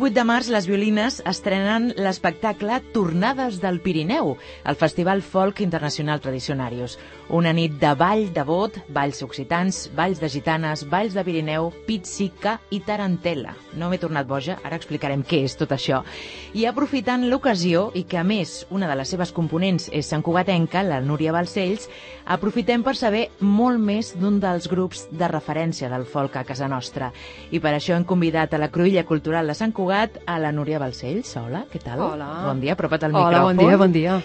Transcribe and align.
Aquest 0.00 0.14
8 0.14 0.16
de 0.16 0.22
març 0.24 0.46
les 0.48 0.66
violines 0.68 1.16
estrenen 1.28 1.90
l'espectacle 2.00 2.78
Tornades 2.94 3.58
del 3.60 3.82
Pirineu, 3.84 4.32
al 4.64 4.78
Festival 4.80 5.20
Folk 5.20 5.60
Internacional 5.60 6.22
Tradicionarius. 6.24 6.96
Una 7.30 7.52
nit 7.54 7.76
de 7.78 7.92
ball 7.94 8.24
de 8.34 8.42
bot, 8.42 8.74
balls 8.90 9.20
occitans, 9.22 9.84
balls 9.94 10.18
de 10.18 10.26
gitanes, 10.28 10.80
balls 10.90 11.14
de 11.14 11.22
Pirineu, 11.22 11.68
pizzica 11.86 12.56
i 12.74 12.80
tarantela. 12.82 13.52
No 13.78 13.86
m'he 13.86 14.00
tornat 14.02 14.26
boja, 14.26 14.56
ara 14.66 14.74
explicarem 14.80 15.22
què 15.22 15.44
és 15.46 15.54
tot 15.54 15.70
això. 15.70 16.00
I 16.58 16.66
aprofitant 16.66 17.28
l'ocasió, 17.30 17.84
i 17.94 18.02
que 18.02 18.18
a 18.18 18.24
més 18.26 18.64
una 18.74 18.90
de 18.90 18.98
les 18.98 19.14
seves 19.14 19.30
components 19.30 19.86
és 19.94 20.10
Sant 20.10 20.26
Cugatenca, 20.26 20.82
la 20.82 20.98
Núria 20.98 21.30
Balcells, 21.30 21.86
aprofitem 22.26 22.82
per 22.82 22.96
saber 22.98 23.28
molt 23.38 23.78
més 23.78 24.10
d'un 24.18 24.42
dels 24.42 24.66
grups 24.66 25.06
de 25.14 25.30
referència 25.30 25.86
del 25.94 26.10
folk 26.10 26.34
a 26.34 26.42
casa 26.44 26.66
nostra. 26.66 27.12
I 27.54 27.62
per 27.62 27.76
això 27.78 27.94
hem 27.94 28.10
convidat 28.10 28.58
a 28.58 28.58
la 28.58 28.72
Cruïlla 28.74 29.06
Cultural 29.06 29.46
de 29.46 29.54
Sant 29.54 29.70
Cugat 29.70 30.18
a 30.26 30.42
la 30.42 30.50
Núria 30.50 30.82
Balcells. 30.82 31.36
Hola, 31.38 31.62
què 31.70 31.78
tal? 31.78 32.08
Hola. 32.10 32.32
Bon 32.50 32.58
dia, 32.58 32.74
apropa't 32.74 33.06
al 33.06 33.14
Hola, 33.14 33.26
micròfon. 33.30 33.54
bon 33.54 33.68
dia, 33.68 33.84
bon 33.86 34.00
dia. 34.02 34.22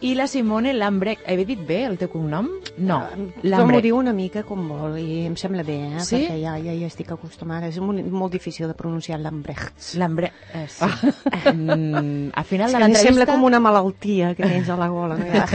I 0.00 0.14
la 0.14 0.28
Simone 0.30 0.72
Lambrec. 0.74 1.24
He 1.26 1.34
dit 1.44 1.58
bé 1.66 1.80
el 1.88 1.96
teu 1.98 2.06
cognom? 2.12 2.46
No, 2.78 2.98
M'ho 3.16 3.32
Lambrec. 3.50 3.82
diu 3.82 3.96
una 3.98 4.12
mica 4.14 4.44
com 4.46 4.68
vol 4.70 4.94
i 5.00 5.24
em 5.26 5.34
sembla 5.36 5.64
bé, 5.66 5.74
eh? 5.96 6.00
Sí? 6.06 6.20
perquè 6.20 6.36
ja, 6.38 6.52
ja 6.62 6.70
hi 6.76 6.84
estic 6.86 7.10
acostumada. 7.10 7.66
És 7.66 7.80
molt, 7.82 8.04
molt 8.06 8.30
difícil 8.32 8.68
de 8.70 8.76
pronunciar 8.78 9.18
l'Ambrecht. 9.18 9.96
Lambrec. 9.98 10.32
Eh, 10.54 10.66
sí. 10.70 10.86
Mm, 11.50 12.30
al 12.32 12.44
final 12.46 12.70
de 12.70 12.78
l'entrevista... 12.78 13.08
sembla 13.08 13.26
com 13.26 13.42
una 13.48 13.58
malaltia 13.58 14.34
que 14.38 14.46
tens 14.46 14.68
a 14.70 14.76
la 14.78 14.86
gola. 14.88 15.16
No, 15.18 15.26
ja, 15.34 15.46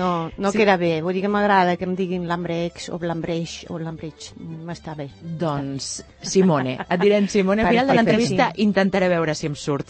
no, 0.00 0.10
no 0.38 0.52
Sí. 0.52 0.58
queda 0.62 0.78
bé. 0.80 1.02
Vull 1.04 1.12
dir 1.18 1.22
que 1.26 1.32
m'agrada 1.32 1.76
que 1.76 1.84
em 1.84 1.92
diguin 1.98 2.24
l'Ambrex 2.28 2.88
o 2.96 2.98
l'Ambreix 3.02 3.66
o 3.68 3.76
l'Ambreix. 3.78 4.32
M'està 4.40 4.96
bé. 4.96 5.10
Doncs, 5.20 5.98
Simone, 6.22 6.78
et 6.88 7.00
direm 7.00 7.28
Simone, 7.28 7.62
al 7.66 7.68
final 7.74 7.86
de 7.92 7.94
l'entrevista 8.00 8.48
sí. 8.54 8.62
intentaré 8.64 9.08
veure 9.12 9.34
si 9.36 9.46
em 9.52 9.54
surt 9.54 9.88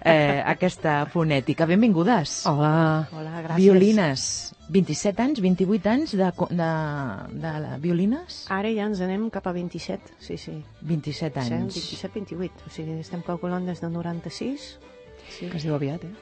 eh, 0.00 0.42
aquesta 0.42 1.04
fonètica. 1.06 1.66
Benvingudes. 1.70 2.40
Hola. 2.50 3.06
Hola, 3.14 3.42
gràcies. 3.44 3.62
Violines. 3.62 4.26
27 4.74 5.20
anys, 5.20 5.40
28 5.44 5.90
anys 5.92 6.14
de, 6.16 6.28
de, 6.56 6.68
de 7.44 7.50
la 7.64 7.74
violines? 7.82 8.42
Ara 8.48 8.70
ja 8.72 8.86
ens 8.88 9.02
anem 9.04 9.26
cap 9.32 9.46
a 9.46 9.52
27, 9.52 10.14
sí, 10.24 10.38
sí. 10.40 10.54
27 10.88 11.42
Sí, 11.44 11.52
anys. 11.58 11.76
27-28, 11.76 12.64
o 12.66 12.72
sigui, 12.72 12.98
estem 13.04 13.20
calculant 13.26 13.66
des 13.68 13.82
de 13.84 13.90
96. 13.92 14.68
Sí. 15.38 15.50
Que 15.50 15.56
es 15.60 15.64
diu 15.68 15.76
aviat, 15.76 16.04
eh? 16.08 16.14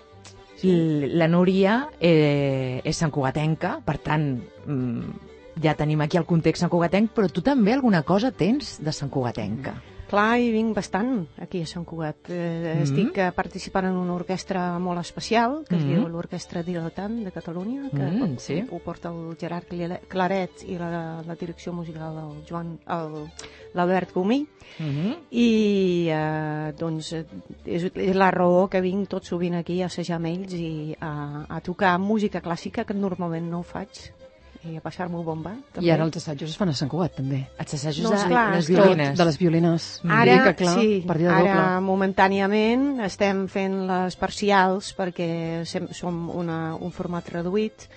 L- 0.62 1.08
La 1.18 1.26
Núria 1.30 1.88
eh, 1.98 2.80
és 2.86 2.98
santcugatenca, 2.98 3.76
per 3.86 3.96
tant, 4.02 4.26
mm, 4.66 5.14
ja 5.62 5.72
tenim 5.78 6.00
aquí 6.04 6.18
el 6.20 6.26
context 6.26 6.62
santcugatenc, 6.62 7.10
però 7.16 7.30
tu 7.30 7.42
també 7.42 7.72
alguna 7.74 8.02
cosa 8.06 8.30
tens 8.30 8.76
de 8.82 8.92
santcugatenca. 8.94 9.74
Clar, 10.12 10.36
hi 10.36 10.50
vinc 10.52 10.74
bastant 10.76 11.22
aquí 11.40 11.62
a 11.64 11.66
Sant 11.66 11.86
Cugat. 11.88 12.28
Eh, 12.28 12.74
Mhm. 12.74 12.82
Estic 12.82 13.16
eh, 13.16 13.30
participant 13.32 13.86
en 13.88 13.96
una 13.96 14.12
orquestra 14.12 14.78
molt 14.78 15.00
especial, 15.00 15.64
que 15.66 15.76
es 15.76 15.82
Mhm. 15.84 15.88
diu 15.94 16.08
l'Orquestra 16.08 16.62
Diletant 16.62 17.24
de 17.24 17.32
Catalunya, 17.32 17.88
que 17.90 18.02
Mm, 18.02 18.36
sí. 18.38 18.62
ho 18.70 18.78
porta 18.80 19.08
el 19.08 19.34
Gerard 19.40 19.66
Cla- 19.66 20.00
Claret 20.06 20.64
i 20.68 20.76
la, 20.76 21.22
la 21.26 21.34
direcció 21.34 21.72
musical 21.72 22.14
del 22.14 22.44
Joan, 22.46 22.78
l'Albert 23.72 24.12
Gomí. 24.12 24.46
Mm 24.78 24.84
-hmm. 24.84 25.16
I 25.30 26.08
eh, 26.10 26.74
doncs 26.78 27.12
és, 27.64 27.90
és 27.94 28.14
la 28.14 28.30
raó 28.30 28.68
que 28.68 28.82
vinc 28.82 29.08
tot 29.08 29.24
sovint 29.24 29.54
aquí 29.54 29.80
a 29.82 29.86
assajar 29.86 30.16
amb 30.16 30.26
ells 30.26 30.52
i 30.52 30.94
a, 31.00 31.46
a 31.48 31.60
tocar 31.62 31.98
música 31.98 32.42
clàssica, 32.42 32.84
que 32.84 32.92
normalment 32.94 33.48
no 33.50 33.60
ho 33.60 33.62
faig, 33.62 34.12
i 34.64 34.76
a 34.76 34.80
passar-m'ho 34.80 35.22
bomba. 35.26 35.56
I 35.80 35.90
ara 35.90 36.04
els 36.04 36.16
assajos 36.16 36.50
es 36.50 36.56
fan 36.56 36.68
a 36.70 36.74
Sant 36.74 36.88
Cugat, 36.90 37.16
també. 37.16 37.40
Els 37.58 37.74
assajos 37.74 38.04
No, 38.04 38.10
de 38.10 38.56
les 38.56 38.68
violines. 38.68 39.18
De 39.18 39.24
les 39.24 39.38
violines. 39.38 39.86
Ara, 40.08 40.36
que, 40.44 40.54
clar, 40.64 40.74
sí, 40.78 41.04
ara 41.08 41.40
doble. 41.40 41.80
momentàniament 41.86 43.00
estem 43.06 43.46
fent 43.48 43.86
les 43.88 44.16
parcials 44.16 44.92
perquè 44.96 45.64
sem- 45.66 45.88
som 45.92 46.28
una, 46.30 46.74
un 46.76 46.92
format 46.92 47.26
reduït 47.32 47.88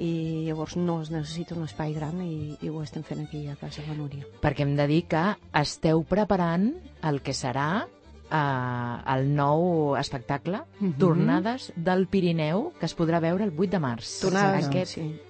i 0.00 0.44
llavors 0.46 0.76
no 0.76 1.00
es 1.02 1.10
necessita 1.10 1.54
un 1.54 1.64
espai 1.64 1.92
gran 1.94 2.20
i, 2.24 2.56
i 2.60 2.68
ho 2.72 2.82
estem 2.82 3.02
fent 3.04 3.20
aquí 3.26 3.46
a 3.48 3.56
casa 3.56 3.82
de 3.82 3.88
la 3.88 3.94
Núria. 3.98 4.24
perquè 4.40 4.60
hem 4.64 4.76
de 4.76 4.86
dir 4.86 5.02
que 5.08 5.24
esteu 5.60 6.02
preparant 6.04 6.70
el 7.02 7.20
que 7.20 7.32
serà 7.36 7.86
eh, 8.30 9.14
el 9.16 9.34
nou 9.34 9.96
espectacle 9.98 10.62
Mhm. 10.80 10.94
Tornades 10.98 11.72
del 11.76 12.06
Pirineu, 12.08 12.72
que 12.78 12.86
es 12.86 12.96
podrà 12.96 13.20
veure 13.20 13.44
el 13.44 13.52
8 13.56 13.70
de 13.70 13.78
març. 13.80 14.20
Tornades, 14.22 14.68
Aquest... 14.68 14.94
sí. 14.94 15.20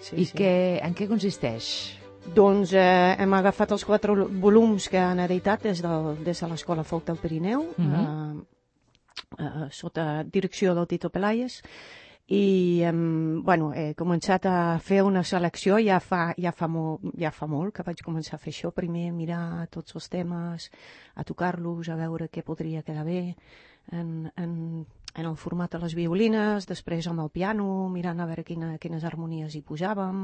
Sí, 0.00 0.16
I 0.16 0.24
sí. 0.26 0.36
Què, 0.36 0.52
en 0.82 0.94
què 0.94 1.08
consisteix? 1.08 1.96
Doncs 2.34 2.74
eh, 2.76 3.16
hem 3.18 3.32
agafat 3.34 3.72
els 3.72 3.84
quatre 3.88 4.12
volums 4.14 4.88
que 4.92 4.98
han 5.00 5.20
editat 5.24 5.62
des, 5.64 5.80
del, 5.82 6.12
des 6.24 6.40
de 6.40 6.48
l'Escola 6.50 6.84
Folk 6.84 7.06
del 7.08 7.16
Pirineu, 7.22 7.64
Mhm. 7.78 7.94
eh, 7.94 9.44
eh, 9.46 9.68
sota 9.70 10.22
direcció 10.24 10.74
del 10.74 10.86
Tito 10.86 11.10
Pelayes, 11.10 11.62
i 12.30 12.82
hem, 12.86 13.42
bueno, 13.42 13.72
he 13.74 13.94
començat 13.98 14.44
a 14.46 14.78
fer 14.78 15.00
una 15.02 15.24
selecció 15.24 15.80
ja 15.82 15.98
fa, 15.98 16.28
ja, 16.38 16.52
fa 16.52 16.68
molt, 16.70 17.00
ja 17.18 17.32
fa 17.34 17.48
molt 17.50 17.74
que 17.74 17.82
vaig 17.82 18.04
començar 18.06 18.36
a 18.36 18.38
fer 18.38 18.52
això, 18.52 18.70
primer 18.70 19.08
a 19.08 19.12
mirar 19.16 19.66
tots 19.70 19.96
els 19.98 20.06
temes, 20.08 20.70
a 21.16 21.24
tocar-los, 21.24 21.88
a 21.88 21.96
veure 21.98 22.28
què 22.30 22.44
podria 22.46 22.84
quedar 22.86 23.04
bé 23.04 23.34
en, 23.90 24.30
en, 24.36 24.86
en 25.14 25.26
el 25.26 25.36
format 25.36 25.72
de 25.72 25.80
les 25.82 25.94
violines, 25.96 26.66
després 26.68 27.06
amb 27.10 27.24
el 27.24 27.30
piano, 27.34 27.66
mirant 27.90 28.20
a 28.20 28.26
veure 28.28 28.44
quina, 28.46 28.72
quines 28.82 29.04
harmonies 29.04 29.56
hi 29.56 29.62
posàvem, 29.66 30.20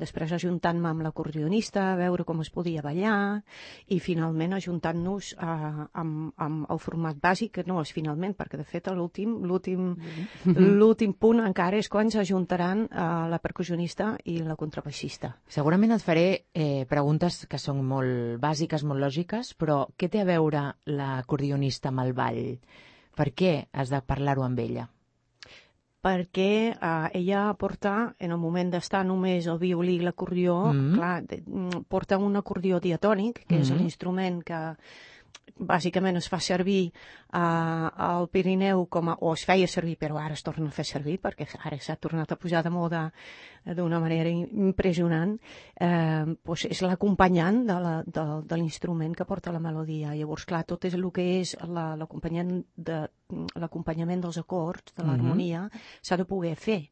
després 0.00 0.32
ajuntant-me 0.34 0.90
amb 0.90 1.04
l'acordionista, 1.06 1.92
a 1.92 1.98
veure 2.00 2.26
com 2.28 2.42
es 2.42 2.50
podia 2.50 2.82
ballar, 2.82 3.42
i 3.86 4.00
finalment 4.02 4.56
ajuntant-nos 4.58 5.32
eh, 5.36 5.84
amb, 6.02 6.32
amb 6.36 6.66
el 6.70 6.82
format 6.82 7.20
bàsic, 7.22 7.52
que 7.58 7.66
no 7.68 7.80
és 7.82 7.92
finalment, 7.94 8.34
perquè 8.38 8.58
de 8.58 8.66
fet 8.66 8.90
l'últim 8.94 9.38
l'últim 9.46 9.94
l'últim 10.80 11.14
punt 11.14 11.42
encara 11.44 11.78
és 11.78 11.88
quan 11.92 12.10
s'ajuntaran 12.10 12.86
eh, 12.88 13.06
la 13.30 13.40
percussionista 13.42 14.14
i 14.24 14.38
la 14.42 14.56
contrabaixista. 14.58 15.34
Segurament 15.52 15.94
et 15.94 16.04
faré 16.04 16.26
eh, 16.54 16.84
preguntes 16.90 17.44
que 17.48 17.60
són 17.60 17.84
molt 17.86 18.38
bàsiques, 18.42 18.84
molt 18.84 19.02
lògiques, 19.04 19.54
però 19.58 19.84
què 19.96 20.10
té 20.10 20.22
a 20.22 20.28
veure 20.28 20.64
l'acordionista 20.90 21.92
amb 21.92 22.06
el 22.06 22.14
ball? 22.16 22.44
Per 23.18 23.32
què 23.34 23.66
has 23.74 23.90
de 23.90 24.00
parlar-ho 24.06 24.46
amb 24.46 24.62
ella? 24.62 24.88
perquè 25.98 26.70
eh, 26.70 27.08
ella 27.18 27.52
porta, 27.58 28.14
en 28.22 28.30
el 28.30 28.38
moment 28.38 28.70
d'estar 28.70 29.00
només 29.04 29.48
el 29.50 29.58
violí 29.58 29.96
i 29.98 30.04
l'acordió, 30.06 30.54
clar, 30.94 31.24
mm, 31.26 31.82
porta 31.90 32.16
un 32.22 32.38
acordió 32.38 32.78
diatònic, 32.80 33.42
que 33.48 33.58
és 33.58 33.70
Mhm. 33.70 33.78
l'instrument 33.80 34.42
que 34.46 34.60
bàsicament 35.56 36.16
es 36.20 36.28
fa 36.28 36.38
servir 36.40 36.90
eh, 36.92 37.38
al 37.38 38.28
Pirineu 38.28 38.86
com 38.90 39.08
a, 39.08 39.16
o 39.20 39.32
es 39.34 39.44
feia 39.48 39.66
servir, 39.68 39.96
però 39.98 40.18
ara 40.20 40.34
es 40.34 40.42
torna 40.42 40.68
a 40.68 40.74
fer 40.74 40.84
servir 40.84 41.18
perquè 41.20 41.46
ara 41.64 41.78
s'ha 41.80 41.96
tornat 41.96 42.32
a 42.32 42.36
pujar 42.36 42.62
de 42.64 42.70
moda 42.70 43.12
eh, 43.64 43.74
d'una 43.74 44.00
manera 44.00 44.28
im- 44.28 44.48
impressionant, 44.68 45.38
eh, 45.80 46.24
doncs 46.44 46.66
és 46.70 46.82
l'acompanyant 46.82 47.64
de 47.66 47.78
la- 47.80 48.02
de, 48.06 48.26
de 48.48 48.56
l'instrument 48.56 49.14
que 49.16 49.24
porta 49.24 49.52
la 49.52 49.60
melodia. 49.60 50.14
Llavors, 50.14 50.44
clar, 50.44 50.64
tot 50.64 50.84
és 50.84 50.94
el 50.94 51.10
que 51.12 51.40
és 51.40 51.56
la- 51.68 51.94
l'acompanyament 51.96 52.64
de, 52.76 53.08
l'acompanyament 53.56 54.20
dels 54.22 54.38
acords, 54.38 54.92
de 54.96 55.02
Mhm. 55.02 55.08
l'harmonia, 55.10 55.70
s'ha 56.02 56.16
de 56.16 56.24
poder 56.24 56.56
fer 56.56 56.90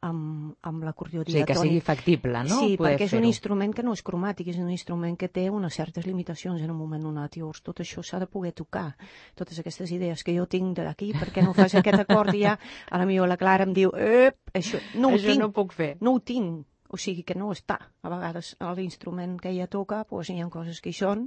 amb, 0.00 0.54
amb 0.62 0.84
l'acordió 0.86 1.22
O 1.22 1.24
sigui, 1.24 1.44
que 1.44 1.54
sigui 1.54 1.78
diatònic. 1.78 1.84
factible, 1.84 2.42
no? 2.44 2.58
Sí, 2.60 2.76
Poder 2.78 2.92
perquè 2.94 3.04
és 3.08 3.12
un 3.18 3.24
instrument 3.26 3.74
que 3.74 3.82
no 3.82 3.92
és 3.96 4.02
cromàtic, 4.06 4.48
és 4.52 4.58
un 4.62 4.70
instrument 4.70 5.16
que 5.18 5.28
té 5.28 5.48
unes 5.50 5.74
certes 5.74 6.06
limitacions 6.06 6.62
en 6.62 6.70
un 6.70 6.76
moment 6.78 7.02
donat. 7.02 7.36
Llavors, 7.36 7.62
tot 7.62 7.80
això 7.80 8.02
s'ha 8.02 8.20
de 8.22 8.26
poder 8.30 8.52
tocar. 8.52 8.96
Totes 9.34 9.58
aquestes 9.58 9.90
idees 9.90 10.22
que 10.22 10.36
jo 10.36 10.46
tinc 10.46 10.76
d'aquí, 10.78 11.12
per 11.18 11.32
què 11.34 11.42
no 11.42 11.52
fas 11.54 11.74
aquest 11.74 11.98
acord 12.06 12.34
ja, 12.38 12.58
a 12.90 12.98
la 12.98 13.06
millor 13.06 13.28
la 13.28 13.36
Clara 13.36 13.64
em 13.64 13.72
diu, 13.74 13.90
ep, 13.96 14.38
això 14.54 14.78
no 14.94 15.08
ho 15.10 15.18
Això 15.18 15.26
tinc, 15.32 15.40
no 15.42 15.50
puc 15.52 15.72
fer. 15.72 15.96
no 16.00 16.14
ho 16.14 16.20
tinc. 16.20 16.64
O 16.90 16.96
sigui 16.96 17.22
que 17.22 17.34
no 17.36 17.50
està. 17.52 17.76
A 18.02 18.08
vegades 18.08 18.54
a 18.64 18.70
l'instrument 18.72 19.36
que 19.40 19.50
ella 19.50 19.66
toca 19.68 20.04
doncs, 20.08 20.30
hi 20.30 20.40
ha 20.40 20.48
coses 20.48 20.80
que 20.80 20.88
hi 20.88 20.96
són, 20.96 21.26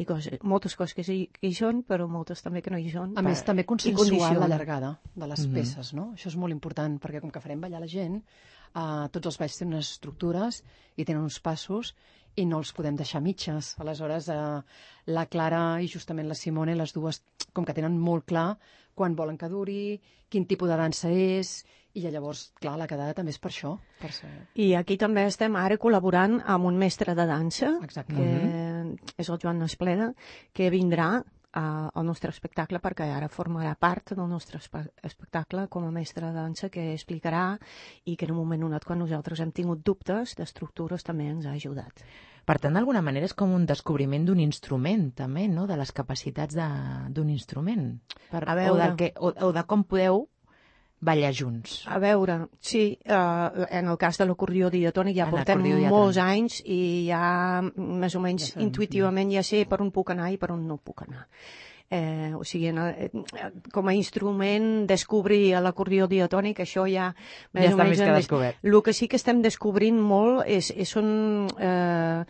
i 0.00 0.04
coses, 0.08 0.38
moltes 0.42 0.74
coses 0.76 0.94
que, 0.96 1.04
sí, 1.04 1.28
que 1.32 1.46
hi 1.50 1.54
són, 1.54 1.82
però 1.84 2.06
moltes 2.08 2.40
també 2.42 2.62
que 2.64 2.70
no 2.72 2.78
hi 2.80 2.88
són. 2.90 3.12
A 3.16 3.22
més, 3.22 3.42
Per- 3.42 3.46
també 3.52 3.62
i 3.62 3.68
consensuar 3.68 4.32
la 4.38 4.48
llargada 4.48 4.98
de 5.14 5.26
les 5.28 5.46
Mhm. 5.46 5.54
peces, 5.54 5.92
no? 5.94 6.12
Això 6.14 6.28
és 6.28 6.36
molt 6.36 6.52
important, 6.52 6.98
perquè 7.00 7.20
com 7.20 7.30
que 7.30 7.40
farem 7.40 7.60
ballar 7.60 7.80
la 7.80 7.86
gent, 7.86 8.22
eh, 8.74 9.08
tots 9.12 9.26
els 9.26 9.38
balls 9.38 9.58
tenen 9.58 9.74
unes 9.74 9.90
estructures 9.90 10.62
i 10.96 11.04
tenen 11.04 11.22
uns 11.22 11.38
passos 11.40 11.94
i 12.36 12.46
no 12.46 12.58
els 12.62 12.72
podem 12.74 12.96
deixar 12.98 13.22
mitges. 13.22 13.74
Aleshores, 13.82 14.28
eh, 14.28 14.62
la 15.06 15.26
Clara 15.26 15.80
i 15.82 15.88
justament 15.88 16.28
la 16.28 16.38
Simone, 16.38 16.74
les 16.74 16.92
dues, 16.94 17.22
com 17.52 17.64
que 17.64 17.76
tenen 17.76 17.98
molt 18.00 18.26
clar 18.30 18.56
quan 18.94 19.16
volen 19.18 19.38
que 19.38 19.50
duri, 19.50 20.00
quin 20.30 20.46
tipus 20.46 20.70
de 20.70 20.76
dansa 20.78 21.10
és, 21.10 21.64
i 21.94 22.02
llavors, 22.02 22.48
clar, 22.58 22.74
la 22.78 22.88
quedada 22.90 23.14
també 23.14 23.30
és 23.34 23.38
per 23.42 23.50
això. 23.52 23.76
Per 24.00 24.10
ser... 24.14 24.30
I 24.58 24.72
aquí 24.78 24.96
també 24.98 25.26
estem 25.28 25.54
ara 25.58 25.78
col·laborant 25.78 26.40
amb 26.50 26.66
un 26.70 26.78
mestre 26.78 27.14
de 27.14 27.26
dansa, 27.26 27.70
Exacte. 27.86 28.14
que 28.14 29.22
és 29.22 29.30
el 29.30 29.40
Joan 29.42 29.62
Espleda, 29.66 30.10
que 30.54 30.70
vindrà 30.74 31.22
a, 31.54 31.90
al 31.94 32.04
nostre 32.06 32.32
espectacle 32.34 32.80
perquè 32.82 33.06
ara 33.14 33.30
formarà 33.30 33.74
part 33.78 34.12
del 34.18 34.28
nostre 34.28 34.58
espe 34.58 34.84
espectacle 35.06 35.68
com 35.70 35.86
a 35.86 35.92
mestre 35.94 36.26
de 36.26 36.34
dansa 36.34 36.70
que 36.74 36.90
explicarà 36.92 37.46
i 38.04 38.16
que 38.16 38.26
en 38.26 38.34
un 38.34 38.40
moment 38.42 38.66
donat 38.66 38.84
quan 38.84 39.00
nosaltres 39.00 39.40
hem 39.40 39.54
tingut 39.54 39.84
dubtes 39.86 40.34
d'estructures 40.38 41.06
també 41.06 41.30
ens 41.30 41.46
ha 41.46 41.54
ajudat. 41.54 42.04
Per 42.44 42.58
tant, 42.60 42.74
d'alguna 42.76 43.00
manera 43.00 43.24
és 43.24 43.32
com 43.32 43.54
un 43.56 43.64
descobriment 43.64 44.26
d'un 44.28 44.40
instrument, 44.42 45.06
també, 45.16 45.46
no?, 45.48 45.64
de 45.70 45.78
les 45.80 45.92
capacitats 45.96 46.58
d'un 47.16 47.30
instrument. 47.32 47.86
Per, 48.28 48.42
A 48.44 48.52
o, 48.52 48.58
veure. 48.58 48.90
de 48.90 48.96
que, 49.00 49.12
o, 49.16 49.32
o 49.48 49.52
de 49.56 49.62
com 49.64 49.86
podeu 49.88 50.26
ballar 51.04 51.32
junts. 51.36 51.82
A 51.86 51.98
veure, 52.02 52.38
sí, 52.60 52.98
eh, 53.04 53.66
en 53.78 53.88
el 53.92 53.98
cas 54.00 54.18
de 54.18 54.26
l'acordió 54.26 54.70
diatònic 54.72 55.16
ja 55.18 55.26
En 55.28 55.34
portem 55.36 55.58
l'acordió 55.60 55.76
diatònic. 55.76 55.98
molts 55.98 56.18
anys 56.22 56.62
i 56.64 56.80
ja 57.10 57.60
més 57.62 58.14
o 58.16 58.24
menys 58.24 58.54
Ja 58.54 58.64
intuïtivament 58.64 59.30
ja 59.36 59.42
sé 59.42 59.64
per 59.68 59.80
on 59.84 59.92
puc 59.92 60.10
anar 60.16 60.32
i 60.32 60.38
per 60.40 60.50
on 60.56 60.66
no 60.66 60.78
puc 60.78 61.02
anar. 61.06 61.26
Eh, 61.90 62.32
o 62.34 62.42
sigui, 62.48 62.68
en, 62.72 62.78
eh, 62.78 63.10
com 63.70 63.86
a 63.86 63.94
instrument 63.94 64.86
descobrir 64.88 65.52
l'acordió 65.60 66.08
diatònic, 66.08 66.58
això 66.64 66.86
ja 66.90 67.10
més 67.52 67.66
Ja 67.68 67.70
o 67.70 67.74
està 67.74 67.84
menys 67.84 67.98
més 67.98 68.00
que 68.08 68.14
descobert. 68.16 68.56
El 68.64 68.82
que 68.82 68.94
sí 68.96 69.06
que 69.06 69.16
estem 69.20 69.42
descobrint 69.44 70.00
molt 70.00 70.48
és, 70.48 70.70
és, 70.74 70.88
són, 70.88 71.46
eh, 71.60 72.24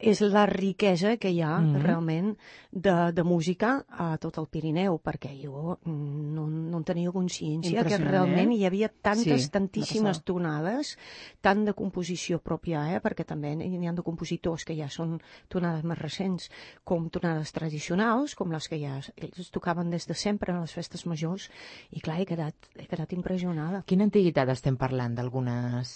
és 0.00 0.20
la 0.24 0.46
riquesa 0.46 1.16
que 1.18 1.30
hi 1.30 1.42
ha 1.42 1.58
Mhm. 1.60 1.82
realment 1.84 2.36
de, 2.72 3.12
de 3.12 3.22
música 3.22 3.84
a 3.88 4.16
tot 4.18 4.38
el 4.38 4.48
Pirineu, 4.48 4.98
perquè 4.98 5.30
jo 5.44 5.78
mm, 5.84 6.34
no, 6.34 6.48
no 6.48 6.78
en 6.78 6.84
tenia 6.84 7.12
consciència 7.12 7.84
que 7.84 7.98
realment 7.98 8.50
eh? 8.50 8.56
hi 8.56 8.64
havia 8.66 8.88
tantes, 8.88 9.44
Sí, 9.44 9.50
tantíssimes 9.50 10.22
tonades, 10.24 10.96
tant 11.40 11.64
de 11.64 11.74
composició 11.74 12.40
pròpia, 12.40 12.88
eh? 12.96 13.00
perquè 13.04 13.24
també 13.24 13.54
n'hi 13.54 13.86
ha 13.86 13.92
de 13.92 14.02
compositors 14.02 14.64
que 14.64 14.74
ja 14.74 14.88
són 14.88 15.20
tonades 15.48 15.84
més 15.84 15.98
recents, 15.98 16.50
com 16.82 17.08
tonades 17.10 17.52
tradicionals, 17.52 18.34
com 18.34 18.50
les 18.50 18.66
que 18.66 18.80
ja 18.80 18.93
ells 19.16 19.50
tocaven 19.54 19.90
des 19.90 20.06
de 20.06 20.14
sempre 20.14 20.52
en 20.54 20.60
les 20.62 20.72
festes 20.72 21.04
majors, 21.06 21.50
i 21.92 22.00
clar, 22.00 22.20
he 22.20 22.26
quedat, 22.26 22.54
he 22.78 22.86
quedat 22.90 23.12
impressionada. 23.16 23.82
Quina 23.86 24.04
antiguitat 24.08 24.48
estem 24.54 24.76
parlant 24.80 25.14
d'algunes... 25.18 25.94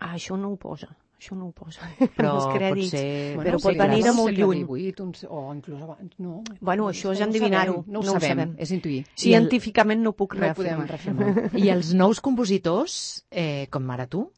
Ah, 0.00 0.12
això 0.14 0.36
no 0.38 0.52
ho 0.52 0.56
posa, 0.56 0.86
això 1.18 1.34
no 1.34 1.48
ho 1.48 1.52
posa. 1.52 1.88
Però 2.16 2.34
els 2.36 2.46
crèdits. 2.54 2.92
potser... 2.92 3.34
Bueno, 3.34 3.48
però 3.50 3.58
pot 3.64 3.80
venir 3.80 4.02
de 4.06 4.12
molt 4.14 4.36
lluny. 4.38 4.60
XVIII, 4.62 4.94
un, 5.02 5.12
o 5.34 5.40
inclús 5.56 5.82
abans, 5.82 6.12
no. 6.22 6.36
Bueno, 6.60 6.84
no, 6.84 6.90
això 6.92 7.08
no 7.10 7.16
és 7.16 7.20
ho 7.20 7.26
endevinar-ho, 7.26 7.80
No 7.88 7.98
ho 7.98 8.04
no 8.06 8.12
ho 8.12 8.14
sabem, 8.14 8.30
sabem. 8.36 8.54
és 8.62 8.70
intuir. 8.76 9.00
Científicament 9.18 10.04
no 10.06 10.12
puc 10.14 10.36
No 10.38 10.46
ho 10.46 10.54
podem 10.54 10.84
reafirmar. 10.86 11.32
reafirmar. 11.34 11.58
I 11.58 11.72
els 11.74 11.90
nous 11.98 12.20
compositors, 12.22 13.24
eh, 13.30 13.66
com 13.74 13.90
ara 13.90 14.06
tu, 14.06 14.28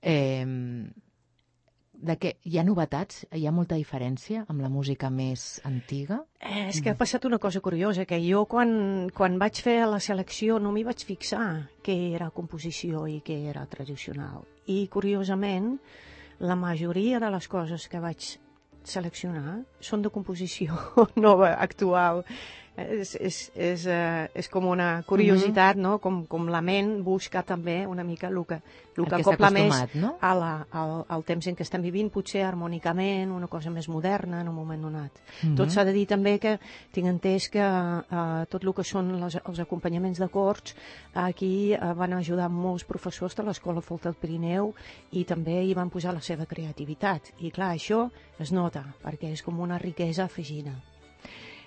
eh, 0.00 0.46
de 2.00 2.16
què 2.20 2.32
hi 2.48 2.58
ha 2.58 2.64
novetats? 2.64 3.24
Hi 3.36 3.44
ha 3.46 3.52
molta 3.54 3.76
diferència 3.78 4.44
amb 4.48 4.62
la 4.64 4.70
música 4.72 5.10
més 5.12 5.60
antiga? 5.68 6.20
Eh, 6.40 6.68
és 6.70 6.80
que 6.80 6.92
ha 6.92 6.98
passat 6.98 7.26
una 7.28 7.38
cosa 7.38 7.60
curiosa, 7.60 8.06
que 8.08 8.18
jo 8.24 8.44
quan, 8.50 9.10
quan 9.16 9.38
vaig 9.40 9.60
fer 9.64 9.78
la 9.88 10.00
selecció 10.00 10.58
no 10.58 10.72
m'hi 10.72 10.84
vaig 10.88 11.04
fixar 11.06 11.48
què 11.84 11.96
era 12.14 12.30
composició 12.34 13.06
i 13.10 13.20
què 13.24 13.42
era 13.52 13.66
tradicional. 13.68 14.46
I 14.66 14.86
curiosament, 14.92 15.74
la 16.40 16.56
majoria 16.56 17.20
de 17.20 17.30
les 17.32 17.48
coses 17.52 17.88
que 17.88 18.00
vaig 18.00 18.32
seleccionar 18.84 19.60
són 19.84 20.02
de 20.02 20.12
composició 20.12 20.78
nova, 21.26 21.52
actual. 21.60 22.24
És, 22.76 23.14
és, 23.18 23.38
és, 23.54 23.84
eh, 23.90 24.28
és 24.34 24.48
com 24.48 24.68
una 24.70 25.02
curiositat, 25.06 25.76
no? 25.76 25.98
Com, 26.00 26.22
com 26.30 26.46
la 26.48 26.62
ment 26.64 27.00
busca 27.04 27.42
també 27.42 27.82
una 27.86 28.04
mica 28.06 28.28
el 28.30 28.38
que, 28.46 28.60
el 28.96 29.02
El 29.02 29.08
que 29.08 29.10
que 29.10 29.22
està 29.22 29.34
acopla 29.34 29.50
més 29.50 29.94
no? 29.98 30.12
a 30.20 30.30
la, 30.38 30.50
al, 30.70 30.92
al 31.08 31.24
temps 31.26 31.46
en 31.50 31.56
què 31.58 31.64
estem 31.66 31.82
vivint, 31.82 32.10
potser 32.14 32.44
harmònicament, 32.46 33.32
una 33.34 33.48
cosa 33.50 33.72
més 33.74 33.88
moderna 33.88 34.40
en 34.40 34.48
un 34.48 34.54
moment 34.54 34.82
donat. 34.86 35.20
Mhm. 35.42 35.56
Tot 35.58 35.74
s'ha 35.74 35.84
de 35.84 35.94
dir 35.96 36.06
també 36.08 36.38
que 36.38 36.56
tinc 36.92 37.10
entès 37.10 37.50
que 37.50 37.64
eh, 37.64 38.44
tot 38.50 38.64
el 38.64 38.74
que 38.74 38.86
són 38.86 39.12
les, 39.20 39.40
els 39.44 39.60
acompanyaments 39.60 40.20
de 40.22 40.28
corts 40.28 40.76
aquí 41.14 41.72
eh, 41.74 41.80
van 41.96 42.14
ajudar 42.14 42.48
molts 42.48 42.84
professors 42.84 43.36
de 43.36 43.46
l'Escola 43.46 43.82
Folk 43.82 44.06
del 44.06 44.14
Pirineu 44.14 44.72
i 45.12 45.24
també 45.24 45.62
hi 45.64 45.74
van 45.74 45.90
posar 45.90 46.14
la 46.14 46.22
seva 46.22 46.46
creativitat. 46.46 47.34
I 47.40 47.50
clar, 47.50 47.74
això 47.74 48.06
es 48.38 48.52
nota, 48.52 48.86
perquè 49.02 49.34
és 49.34 49.42
com 49.42 49.60
una 49.60 49.78
riquesa 49.78 50.24
afegida. 50.24 50.78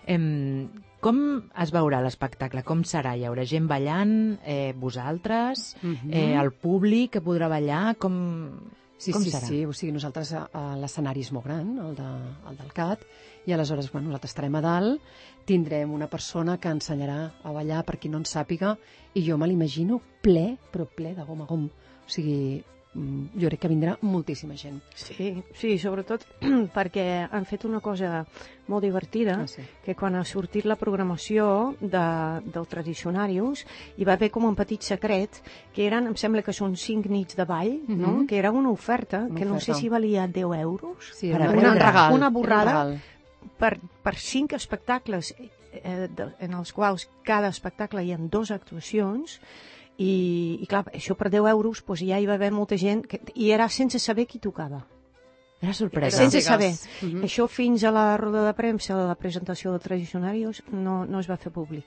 Em, 0.08 0.70
com 1.04 1.18
es 1.60 1.72
veurà 1.76 2.00
l'espectacle? 2.04 2.64
Com 2.64 2.84
serà? 2.88 3.16
Hi 3.18 3.26
haurà 3.28 3.46
gent 3.48 3.68
ballant? 3.68 4.40
Eh, 4.46 4.74
vosaltres? 4.80 5.76
Mhm. 5.82 6.12
Eh, 6.14 6.34
el 6.40 6.52
públic 6.52 7.12
que 7.18 7.22
podrà 7.24 7.50
ballar? 7.50 7.96
Com, 7.98 8.60
Sí, 8.98 9.12
com 9.12 9.22
sí, 9.22 9.32
serà? 9.32 9.48
sí, 9.48 9.66
o 9.66 9.74
sigui, 9.74 9.92
nosaltres 9.92 10.32
a 10.34 10.76
l'escenari 10.80 11.20
és 11.26 11.32
molt 11.36 11.44
gran, 11.46 11.78
el, 11.78 11.96
de, 11.98 12.10
el 12.50 12.56
del 12.56 12.72
CAT, 12.72 13.02
i 13.46 13.52
aleshores, 13.52 13.92
bueno, 13.92 14.08
nosaltres 14.08 14.32
estarem 14.32 14.56
a 14.56 14.62
dalt, 14.62 15.02
tindrem 15.46 15.92
una 15.92 16.08
persona 16.08 16.58
que 16.58 16.70
ensenyarà 16.70 17.34
a 17.44 17.52
ballar 17.52 17.84
per 17.84 17.98
qui 18.00 18.08
no 18.08 18.18
en 18.22 18.24
sàpiga, 18.24 18.78
i 19.14 19.26
jo 19.28 19.36
me 19.38 19.48
l'imagino 19.48 20.00
ple, 20.22 20.58
però 20.72 20.86
ple 20.88 21.14
de 21.16 21.26
gom 21.28 21.42
a 21.42 21.46
gom. 21.50 21.66
O 21.66 22.08
sigui, 22.08 22.64
jo 22.94 23.48
crec 23.50 23.60
que 23.60 23.68
vindrà 23.72 23.96
moltíssima 24.02 24.54
gent. 24.56 24.80
Sí, 24.94 25.42
sí, 25.58 25.78
sobretot 25.82 26.26
perquè 26.76 27.28
han 27.32 27.46
fet 27.50 27.66
una 27.66 27.80
cosa 27.82 28.26
molt 28.68 28.84
divertida, 28.86 29.40
Ah, 29.44 29.48
sí. 29.48 29.64
que 29.84 29.96
quan 29.96 30.16
ha 30.16 30.24
sortit 30.24 30.66
la 30.70 30.76
programació 30.78 31.76
de, 31.82 32.04
del 32.54 32.68
Tradicionarius 32.70 33.66
hi 33.98 34.06
va 34.06 34.14
haver 34.14 34.30
com 34.32 34.46
un 34.46 34.56
petit 34.56 34.82
secret 34.86 35.42
que 35.74 35.88
eren, 35.88 36.06
em 36.08 36.16
sembla 36.16 36.44
que 36.46 36.54
són 36.54 36.78
cinc 36.78 37.10
nits 37.10 37.36
de 37.36 37.46
ball, 37.50 37.74
no? 37.88 38.14
Mhm. 38.20 38.28
que 38.28 38.38
era 38.38 38.52
una 38.52 38.70
oferta 38.70 39.26
Una 39.26 39.40
que 39.40 39.46
no 39.46 39.60
sé 39.60 39.72
oferta. 39.72 39.80
si 39.82 39.90
valia 39.90 40.28
10 40.28 40.60
euros 40.62 41.12
Sí, 41.16 41.32
Per 41.32 41.42
era 41.42 41.50
a 41.50 41.52
veure. 41.52 41.70
un 41.72 41.76
regal. 41.80 42.14
Una 42.14 42.28
un 42.28 42.34
borrada. 42.34 42.72
regal. 42.84 43.02
per, 43.58 43.80
per 44.04 44.16
cinc 44.16 44.54
espectacles 44.54 45.34
eh, 45.40 46.08
de, 46.16 46.30
en 46.40 46.54
els 46.54 46.72
quals 46.72 47.10
cada 47.24 47.50
espectacle 47.50 48.04
hi 48.06 48.14
ha 48.14 48.18
dos 48.18 48.52
actuacions 48.52 49.40
i, 49.98 50.60
i 50.62 50.68
clar, 50.70 50.86
això 50.94 51.16
per 51.20 51.30
10 51.30 51.50
euros 51.52 51.84
doncs 51.86 52.02
ja 52.08 52.20
hi 52.20 52.28
va 52.30 52.38
haver 52.40 52.52
molta 52.52 52.78
gent 52.78 53.06
que, 53.08 53.22
i 53.36 53.52
era 53.52 53.70
sense 53.70 54.00
saber 54.00 54.26
qui 54.28 54.40
tocava 54.40 54.82
Era 55.64 55.74
sorpresa. 55.74 56.18
sense 56.18 56.42
saber. 56.42 56.74
Mhm. 57.02 57.24
Això 57.24 57.48
fins 57.48 57.84
a 57.88 57.92
la 57.92 58.18
roda 58.18 58.46
de 58.46 58.54
premsa, 58.54 58.94
a 58.94 59.08
la 59.08 59.16
presentació 59.16 59.72
de 59.74 59.80
Tradicionarios, 59.80 60.64
no, 60.72 61.06
no 61.06 61.20
es 61.20 61.30
va 61.30 61.38
fer 61.38 61.52
públic. 61.52 61.86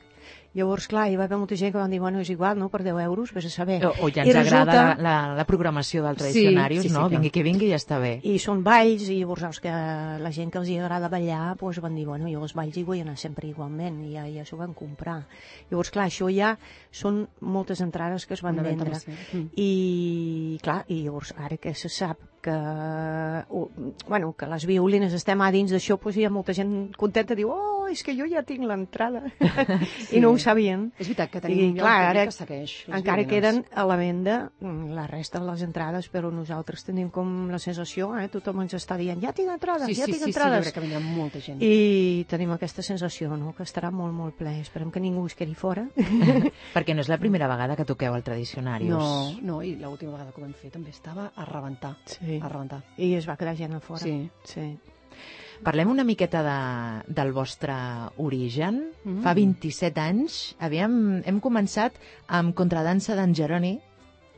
Llavors, 0.57 0.89
clar, 0.89 1.05
hi 1.13 1.17
va 1.21 1.27
haver 1.29 1.37
molta 1.39 1.55
gent 1.55 1.71
que 1.71 1.79
van 1.79 1.91
dir, 1.93 2.01
bueno, 2.01 2.19
és 2.19 2.31
igual, 2.33 2.57
no?, 2.59 2.71
per 2.73 2.81
10 2.83 2.97
euros, 3.05 3.31
vés 3.37 3.45
a 3.47 3.51
saber. 3.53 3.77
O, 3.87 3.91
o 4.03 4.09
ja 4.11 4.25
I 4.25 4.31
ens 4.33 4.39
agrada 4.41 4.73
resulta- 4.73 5.03
la, 5.03 5.29
la, 5.29 5.35
la 5.37 5.45
programació 5.47 6.03
del 6.03 6.17
Sí, 6.17 6.23
Tradicionarius, 6.25 6.83
sí, 6.83 6.89
sí, 6.89 6.95
no? 6.95 7.01
clar. 7.05 7.11
Vingui 7.13 7.31
que 7.31 7.43
vingui 7.45 7.67
i 7.69 7.71
ja 7.71 7.77
està 7.79 8.01
bé. 8.01 8.15
I 8.25 8.39
són 8.43 8.65
balls, 8.65 9.05
i 9.13 9.21
llavors 9.21 9.43
saps 9.45 9.61
que 9.61 9.71
la 9.71 10.33
gent 10.33 10.51
que 10.51 10.59
els 10.59 10.69
hi 10.73 10.79
agrada 10.81 11.11
ballar 11.13 11.55
doncs 11.61 11.79
van 11.85 11.95
dir, 11.95 12.07
bueno, 12.09 12.27
jo 12.33 12.41
als 12.43 12.55
balls 12.57 12.75
hi 12.77 12.83
vull 12.89 13.05
anar 13.05 13.19
sempre 13.21 13.47
igualment, 13.47 14.01
i 14.09 14.15
ja, 14.17 14.25
ja 14.33 14.45
s'ho 14.49 14.57
van 14.57 14.73
comprar. 14.75 15.27
Llavors, 15.71 15.93
clar, 15.95 16.09
això 16.09 16.27
ja 16.35 16.57
són 16.91 17.29
moltes 17.41 17.81
entrades 17.85 18.27
que 18.27 18.35
es 18.35 18.43
van 18.43 18.55
Una 18.59 18.63
vendre. 18.67 18.97
Mm. 19.33 19.51
I, 19.55 20.59
clar, 20.63 20.85
i 20.89 21.05
llavors, 21.05 21.35
ara 21.37 21.59
que 21.59 21.75
se 21.75 21.89
sap 21.93 22.19
que, 22.47 22.55
bueno, 24.09 24.33
que 24.39 24.47
les 24.51 24.67
violines 24.69 25.15
estem 25.19 25.43
a 25.43 25.51
dins 25.55 25.73
d'això, 25.75 25.99
doncs 26.03 26.19
hi 26.21 26.27
ha 26.27 26.33
molta 26.33 26.55
gent 26.57 26.75
contenta, 27.01 27.37
diu, 27.39 27.51
oh, 27.51 27.76
és 27.89 28.03
que 28.05 28.15
jo 28.17 28.27
ja 28.31 28.43
tinc 28.47 28.65
l'entrada. 28.67 29.23
I 30.15 30.21
no 30.21 30.31
ho 30.33 30.39
sabien. 30.39 30.89
És 30.99 31.07
veritat 31.09 31.31
que 31.33 31.39
I, 31.39 31.45
tenim 31.47 31.77
ja 31.77 31.83
clar, 31.85 31.95
un 32.01 32.09
ara 32.11 32.25
que 32.27 32.35
segueix 32.37 32.75
Encara 32.89 33.23
violines. 33.23 33.31
queden 33.31 33.61
a 33.73 33.87
la 33.87 33.97
venda 34.01 34.37
mm, 34.61 34.91
la 34.97 35.07
resta 35.11 35.41
de 35.41 35.47
les 35.51 35.63
entrades, 35.67 36.09
però 36.13 36.31
nosaltres 36.33 36.85
tenim 36.87 37.11
com 37.11 37.49
la 37.51 37.59
sensació, 37.63 38.11
eh? 38.19 38.29
tothom 38.33 38.63
ens 38.65 38.75
està 38.79 38.97
dient, 39.01 39.21
ja 39.23 39.33
tinc 39.37 39.51
entrades, 39.55 39.87
Sí, 39.87 39.95
ja 39.95 40.07
sí, 40.07 40.13
tinc 40.13 40.25
sí, 40.25 40.33
sí, 40.33 40.35
entrades. 40.35 40.65
crec 40.67 40.75
que 40.75 40.85
vindrà 40.87 41.01
molta 41.01 41.41
gent. 41.41 41.63
I 41.63 42.25
tenim 42.29 42.51
aquesta 42.55 42.83
sensació, 42.83 43.37
no?, 43.37 43.55
que 43.57 43.63
estarà 43.67 43.91
molt, 43.91 44.15
molt 44.15 44.37
ple. 44.39 44.57
Esperem 44.61 44.91
que 44.91 45.01
ningú 45.01 45.27
es 45.27 45.35
quedi 45.39 45.55
fora. 45.55 45.87
Perquè 46.77 46.95
no 46.95 47.05
és 47.05 47.09
la 47.13 47.19
primera 47.19 47.49
vegada 47.49 47.77
que 47.77 47.85
toqueu 47.89 48.15
al 48.15 48.25
Tradicionarius. 48.27 48.91
No, 48.91 49.33
no, 49.43 49.63
i 49.63 49.77
l'última 49.77 50.13
vegada 50.17 50.33
que 50.33 50.41
ho 50.41 50.45
vam 50.45 50.55
fer 50.55 50.71
també 50.75 50.91
estava 50.91 51.31
a 51.35 51.45
rebentar. 51.49 51.95
Sí. 52.07 52.41
A 52.43 52.49
rebentar. 52.49 52.83
I 52.99 53.15
es 53.17 53.29
va 53.29 53.37
quedar 53.37 53.57
gent 53.57 53.75
a 53.77 53.81
fora. 53.81 54.01
Sí. 54.03 54.29
sí. 54.45 54.67
Parlem 55.65 55.91
una 55.91 56.05
miqueta 56.05 56.43
de, 56.45 56.59
del 57.13 57.33
vostre 57.33 57.75
origen. 58.17 58.83
Mm. 59.05 59.23
Fa 59.25 59.33
27 59.37 60.01
anys 60.03 60.39
havíem, 60.61 61.23
hem 61.25 61.41
començat 61.41 61.97
amb 62.29 62.55
Contradansa 62.59 63.17
d'en 63.17 63.35
Jeroni, 63.35 63.77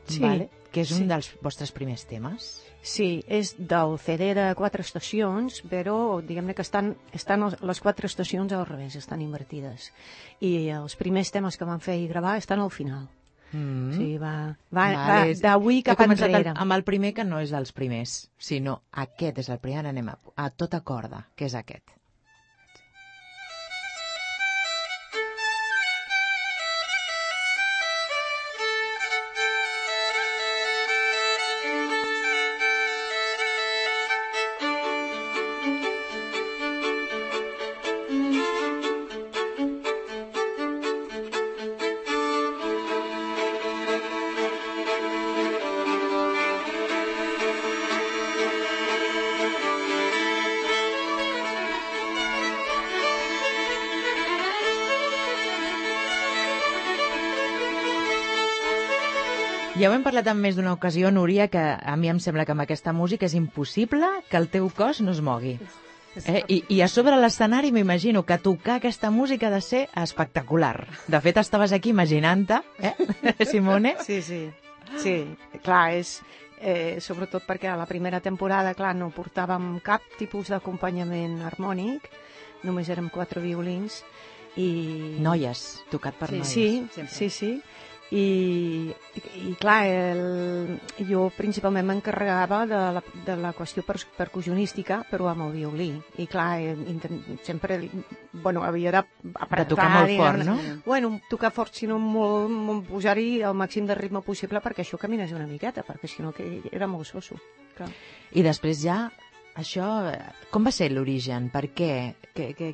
Sí, 0.09 0.21
vale? 0.23 0.49
que 0.71 0.81
és 0.81 0.89
sí. 0.89 1.01
un 1.03 1.09
dels 1.09 1.27
vostres 1.41 1.71
primers 1.73 2.05
temes. 2.09 2.49
Sí, 2.81 3.23
és 3.27 3.55
del 3.57 3.97
CD 3.99 4.31
de 4.37 4.47
quatre 4.55 4.81
estacions, 4.85 5.59
però 5.69 6.21
diguem-ne 6.23 6.55
que 6.55 6.63
estan, 6.63 6.93
estan 7.13 7.43
les 7.51 7.81
quatre 7.83 8.07
estacions 8.07 8.53
al 8.55 8.65
revés, 8.65 8.95
estan 8.95 9.21
invertides. 9.21 9.91
I 10.39 10.69
els 10.77 10.95
primers 10.95 11.31
temes 11.35 11.57
que 11.59 11.67
van 11.67 11.81
fer 11.83 11.97
i 11.99 12.07
gravar 12.07 12.37
estan 12.39 12.63
al 12.63 12.71
final. 12.71 13.09
Mm. 13.51 13.89
O 13.89 13.93
sigui, 13.97 14.17
va, 14.21 14.33
va, 14.69 14.83
Vale, 14.93 14.97
va 15.33 15.37
d'avui 15.41 15.81
cap 15.85 16.01
enrere. 16.05 16.53
amb 16.55 16.75
el 16.75 16.83
primer 16.87 17.13
que 17.17 17.25
no 17.25 17.39
és 17.41 17.53
dels 17.55 17.71
primers, 17.73 18.17
sinó 18.37 18.81
aquest 18.91 19.39
és 19.45 19.49
el 19.49 19.59
primer, 19.63 19.79
ara 19.83 19.93
anem 19.95 20.11
a, 20.13 20.17
a 20.35 20.49
tota 20.51 20.81
corda, 20.81 21.25
que 21.35 21.49
és 21.49 21.55
aquest. 21.57 21.98
Hem 59.99 60.05
parlat 60.05 60.29
en 60.31 60.39
més 60.39 60.55
d'una 60.55 60.71
ocasió, 60.71 61.11
Núria, 61.11 61.49
que 61.51 61.59
a 61.59 61.95
mi 61.99 62.07
em 62.07 62.19
sembla 62.23 62.45
que 62.47 62.53
amb 62.55 62.63
aquesta 62.63 62.93
música 62.95 63.27
és 63.27 63.35
impossible 63.35 64.07
que 64.29 64.39
el 64.39 64.47
teu 64.51 64.69
cos 64.71 65.01
no 65.03 65.11
es 65.11 65.19
mogui. 65.19 65.57
Eh? 66.23 66.43
I, 66.47 66.59
I 66.75 66.79
a 66.81 66.87
sobre 66.87 67.17
l'escenari 67.19 67.73
m'imagino 67.75 68.23
que 68.25 68.37
tocar 68.39 68.77
aquesta 68.79 69.11
música 69.11 69.49
ha 69.49 69.53
de 69.53 69.61
ser 69.61 69.81
espectacular. 69.99 70.87
De 71.07 71.19
fet, 71.21 71.37
estaves 71.43 71.75
aquí 71.75 71.91
imaginant-te, 71.91 72.61
eh, 72.79 72.95
Simone? 73.51 73.97
Sí, 74.05 74.21
sí. 74.23 74.47
Sí, 74.97 75.17
clar, 75.63 75.99
és, 75.99 76.15
eh, 76.61 76.97
sobretot 77.03 77.43
perquè 77.45 77.69
a 77.69 77.77
la 77.77 77.85
primera 77.89 78.23
temporada, 78.23 78.73
clar, 78.73 78.95
no 78.95 79.11
portàvem 79.13 79.75
cap 79.85 80.05
tipus 80.17 80.49
d'acompanyament 80.49 81.43
harmònic, 81.45 82.07
només 82.63 82.89
érem 82.89 83.11
quatre 83.11 83.43
violins, 83.43 84.01
i... 84.57 85.19
Noies, 85.21 85.83
tocat 85.91 86.17
per 86.17 86.31
sí, 86.31 86.39
noies. 86.39 86.55
Sí, 86.55 86.67
sempre. 86.95 87.15
sí, 87.15 87.29
sí. 87.29 87.51
I, 88.09 88.89
i, 88.89 89.51
clar, 89.61 89.83
el, 89.85 90.79
jo 91.05 91.27
principalment 91.37 91.85
m'encarregava 91.85 92.63
de, 92.65 92.79
la, 92.95 93.03
de 93.27 93.35
la 93.37 93.51
qüestió 93.53 93.83
per, 93.85 93.99
percussionística, 94.17 95.03
però 95.11 95.29
amb 95.29 95.45
el 95.45 95.53
violí. 95.59 95.89
I 96.17 96.25
clar, 96.29 96.47
eh, 96.57 96.73
intent, 96.89 97.21
sempre 97.45 97.77
bueno, 98.33 98.63
havia 98.65 98.95
d'apretar... 98.95 99.61
De 99.61 99.69
tocar 99.75 99.89
molt 99.93 100.15
fort, 100.17 100.43
no? 100.47 100.57
Bueno, 100.87 101.13
tocar 101.29 101.53
fort, 101.53 101.77
sinó 101.77 101.99
molt, 102.01 102.49
molt 102.49 102.89
posar-hi 102.89 103.43
el 103.45 103.57
màxim 103.57 103.85
de 103.85 103.97
ritme 103.99 104.25
possible 104.25 104.63
perquè 104.63 104.81
això 104.85 104.97
caminés 104.97 105.35
una 105.37 105.47
miqueta, 105.49 105.85
perquè 105.85 106.09
si 106.09 106.25
no 106.25 106.33
que 106.33 106.63
era 106.71 106.89
molt 106.89 107.05
soso. 107.09 107.37
Clar. 107.77 107.91
I 108.33 108.41
després 108.45 108.81
ja, 108.81 109.03
això, 109.53 109.89
eh, 110.09 110.47
com 110.49 110.65
va 110.65 110.73
ser 110.73 110.89
l'origen? 110.95 111.51
Per 111.53 111.67
què? 111.77 111.93
Que, 112.33 112.55
que, 112.57 112.73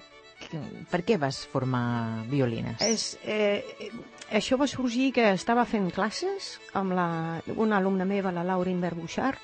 per 0.91 1.01
què 1.07 1.17
vas 1.21 1.41
formar 1.51 2.25
violines? 2.29 2.81
És, 2.85 3.17
eh, 3.23 3.89
això 4.29 4.57
va 4.57 4.67
sorgir 4.67 5.11
que 5.15 5.27
estava 5.33 5.65
fent 5.69 5.89
classes 5.95 6.55
amb 6.73 6.95
la, 6.97 7.07
una 7.55 7.79
alumna 7.81 8.07
meva, 8.09 8.33
la 8.35 8.45
Laura 8.47 8.71
Imbert 8.71 8.97
Bouchard. 8.97 9.41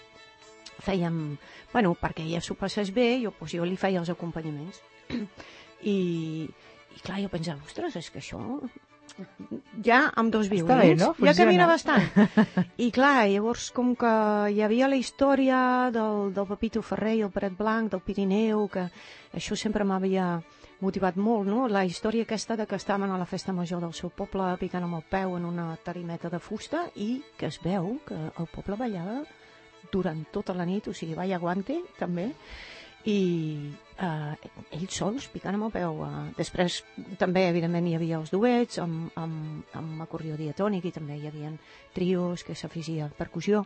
Fèiem, 0.81 1.37
bueno, 1.73 1.93
perquè 1.99 2.25
ella 2.25 2.41
s'ho 2.41 2.55
passés 2.57 2.89
bé, 2.93 3.19
jo, 3.21 3.33
doncs, 3.37 3.57
jo 3.57 3.67
li 3.67 3.77
feia 3.77 4.01
els 4.01 4.09
acompanyaments. 4.09 4.81
I, 5.93 5.97
I 6.95 7.03
clar, 7.03 7.19
jo 7.21 7.29
pensava, 7.29 7.61
ostres, 7.67 7.99
és 8.01 8.09
que 8.09 8.21
això 8.21 8.41
ja 9.83 10.05
amb 10.15 10.31
dos 10.33 10.47
violins, 10.49 10.79
bé, 10.79 10.95
no? 10.95 11.11
ja 11.11 11.13
Funciona. 11.13 11.35
camina 11.37 11.67
bastant. 11.67 12.05
I 12.85 12.89
clar, 12.95 13.27
llavors 13.29 13.69
com 13.75 13.93
que 13.99 14.13
hi 14.53 14.61
havia 14.63 14.89
la 14.89 14.99
història 14.99 15.91
del, 15.93 16.31
del 16.35 16.47
Pepito 16.53 16.81
Ferrer 16.85 17.17
i 17.19 17.23
el 17.27 17.33
Peret 17.33 17.57
Blanc, 17.57 17.91
del 17.91 18.03
Pirineu, 18.05 18.67
que 18.71 18.87
això 19.35 19.57
sempre 19.59 19.85
m'havia 19.87 20.39
motivat 20.81 21.17
molt, 21.17 21.47
no? 21.47 21.67
La 21.69 21.85
història 21.85 22.25
aquesta 22.25 22.57
de 22.57 22.65
que 22.67 22.79
estaven 22.81 23.11
a 23.11 23.19
la 23.21 23.29
festa 23.29 23.53
major 23.53 23.81
del 23.83 23.93
seu 23.93 24.09
poble 24.09 24.49
picant 24.59 24.83
amb 24.87 24.97
el 24.97 25.05
peu 25.09 25.37
en 25.37 25.45
una 25.45 25.69
tarimeta 25.85 26.29
de 26.33 26.41
fusta 26.41 26.87
i 26.95 27.21
que 27.37 27.47
es 27.47 27.61
veu 27.63 27.95
que 28.07 28.17
el 28.17 28.49
poble 28.51 28.77
ballava 28.79 29.21
durant 29.93 30.25
tota 30.33 30.55
la 30.57 30.65
nit, 30.65 30.87
o 30.87 30.93
sigui, 30.93 31.15
balla 31.17 31.39
guante, 31.41 31.79
també, 31.99 32.31
i 33.09 33.19
eh, 33.97 34.49
ells 34.77 34.97
sols 34.97 35.27
picant 35.33 35.57
amb 35.57 35.67
el 35.67 35.73
peu. 35.73 36.01
Eh. 36.05 36.23
Després 36.37 36.81
també, 37.21 37.47
evidentment, 37.49 37.87
hi 37.87 37.95
havia 37.97 38.19
els 38.19 38.31
duets 38.33 38.81
amb, 38.83 39.09
amb, 39.19 39.75
amb 39.77 40.05
acordió 40.05 40.37
diatònic 40.39 40.85
i 40.89 40.93
també 40.95 41.17
hi 41.17 41.27
havia 41.29 41.51
trios 41.95 42.45
que 42.47 42.55
s'afegia 42.55 43.09
percussió, 43.17 43.63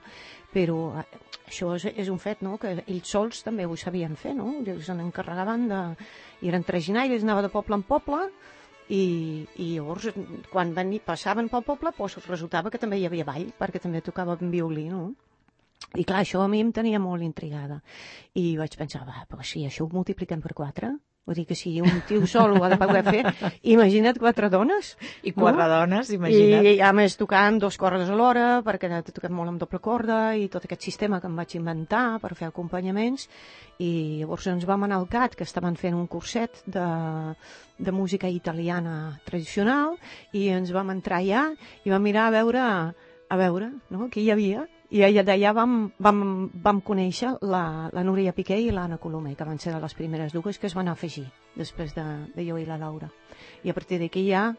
però 0.54 0.80
eh, 1.02 1.06
això 1.48 1.74
és, 1.76 1.90
és 1.94 2.12
un 2.12 2.20
fet, 2.22 2.44
no?, 2.46 2.58
que 2.62 2.78
ells 2.86 3.12
sols 3.12 3.44
també 3.46 3.68
ho 3.68 3.76
sabien 3.80 4.16
fer, 4.20 4.36
no? 4.38 4.52
Ells 4.66 4.88
se 4.88 4.98
n'encarregaven 4.98 5.70
de... 5.72 5.82
I 6.44 6.52
eren 6.52 6.66
traginaires, 6.68 7.24
anava 7.24 7.46
de 7.46 7.52
poble 7.54 7.80
en 7.80 7.84
poble, 7.88 8.26
i, 8.90 9.46
i 9.58 9.72
llavors 9.74 10.12
quan 10.52 10.74
veni, 10.76 11.00
passaven 11.02 11.48
pel 11.50 11.64
poble 11.66 11.90
doncs 11.98 12.20
resultava 12.30 12.70
que 12.70 12.78
també 12.82 13.00
hi 13.02 13.08
havia 13.08 13.26
ball 13.26 13.48
perquè 13.58 13.82
també 13.82 14.04
tocava 14.06 14.38
en 14.38 14.52
violí 14.54 14.86
no? 14.92 15.08
I 15.96 16.04
clar, 16.04 16.22
això 16.24 16.44
a 16.44 16.52
mi 16.52 16.60
em 16.64 16.72
tenia 16.76 17.00
molt 17.00 17.24
intrigada. 17.24 17.82
I 18.36 18.56
vaig 18.60 18.76
pensar, 18.80 19.06
va, 19.08 19.26
però 19.30 19.44
si 19.48 19.64
això 19.68 19.86
ho 19.86 19.92
multipliquem 19.94 20.42
per 20.44 20.52
quatre, 20.58 20.92
vull 21.26 21.38
dir 21.40 21.46
que 21.50 21.56
si 21.58 21.72
un 21.82 22.02
tio 22.06 22.28
sol 22.30 22.54
ho 22.54 22.64
ha 22.64 22.70
de 22.70 22.78
poder 22.78 23.02
fer, 23.06 23.22
imagina't 23.76 24.20
quatre 24.22 24.50
dones. 24.54 24.92
I 25.24 25.34
quatre 25.34 25.68
dones, 25.72 26.12
imagina't. 26.14 26.68
I 26.68 26.76
a 26.84 26.92
més 26.94 27.16
tocant 27.18 27.58
dos 27.64 27.80
cordes 27.82 28.12
alhora, 28.12 28.60
perquè 28.66 28.92
toquem 29.08 29.34
molt 29.34 29.54
amb 29.54 29.64
doble 29.64 29.80
corda, 29.82 30.20
i 30.36 30.50
tot 30.52 30.68
aquest 30.68 30.86
sistema 30.86 31.22
que 31.22 31.32
em 31.32 31.40
vaig 31.40 31.56
inventar 31.58 32.20
per 32.22 32.36
fer 32.36 32.52
acompanyaments. 32.52 33.30
I 33.80 34.22
llavors 34.22 34.52
ens 34.52 34.68
vam 34.68 34.86
anar 34.86 35.00
al 35.00 35.10
CAT, 35.12 35.40
que 35.40 35.48
estaven 35.48 35.80
fent 35.80 35.98
un 35.98 36.06
curset 36.12 36.62
de, 36.68 36.86
de 37.80 37.96
música 37.96 38.30
italiana 38.30 39.18
tradicional, 39.26 39.96
i 40.36 40.50
ens 40.54 40.76
vam 40.76 40.94
entrar 40.94 41.24
allà 41.24 41.50
i 41.84 41.92
vam 41.94 42.04
mirar 42.04 42.30
a 42.30 42.38
veure, 42.38 42.70
a 43.26 43.38
veure 43.40 43.74
no, 43.90 44.12
què 44.12 44.22
hi 44.22 44.32
havia, 44.36 44.68
i 44.92 45.02
d'allà 45.24 45.52
vam, 45.54 45.92
vam, 46.00 46.50
vam 46.54 46.82
conèixer 46.82 47.36
la, 47.42 47.90
la 47.92 48.04
Núria 48.04 48.34
Piqué 48.34 48.58
i 48.62 48.72
l'Anna 48.72 49.00
Colomer, 49.02 49.36
que 49.36 49.48
van 49.48 49.60
ser 49.60 49.74
de 49.74 49.80
les 49.82 49.94
primeres 49.98 50.34
dues 50.34 50.60
que 50.60 50.68
es 50.68 50.76
van 50.76 50.88
afegir 50.88 51.26
després 51.56 51.96
de, 51.96 52.06
de 52.36 52.46
jo 52.48 52.58
i 52.58 52.66
la 52.66 52.78
Laura. 52.78 53.10
I 53.64 53.70
a 53.70 53.74
partir 53.74 54.00
d'aquí 54.00 54.28
ja... 54.30 54.54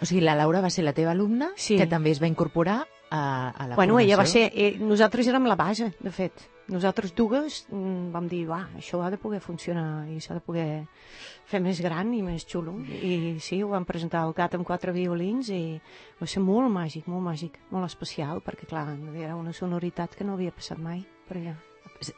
O 0.00 0.06
sigui, 0.06 0.20
la 0.22 0.36
Laura 0.38 0.60
va 0.62 0.70
ser 0.70 0.84
la 0.86 0.92
teva 0.94 1.10
alumna, 1.10 1.48
Sí. 1.56 1.74
que 1.76 1.88
també 1.90 2.12
es 2.14 2.20
va 2.22 2.28
incorporar 2.30 2.84
a, 3.10 3.50
a 3.50 3.66
la 3.66 3.76
Bueno, 3.76 3.98
ella 3.98 4.16
va 4.16 4.26
ser... 4.26 4.50
Eh, 4.54 4.76
nosaltres 4.80 5.28
érem 5.28 5.48
la 5.48 5.56
base, 5.56 5.92
de 6.00 6.12
fet. 6.12 6.44
Nosaltres 6.68 7.14
dues 7.16 7.62
mm, 7.70 8.10
vam 8.12 8.26
dir, 8.28 8.42
va, 8.48 8.60
això 8.76 9.00
ha 9.00 9.08
de 9.10 9.18
poder 9.20 9.40
funcionar 9.40 10.04
i 10.12 10.18
s'ha 10.20 10.36
de 10.36 10.42
poder 10.44 10.68
fer 11.48 11.62
més 11.64 11.80
gran 11.80 12.12
i 12.12 12.20
més 12.22 12.44
xulo. 12.44 12.74
I 12.84 13.38
sí, 13.40 13.62
ho 13.64 13.70
vam 13.72 13.86
presentar 13.88 14.20
al 14.20 14.34
CAT 14.36 14.58
amb 14.58 14.68
quatre 14.68 14.92
violins 14.92 15.48
i 15.54 15.62
va 16.20 16.28
ser 16.28 16.44
molt 16.44 16.68
màgic, 16.72 17.08
molt 17.08 17.24
màgic, 17.24 17.56
molt 17.72 17.88
especial, 17.88 18.42
perquè 18.44 18.68
clar, 18.68 18.90
era 19.16 19.38
una 19.38 19.56
sonoritat 19.56 20.18
que 20.18 20.28
no 20.28 20.36
havia 20.36 20.52
passat 20.52 20.80
mai 20.82 21.00
per 21.28 21.40
allà. 21.40 21.56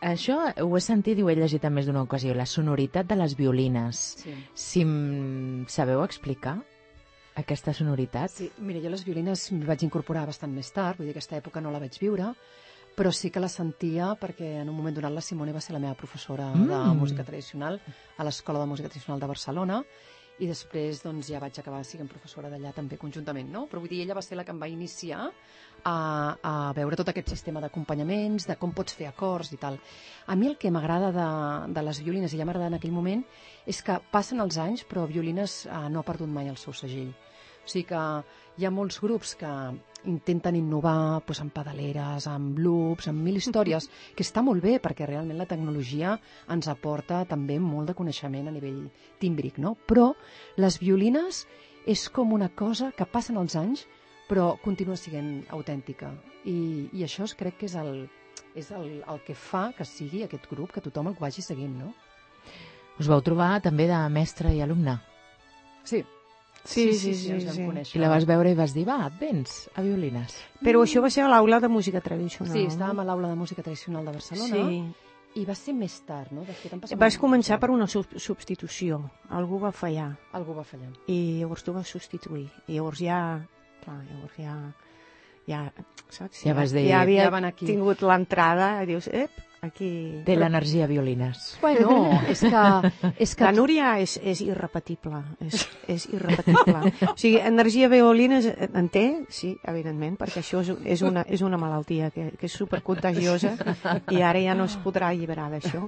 Això 0.04 0.42
ho 0.61 0.75
he 0.76 0.80
sentit 0.85 1.18
i 1.18 1.23
ho 1.25 1.30
he 1.30 1.37
llegit 1.38 1.62
en 1.64 1.73
més 1.73 1.87
d'una 1.88 2.02
ocasió, 2.04 2.35
la 2.37 2.44
sonoritat 2.44 3.06
de 3.09 3.16
les 3.16 3.37
violines. 3.38 4.02
Sí. 4.25 4.35
Si 4.52 4.82
sabeu 5.73 6.02
explicar 6.04 6.59
aquesta 7.39 7.75
sonoritat? 7.77 8.33
Sí, 8.33 8.51
mira, 8.59 8.83
jo 8.83 8.91
les 8.93 9.05
violines 9.07 9.47
m'hi 9.53 9.69
vaig 9.69 9.85
incorporar 9.87 10.27
bastant 10.29 10.53
més 10.55 10.73
tard, 10.75 10.99
vull 10.99 11.09
dir, 11.09 11.15
aquesta 11.15 11.39
època 11.39 11.63
no 11.63 11.73
la 11.73 11.81
vaig 11.83 11.99
viure, 12.01 12.33
però 12.97 13.13
sí 13.15 13.31
que 13.31 13.41
la 13.41 13.49
sentia 13.49 14.15
perquè 14.21 14.57
en 14.61 14.69
un 14.69 14.77
moment 14.77 14.97
donat 14.97 15.15
la 15.15 15.25
Simone 15.25 15.55
va 15.55 15.63
ser 15.63 15.77
la 15.77 15.83
meva 15.83 15.95
professora 15.99 16.51
mm. 16.53 16.67
de 16.71 16.81
música 16.99 17.25
tradicional 17.25 17.79
a 18.19 18.27
l'Escola 18.27 18.61
de 18.61 18.67
Música 18.73 18.91
Tradicional 18.91 19.21
de 19.23 19.31
Barcelona 19.31 19.85
i 20.41 20.49
després 20.49 21.03
doncs, 21.05 21.29
ja 21.29 21.41
vaig 21.41 21.57
acabar 21.61 21.83
sent 21.85 22.09
professora 22.09 22.49
d'allà 22.49 22.73
també 22.73 22.97
conjuntament, 23.01 23.51
no? 23.53 23.67
Però 23.69 23.83
vull 23.83 23.91
dir, 23.93 24.01
ella 24.05 24.17
va 24.17 24.23
ser 24.25 24.39
la 24.39 24.45
que 24.49 24.55
em 24.55 24.61
va 24.63 24.71
iniciar 24.73 25.27
a, 25.29 25.95
a 26.41 26.53
veure 26.77 26.97
tot 26.97 27.11
aquest 27.13 27.29
sistema 27.29 27.61
d'acompanyaments, 27.61 28.47
de 28.49 28.57
com 28.61 28.73
pots 28.77 28.97
fer 28.97 29.11
acords 29.11 29.53
i 29.53 29.61
tal. 29.61 29.77
A 30.27 30.37
mi 30.41 30.49
el 30.49 30.57
que 30.61 30.73
m'agrada 30.73 31.13
de, 31.13 31.29
de 31.77 31.85
les 31.85 32.01
violines, 32.05 32.33
i 32.33 32.41
ja 32.41 32.49
m'agrada 32.49 32.71
en 32.73 32.79
aquell 32.79 32.95
moment, 32.97 33.25
és 33.67 33.83
que 33.85 33.99
passen 34.12 34.40
els 34.40 34.59
anys 34.59 34.85
però 34.88 35.07
Violines 35.09 35.64
eh, 35.67 35.88
no 35.90 36.00
ha 36.00 36.07
perdut 36.07 36.31
mai 36.31 36.49
el 36.49 36.59
seu 36.61 36.73
segell. 36.76 37.12
O 37.61 37.69
sigui 37.69 37.87
que 37.90 38.02
hi 38.59 38.67
ha 38.67 38.73
molts 38.73 38.99
grups 39.02 39.35
que 39.40 39.50
intenten 40.09 40.57
innovar 40.57 41.21
doncs, 41.26 41.43
amb 41.45 41.52
pedaleres, 41.55 42.26
amb 42.31 42.59
loops, 42.59 43.11
amb 43.11 43.21
mil 43.25 43.37
històries, 43.37 43.88
que 44.17 44.25
està 44.25 44.43
molt 44.45 44.64
bé 44.64 44.79
perquè 44.83 45.09
realment 45.09 45.38
la 45.40 45.49
tecnologia 45.50 46.17
ens 46.49 46.71
aporta 46.73 47.25
també 47.29 47.59
molt 47.61 47.93
de 47.93 47.97
coneixement 47.99 48.49
a 48.49 48.55
nivell 48.55 48.87
tímbric, 49.21 49.61
no? 49.61 49.76
Però 49.87 50.12
les 50.57 50.81
violines 50.81 51.45
és 51.87 52.09
com 52.12 52.33
una 52.33 52.49
cosa 52.49 52.93
que 52.97 53.09
passen 53.09 53.40
els 53.40 53.57
anys 53.57 53.87
però 54.31 54.55
continua 54.62 54.95
sent 54.95 55.40
autèntica. 55.50 56.12
I, 56.47 56.88
i 56.95 57.02
això 57.02 57.26
es 57.26 57.35
crec 57.35 57.57
que 57.59 57.67
és 57.67 57.75
el, 57.75 58.05
és 58.55 58.71
el, 58.71 59.00
el 59.02 59.19
que 59.26 59.35
fa 59.35 59.71
que 59.76 59.85
sigui 59.85 60.23
aquest 60.23 60.47
grup, 60.50 60.71
que 60.71 60.83
tothom 60.85 61.11
el 61.11 61.19
vagi 61.19 61.43
seguint, 61.43 61.75
no? 61.81 61.90
Us 63.00 63.09
vau 63.09 63.21
trobar 63.25 63.61
també 63.64 63.87
de 63.88 63.99
mestre 64.12 64.52
i 64.54 64.61
alumne. 64.62 64.99
Sí, 65.85 66.04
Sí, 66.62 66.92
sí, 66.92 67.14
sí, 67.16 67.30
ens 67.33 67.47
vam 67.47 67.54
sí. 67.57 67.62
conèixer. 67.64 67.97
I 67.97 68.00
la 68.02 68.11
vas 68.12 68.26
veure 68.28 68.50
i 68.52 68.54
vas 68.54 68.75
dir, 68.76 68.83
va, 68.85 69.07
et 69.09 69.14
vens 69.19 69.71
a 69.75 69.80
violines. 69.80 70.35
Però 70.61 70.83
això 70.85 71.00
va 71.00 71.09
ser 71.09 71.23
a 71.25 71.28
l'aula 71.33 71.57
de 71.59 71.71
música 71.73 72.02
tradicional. 72.04 72.52
Sí, 72.52 72.66
estàvem 72.69 73.00
a 73.00 73.04
l'aula 73.09 73.30
de 73.33 73.38
música 73.40 73.62
tradicional 73.64 74.04
de 74.04 74.12
Barcelona 74.12 74.59
Sí. 74.69 74.83
i 75.40 75.45
va 75.49 75.54
ser 75.57 75.73
més 75.73 75.95
tard, 76.04 76.28
no? 76.37 76.45
De 76.45 76.52
fet, 76.52 76.75
Vas 77.00 77.16
començar 77.19 77.57
per 77.59 77.71
una 77.73 77.87
sub 77.88 78.12
substitució. 78.21 79.00
Algú 79.30 79.59
va 79.59 79.73
fallar 79.73 80.11
Algú 80.37 80.52
va 80.54 80.64
fallar. 80.69 80.92
i 81.09 81.38
llavors 81.40 81.64
tu 81.64 81.73
vas 81.73 81.88
substituir. 81.88 82.50
I 82.69 82.75
llavors 82.76 83.00
ja... 83.00 83.40
Clar, 83.83 83.97
llavors 84.04 84.37
ja... 84.37 84.59
Ja, 85.49 85.73
saps? 86.11 86.42
Ja 86.45 86.52
vas 86.54 86.73
dir- 86.76 86.85
Ja 86.90 87.00
havia 87.00 87.23
Ja 87.25 87.30
van 87.30 87.47
aquí. 87.49 87.64
tingut 87.64 88.02
l'entrada 88.02 88.83
i 88.83 88.87
dius, 88.87 89.09
ep, 89.09 89.30
aquí... 89.62 90.23
Té 90.26 90.37
l'energia 90.37 90.87
violines. 90.90 91.59
Bueno, 91.62 91.97
és 92.33 92.40
que... 92.40 93.12
És 93.21 93.35
que 93.37 93.45
La 93.45 93.52
Núria 93.57 93.93
és, 94.02 94.17
és 94.23 94.40
irrepetible, 94.45 95.21
és, 95.47 95.67
és 95.90 96.07
irrepetible. 96.12 96.93
o 97.11 97.14
sigui, 97.17 97.38
energia 97.45 97.88
violina 97.93 98.40
és- 98.40 98.50
en 98.73 98.88
té, 98.93 99.05
sí, 99.29 99.55
evidentment, 99.69 100.17
perquè 100.21 100.40
això 100.45 100.62
és, 100.64 100.73
és, 100.97 101.02
una, 101.07 101.25
és 101.29 101.43
una 101.47 101.59
malaltia 101.61 102.11
que, 102.14 102.31
que 102.40 102.49
és 102.49 102.57
supercontagiosa 102.57 103.55
i 104.11 104.23
ara 104.23 104.40
ja 104.43 104.55
no 104.59 104.64
es 104.71 104.79
podrà 104.81 105.12
alliberar 105.12 105.50
d'això. 105.52 105.87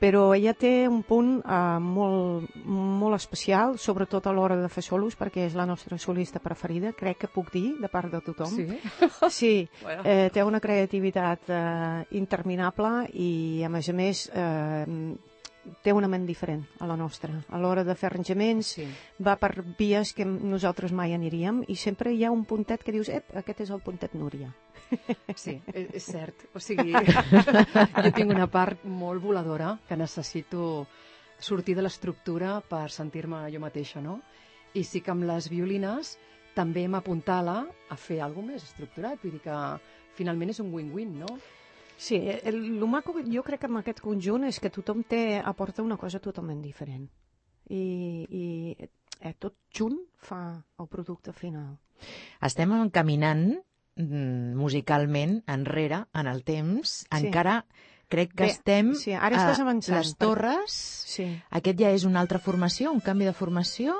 Però 0.00 0.34
ella 0.36 0.52
té 0.52 0.86
un 0.88 1.02
punt 1.06 1.38
molt, 1.80 2.52
molt 2.64 3.06
molt 3.06 3.16
especial, 3.16 3.78
sobretot 3.78 4.26
a 4.26 4.32
l'hora 4.34 4.56
de 4.58 4.68
fer 4.72 4.82
solos, 4.84 5.16
perquè 5.18 5.46
és 5.46 5.54
la 5.56 5.66
nostra 5.68 5.98
solista 5.98 6.40
preferida, 6.42 6.92
crec 6.96 7.22
que 7.24 7.30
puc 7.32 7.52
dir, 7.54 7.76
de 7.80 7.88
part 7.92 8.12
de 8.12 8.20
tothom. 8.20 8.52
Sí? 8.52 8.66
Sí, 9.36 9.54
Bueno. 9.82 10.02
eh, 10.04 10.28
té 10.32 10.42
una 10.44 10.60
creativitat 10.60 11.48
eh, 11.48 12.04
interminable 12.18 13.06
i, 13.14 13.62
a 13.66 13.70
més 13.72 13.88
a 13.88 13.94
més, 13.96 14.26
eh, 14.34 14.84
té 15.82 15.92
una 15.92 16.08
ment 16.08 16.26
diferent 16.26 16.64
a 16.80 16.86
la 16.86 16.96
nostra. 16.96 17.32
A 17.48 17.58
l'hora 17.58 17.84
de 17.84 17.94
fer 17.94 18.08
arranjaments 18.10 18.66
Sí. 18.76 18.86
va 19.22 19.36
per 19.36 19.52
vies 19.78 20.12
que 20.12 20.24
nosaltres 20.24 20.92
mai 20.92 21.14
aniríem 21.14 21.64
i 21.68 21.76
sempre 21.76 22.12
hi 22.12 22.24
ha 22.24 22.30
un 22.30 22.44
puntet 22.44 22.82
que 22.84 22.92
dius, 22.92 23.08
ep, 23.08 23.34
aquest 23.36 23.60
és 23.60 23.70
el 23.70 23.80
puntet 23.80 24.14
Núria. 24.14 24.52
Sí, 25.36 25.60
és, 25.72 25.88
és 25.94 26.04
cert. 26.04 26.46
O 26.54 26.60
sigui, 26.60 26.92
jo 28.04 28.12
tinc 28.14 28.30
una 28.30 28.46
part 28.46 28.84
molt 28.84 29.22
voladora 29.22 29.78
que 29.88 29.96
necessito 29.96 30.86
sortir 31.38 31.74
de 31.76 31.82
l'estructura 31.82 32.60
per 32.60 32.90
sentir-me 32.90 33.50
jo 33.52 33.60
mateixa, 33.60 34.00
no? 34.00 34.20
I 34.74 34.84
sí 34.84 35.00
que 35.00 35.10
amb 35.10 35.24
les 35.28 35.48
violines 35.50 36.16
també 36.54 36.86
m'apuntala 36.88 37.66
a 37.90 37.96
fer 37.96 38.20
alguna 38.24 38.54
més 38.54 38.64
estructurat. 38.64 39.18
Vull 39.22 39.32
dir 39.36 39.42
que 39.44 39.58
finalment 40.16 40.50
és 40.54 40.60
un 40.60 40.72
win-win, 40.72 41.18
no? 41.20 41.38
Sí, 41.96 42.16
el, 42.16 42.56
el 42.76 42.86
maco 42.88 43.14
jo 43.24 43.42
crec 43.42 43.62
que 43.62 43.70
amb 43.70 43.80
aquest 43.80 44.02
conjunt 44.04 44.44
és 44.48 44.60
que 44.60 44.70
tothom 44.72 45.02
té, 45.08 45.40
aporta 45.40 45.84
una 45.84 45.96
cosa 45.96 46.20
totalment 46.20 46.60
diferent. 46.62 47.08
I, 47.72 47.82
i 48.30 48.44
eh, 48.76 49.34
tot 49.40 49.56
junt 49.74 49.96
fa 50.22 50.40
el 50.78 50.88
producte 50.92 51.32
final. 51.32 51.74
Estem 52.44 52.74
caminant 52.92 53.48
mm, 53.96 54.54
musicalment 54.60 55.40
enrere 55.48 56.04
en 56.14 56.28
el 56.30 56.44
temps. 56.44 56.98
Sí. 57.06 57.10
Encara 57.18 57.62
crec 58.12 58.36
que 58.36 58.44
Bé, 58.44 58.50
estem 58.52 58.92
sí, 58.94 59.14
ara 59.16 59.40
estàs 59.40 59.62
avançant, 59.64 59.98
les 59.98 60.12
torres. 60.20 60.76
Sí. 61.16 61.26
Aquest 61.50 61.80
ja 61.80 61.90
és 61.96 62.04
una 62.06 62.20
altra 62.20 62.38
formació, 62.38 62.92
un 62.92 63.02
canvi 63.02 63.26
de 63.26 63.34
formació? 63.34 63.96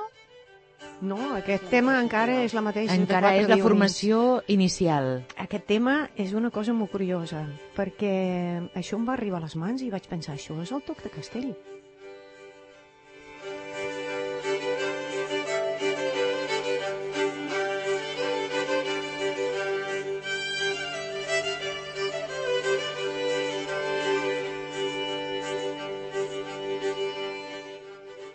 No, 0.97 1.17
aquest 1.37 1.67
tema 1.69 1.99
encara 2.01 2.39
és 2.41 2.55
la 2.57 2.63
mateixa. 2.65 2.95
Encara 2.97 3.35
és 3.35 3.43
la 3.45 3.53
violins. 3.53 3.63
formació 3.63 4.41
inicial. 4.47 5.23
Aquest 5.37 5.67
tema 5.69 6.09
és 6.17 6.33
una 6.33 6.49
cosa 6.49 6.73
molt 6.73 6.89
curiosa, 6.91 7.45
perquè 7.77 8.67
això 8.73 8.97
em 8.97 9.05
va 9.05 9.13
arribar 9.13 9.37
a 9.37 9.45
les 9.45 9.55
mans 9.55 9.83
i 9.85 9.91
vaig 9.93 10.07
pensar, 10.09 10.33
això 10.33 10.57
és 10.61 10.71
el 10.71 10.81
toc 10.81 11.03
de 11.03 11.13
castell. 11.13 11.53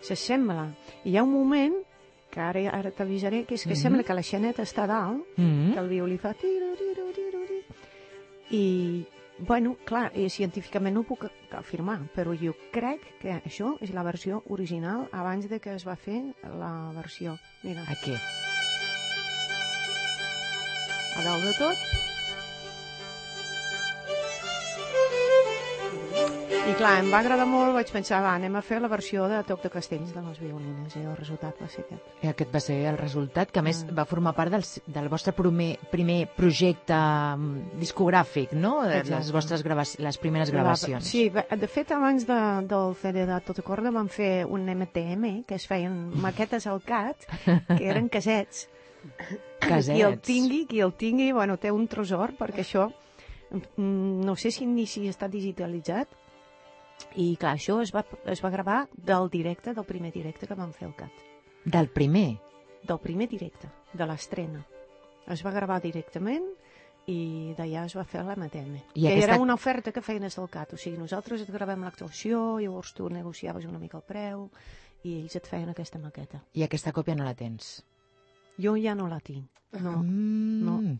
S'assembla. 0.02 0.68
Hi 1.04 1.16
ha 1.16 1.22
un 1.22 1.32
moment, 1.32 1.74
que 2.32 2.40
ara, 2.40 2.62
ara 2.72 2.90
t'avisaré, 2.90 3.44
que 3.44 3.54
és 3.54 3.62
que 3.64 3.74
Mhm. 3.76 3.82
sembla 3.82 4.02
que 4.02 4.14
la 4.16 4.22
xaneta 4.24 4.62
està 4.64 4.86
dalt, 4.88 5.22
Mm 5.36 5.72
que 5.74 5.78
el 5.78 5.88
violí 5.88 6.16
fa... 6.18 6.32
tiro, 6.34 6.72
tiro, 6.76 7.12
tiro, 7.12 7.38
tiro. 7.46 7.74
I, 8.50 9.06
bueno, 9.38 9.76
clar, 9.84 10.10
eh, 10.14 10.28
científicament 10.30 10.94
no 10.94 11.00
ho 11.00 11.04
puc 11.04 11.26
afirmar, 11.52 12.00
però 12.14 12.32
jo 12.38 12.54
crec 12.72 13.00
que 13.20 13.32
això 13.44 13.76
és 13.80 13.90
la 13.92 14.02
versió 14.02 14.42
original 14.48 15.08
abans 15.12 15.48
de 15.48 15.60
que 15.60 15.74
es 15.74 15.86
va 15.86 15.96
fer 15.96 16.34
la 16.42 16.92
versió. 16.94 17.38
Mira, 17.62 17.82
Aquí. 17.88 18.14
a 21.16 21.22
dalt 21.24 21.44
de 21.44 21.52
tot. 21.58 21.76
I 26.62 26.74
clar, 26.78 26.92
em 27.02 27.08
va 27.10 27.18
agradar 27.18 27.44
molt, 27.50 27.72
vaig 27.74 27.88
pensar, 27.90 28.20
va, 28.22 28.36
anem 28.38 28.54
a 28.54 28.60
fer 28.62 28.76
la 28.80 28.86
versió 28.88 29.24
de 29.28 29.40
Toc 29.48 29.64
de 29.64 29.70
Castells 29.72 30.12
de 30.14 30.20
les 30.22 30.36
violines, 30.38 30.94
i 30.94 31.00
el 31.02 31.16
resultat 31.18 31.58
va 31.58 31.66
ser 31.68 31.82
aquest. 31.82 32.12
I 32.22 32.28
aquest 32.30 32.52
va 32.54 32.60
ser 32.62 32.76
el 32.92 32.98
resultat, 33.00 33.50
que 33.50 33.58
a 33.58 33.64
més 33.66 33.80
Ah. 33.82 33.92
va 33.98 34.04
formar 34.06 34.32
part 34.36 34.52
del, 34.54 34.62
del 34.86 35.08
vostre 35.10 35.32
primer, 35.34 35.72
primer 35.90 36.28
projecte 36.36 36.94
mm, 36.94 37.80
discogràfic, 37.82 38.52
no? 38.54 38.76
De 38.86 39.00
Exacte. 39.00 39.16
Les 39.18 39.32
vostres 39.34 39.64
gravacions, 39.66 40.04
les 40.06 40.18
primeres 40.22 40.52
gravacions. 40.54 41.04
Sí, 41.10 41.26
va- 41.34 41.44
de 41.50 41.66
fet, 41.68 41.90
abans 41.98 42.26
de, 42.30 42.38
del 42.70 42.94
CD 43.02 43.26
de 43.26 43.40
Tota 43.40 43.62
Corda 43.66 43.90
vam 43.90 44.08
fer 44.08 44.46
un 44.46 44.62
MTM, 44.70 45.42
que 45.44 45.56
es 45.58 45.66
feien 45.66 46.12
maquetes 46.22 46.68
al 46.70 46.80
CAT, 46.86 47.26
que 47.76 47.84
eren 47.90 48.08
casets. 48.08 48.68
Casets. 49.62 49.96
Qui 49.98 50.02
el 50.06 50.20
tingui, 50.22 50.64
qui 50.70 50.78
el 50.80 50.92
tingui, 50.94 51.32
bueno, 51.34 51.56
té 51.58 51.72
un 51.74 51.88
tresor, 51.90 52.36
perquè 52.38 52.62
això, 52.62 52.86
mm, 53.50 54.22
no 54.24 54.36
sé 54.36 54.50
si 54.54 54.64
ni 54.66 54.86
si 54.86 55.08
està 55.10 55.26
digitalitzat, 55.28 56.06
i 57.16 57.36
clar, 57.36 57.56
això 57.56 57.80
es 57.82 57.92
va, 57.94 58.04
es 58.26 58.42
va 58.44 58.50
gravar 58.50 58.88
del 58.92 59.28
directe, 59.30 59.74
del 59.74 59.84
primer 59.84 60.12
directe 60.12 60.46
que 60.46 60.54
vam 60.54 60.72
fer 60.72 60.86
al 60.88 60.94
CAT. 60.96 61.12
Del 61.64 61.88
primer. 61.88 62.38
Del 62.82 62.98
primer 62.98 63.28
directe, 63.28 63.68
de 63.92 64.06
l'estrena. 64.06 64.64
Es 65.30 65.44
va 65.46 65.52
gravar 65.54 65.80
directament 65.80 66.44
i 67.06 67.52
d'allà 67.58 67.84
es 67.86 67.94
va 67.96 68.04
fer. 68.04 68.20
I 68.22 69.02
Que 69.02 69.08
aquesta- 69.08 69.32
era 69.34 69.40
una 69.40 69.54
oferta 69.54 69.92
que 69.92 70.02
feien 70.02 70.22
des 70.22 70.36
del 70.36 70.48
CAT, 70.50 70.72
o 70.74 70.76
sigui, 70.76 70.98
nosaltres 70.98 71.40
et 71.42 71.50
gravem 71.50 71.82
l'actuació, 71.82 72.58
llavors 72.60 72.92
tu 72.94 73.08
negociaves 73.08 73.64
una 73.66 73.78
mica 73.78 73.98
el 73.98 74.02
preu 74.04 74.50
i 75.04 75.20
ells 75.20 75.36
et 75.36 75.46
feien 75.46 75.68
aquesta 75.68 75.98
maqueta. 75.98 76.42
I 76.54 76.62
aquesta 76.62 76.92
còpia 76.92 77.14
no 77.14 77.24
la 77.24 77.34
tens. 77.34 77.84
Jo 78.58 78.76
ja 78.76 78.94
no 78.94 79.08
la 79.08 79.20
tinc, 79.20 79.48
no. 79.80 80.02
Mm. 80.02 80.64
no. 80.64 80.98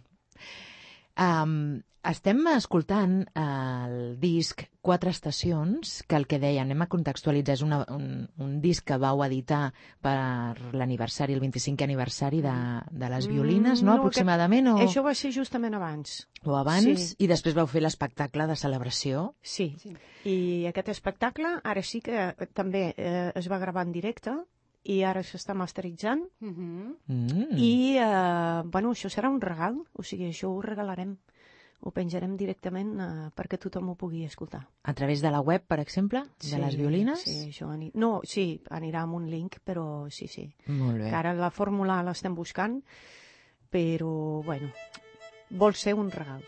Um, 1.21 1.83
estem 2.03 2.41
escoltant 2.57 3.19
el 3.39 4.17
disc 4.19 4.65
Quatre 4.83 5.13
estacions, 5.15 6.01
que 6.11 6.17
el 6.19 6.25
que 6.27 6.41
deia, 6.43 6.65
anem 6.65 6.81
a 6.83 6.89
contextualitzar, 6.91 7.55
és 7.55 7.61
una, 7.63 7.85
un, 7.95 8.25
un 8.43 8.57
disc 8.65 8.83
que 8.89 8.97
vau 8.99 9.21
editar 9.23 9.69
per 10.03 10.17
l'aniversari, 10.75 11.37
el 11.37 11.43
25è 11.45 11.85
aniversari 11.87 12.41
de, 12.43 12.55
de 12.91 13.11
les 13.13 13.29
violines, 13.31 13.83
Mm, 13.83 13.87
no? 13.87 13.93
no, 13.93 13.99
Aproximadament, 14.03 14.73
o, 14.73 14.79
Això 14.83 15.05
va 15.07 15.15
ser 15.15 15.31
justament 15.37 15.75
abans. 15.79 16.27
o 16.43 16.57
abans, 16.59 16.89
sí. 17.13 17.15
i 17.23 17.29
després 17.31 17.55
vau 17.55 17.69
fer 17.71 17.85
l'espectacle 17.85 18.49
de 18.51 18.57
celebració. 18.57 19.37
Sí. 19.41 19.77
Sí. 19.79 19.95
I 20.27 20.67
aquest 20.73 20.89
espectacle 20.89 21.61
ara 21.63 21.83
sí 21.87 22.01
que 22.03 22.19
eh, 22.33 22.49
també 22.53 22.95
eh, 22.97 23.31
es 23.39 23.47
va 23.49 23.59
gravar 23.63 23.87
en 23.87 23.93
directe 23.93 24.35
i 24.85 25.03
ara 25.07 25.23
s'està 25.23 25.55
masteritzant 25.55 26.25
Uh 26.41 26.49
-huh. 26.49 26.97
Mm. 27.07 27.57
I, 27.57 27.97
eh, 27.99 28.63
bueno, 28.65 28.91
això 28.91 29.09
serà 29.09 29.29
un 29.31 29.41
regal, 29.41 29.77
o 29.93 30.03
sigui, 30.03 30.29
això 30.29 30.49
ho 30.49 30.61
regalarem. 30.63 31.17
Ho 31.81 31.91
penjarem 31.91 32.37
directament 32.37 33.01
eh, 33.01 33.31
perquè 33.35 33.59
tothom 33.59 33.89
ho 33.91 33.95
pugui 33.97 34.25
escoltar. 34.25 34.69
A 34.83 34.95
través 34.95 35.21
de 35.21 35.31
la 35.31 35.41
web, 35.41 35.63
per 35.67 35.81
exemple, 35.81 36.23
de 36.51 36.59
les 36.59 36.77
violines? 36.77 37.21
Sí, 37.21 37.49
això 37.49 37.71
ani... 37.71 37.91
No, 37.95 38.21
sí, 38.25 38.63
anirà 38.71 39.03
amb 39.03 39.15
un 39.15 39.29
link, 39.31 39.57
però 39.65 40.09
sí, 40.09 40.29
sí. 40.29 40.55
Molt 40.67 40.99
bé. 40.99 41.11
Que 41.11 41.17
ara 41.17 41.35
la 41.35 41.51
fórmula 41.51 42.03
l'estem 42.03 42.35
buscant, 42.35 42.83
però, 43.71 44.43
bueno, 44.45 44.71
vol 45.51 45.75
ser 45.75 45.95
un 45.95 46.11
regal. 46.11 46.43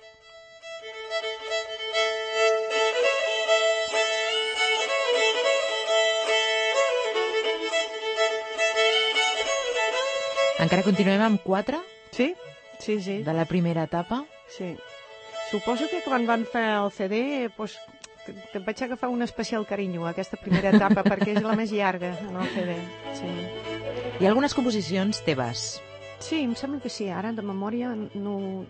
Encara 10.64 10.84
continuem 10.86 11.20
amb 11.20 11.42
quatre 11.44 11.80
Sí? 12.14 12.32
Sí, 12.80 13.00
sí. 13.02 13.18
de 13.22 13.32
la 13.36 13.44
primera 13.44 13.84
etapa. 13.84 14.24
Sí. 14.48 14.74
Suposo 15.50 15.86
que 15.90 16.00
quan 16.04 16.24
van 16.26 16.44
fer 16.48 16.64
el 16.78 16.90
CD, 16.90 17.18
doncs, 17.56 17.76
que 18.24 18.32
que 18.52 18.60
vaig 18.64 18.80
agafar 18.82 19.10
un 19.12 19.22
especial 19.22 19.66
carinyo 19.68 20.06
a 20.06 20.10
aquesta 20.14 20.38
primera 20.40 20.70
etapa 20.72 21.04
perquè 21.10 21.34
és 21.36 21.42
la 21.44 21.54
més 21.58 21.72
llarga 21.74 22.14
en 22.22 22.38
el 22.40 22.48
CD. 22.54 22.76
Sí. 23.18 23.32
Hi 24.20 24.24
ha 24.24 24.30
algunes 24.30 24.54
composicions 24.56 25.20
teves. 25.26 25.80
sí, 26.18 26.40
em 26.40 26.54
sembla 26.56 26.80
que 26.80 26.88
sí. 26.88 27.10
Ara, 27.10 27.32
de 27.32 27.42
memòria, 27.42 27.92
no... 28.14 28.64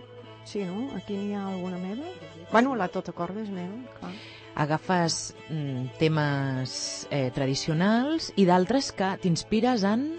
Sí, 0.45 0.65
no? 0.65 0.91
Aquí 0.97 1.15
n'hi 1.17 1.33
ha 1.33 1.47
alguna 1.49 1.79
meva? 1.79 2.05
Bueno, 2.51 2.75
la 2.77 2.89
tota 2.93 3.13
corda 3.17 3.41
és 3.41 3.49
meva, 3.49 3.79
clar. 4.01 4.11
Agafes 4.61 5.35
mm, 5.49 5.95
temes 5.99 7.07
eh, 7.11 7.31
tradicionals 7.35 8.33
i 8.37 8.45
d'altres 8.45 8.91
que 8.93 9.15
t'inspires 9.23 9.87
en... 9.89 10.11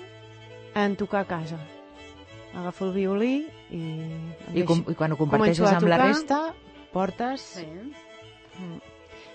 En 0.75 0.95
tocar 0.99 1.23
a 1.23 1.29
casa. 1.29 1.59
Agafo 2.55 2.89
el 2.89 2.93
violí 2.95 3.35
i... 3.71 3.83
I, 4.53 4.63
com, 4.67 4.83
i 4.91 4.95
quan 4.95 5.15
ho 5.15 5.19
comparteixes 5.19 5.71
amb 5.71 5.87
la 5.91 5.99
resta, 6.01 6.41
portes... 6.93 7.53
Sí. 7.59 7.67
Mm. 8.59 8.83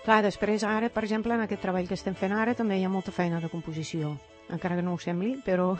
Clar, 0.00 0.22
després 0.24 0.64
ara, 0.64 0.88
per 0.88 1.04
exemple, 1.04 1.34
en 1.36 1.44
aquest 1.44 1.60
treball 1.60 1.88
que 1.88 1.96
estem 1.98 2.14
fent 2.16 2.32
ara 2.32 2.54
també 2.56 2.78
hi 2.80 2.86
ha 2.88 2.92
molta 2.92 3.12
feina 3.12 3.40
de 3.42 3.50
composició. 3.52 4.14
Encara 4.50 4.78
que 4.78 4.82
no 4.82 4.94
ho 4.96 4.98
sembli, 4.98 5.34
però 5.44 5.74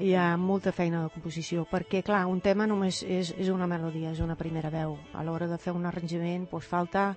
hi 0.00 0.12
ha 0.14 0.36
molta 0.40 0.72
feina 0.72 1.02
de 1.02 1.10
composició, 1.12 1.66
perquè, 1.68 2.04
clar, 2.06 2.22
un 2.30 2.40
tema 2.40 2.68
només 2.70 3.02
és, 3.02 3.34
és 3.36 3.50
una 3.52 3.66
melodia, 3.68 4.14
és 4.14 4.22
una 4.24 4.38
primera 4.38 4.70
veu. 4.72 4.94
A 5.12 5.26
l'hora 5.26 5.50
de 5.50 5.58
fer 5.60 5.74
un 5.74 5.90
arranjament, 5.90 6.46
doncs 6.50 6.70
falta 6.70 7.10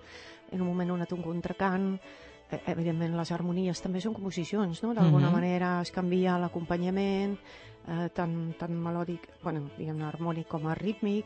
en 0.52 0.62
un 0.62 0.68
moment 0.68 1.06
et 1.06 1.14
un 1.14 1.22
contracant, 1.24 1.94
evidentment 2.68 3.16
les 3.18 3.32
harmonies 3.32 3.82
també 3.82 4.02
són 4.02 4.14
composicions, 4.14 4.84
no? 4.84 4.94
D'alguna 4.94 5.28
Mhm. 5.28 5.34
manera 5.34 5.82
es 5.82 5.92
canvia 5.92 6.38
l'acompanyament, 6.38 7.38
eh, 7.88 8.10
tant, 8.14 8.56
tant 8.58 8.72
melòdic, 8.72 9.30
bueno, 9.44 9.70
diguem-ne, 9.78 10.06
harmònic 10.06 10.48
com 10.48 10.68
a 10.68 10.76
rítmic, 10.76 11.26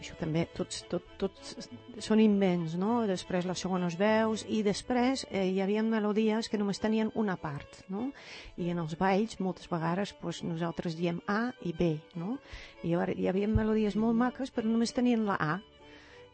això 0.00 0.16
també, 0.16 0.46
tots, 0.56 0.84
tot, 0.88 1.02
tots 1.18 1.56
són 1.98 2.20
invents, 2.20 2.74
no? 2.80 3.06
Després 3.06 3.44
les 3.44 3.58
segones 3.58 3.98
veus 4.00 4.46
i 4.48 4.62
després 4.62 5.26
eh, 5.30 5.46
hi 5.50 5.60
havia 5.60 5.82
melodies 5.82 6.48
que 6.48 6.58
només 6.58 6.80
tenien 6.80 7.10
una 7.14 7.36
part, 7.36 7.82
no? 7.88 8.12
I 8.56 8.70
en 8.70 8.78
els 8.78 8.96
balls 8.96 9.38
moltes 9.40 9.68
vegades 9.68 10.14
pues, 10.14 10.42
nosaltres 10.42 10.96
diem 10.96 11.20
A 11.28 11.52
i 11.62 11.72
B, 11.72 11.98
no? 12.14 12.38
I 12.82 12.94
hi 12.94 13.28
havia 13.28 13.48
melodies 13.48 13.96
molt 13.96 14.16
maques 14.16 14.52
però 14.54 14.64
només 14.64 14.92
tenien 14.92 15.26
la 15.26 15.36
A 15.38 15.60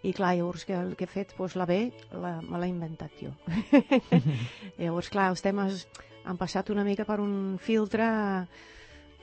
i 0.06 0.12
clar, 0.14 0.36
llavors 0.38 0.64
que, 0.66 0.76
el 0.78 0.94
que 0.98 1.06
he 1.06 1.10
fet 1.10 1.34
doncs, 1.36 1.56
la 1.58 1.66
B 1.66 1.80
la, 2.22 2.36
me 2.42 2.60
l'he 2.62 2.70
inventat 2.70 3.16
jo. 3.18 3.32
llavors, 4.80 5.10
clar, 5.10 5.30
els 5.34 5.42
temes 5.42 5.86
han 6.26 6.38
passat 6.38 6.70
una 6.74 6.84
mica 6.86 7.06
per 7.08 7.18
un 7.22 7.56
filtre 7.62 8.06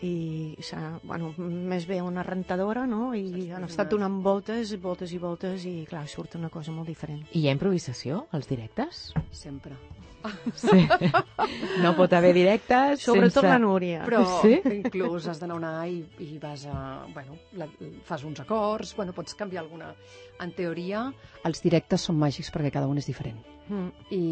i 0.04 0.58
bueno, 1.08 1.32
més 1.38 1.86
bé 1.88 2.02
una 2.04 2.24
rentadora, 2.28 2.86
no? 2.90 3.14
I 3.16 3.50
han 3.56 3.64
estat 3.70 3.90
donant 3.94 4.20
voltes, 4.26 4.74
voltes 4.84 5.14
i 5.16 5.20
voltes 5.22 5.64
i, 5.70 5.86
clar, 5.90 6.06
surt 6.12 6.36
una 6.36 6.50
cosa 6.52 6.72
molt 6.76 6.88
diferent. 6.92 7.24
I 7.32 7.44
hi 7.46 7.48
ha 7.48 7.56
improvisació 7.56 8.26
als 8.36 8.50
directes? 8.50 9.14
Sempre. 9.32 9.78
Sí. 10.56 10.86
No 11.84 11.90
pot 11.98 12.14
haver 12.16 12.32
directes 12.36 13.02
Sobretot 13.04 13.42
sense... 13.44 13.50
la 13.50 13.58
Núria. 13.60 14.04
Però 14.08 14.22
Sí? 14.42 14.60
inclús 14.72 15.28
has 15.28 15.40
d'anar 15.42 15.58
a 15.68 15.86
i, 15.88 15.98
i 16.24 16.38
vas 16.40 16.64
a... 16.66 17.06
Bueno, 17.14 17.36
la, 17.60 17.68
fas 18.08 18.24
uns 18.24 18.40
acords, 18.40 18.94
bueno, 18.96 19.12
pots 19.14 19.36
canviar 19.36 19.64
alguna... 19.66 19.94
En 20.44 20.52
teoria, 20.56 21.06
els 21.46 21.62
directes 21.62 22.02
són 22.08 22.18
màgics 22.20 22.50
perquè 22.52 22.72
cada 22.74 22.88
un 22.88 22.98
és 22.98 23.06
diferent. 23.08 23.38
Mm. 23.70 23.90
I, 24.16 24.24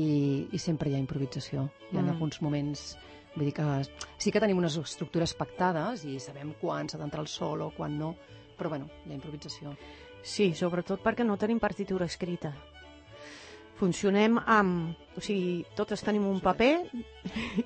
i 0.52 0.60
sempre 0.60 0.90
hi 0.90 0.96
ha 0.96 1.00
improvisació. 1.04 1.68
Hi 1.92 1.98
ha 1.98 2.02
Mm. 2.02 2.10
alguns 2.16 2.42
moments... 2.42 2.98
Vull 3.36 3.46
dir 3.48 3.54
que 3.56 3.66
sí 4.20 4.32
que 4.32 4.42
tenim 4.44 4.58
unes 4.60 4.76
estructures 4.78 5.34
pactades 5.40 6.04
i 6.06 6.18
sabem 6.20 6.54
quan 6.60 6.90
s'ha 6.90 6.98
d'entrar 7.00 7.24
el 7.24 7.30
sol 7.32 7.62
o 7.64 7.70
quan 7.72 7.98
no, 7.98 8.16
però 8.58 8.70
bueno, 8.74 8.90
ha 9.08 9.14
improvisació. 9.14 9.72
Sí, 10.22 10.54
sobretot 10.54 11.02
perquè 11.02 11.24
no 11.26 11.38
tenim 11.40 11.60
partitura 11.60 12.06
escrita. 12.06 12.52
Funcionem 13.80 14.38
amb... 14.46 14.98
O 15.18 15.22
sigui, 15.24 15.66
totes 15.76 16.04
tenim 16.06 16.24
un 16.30 16.38
paper 16.40 16.86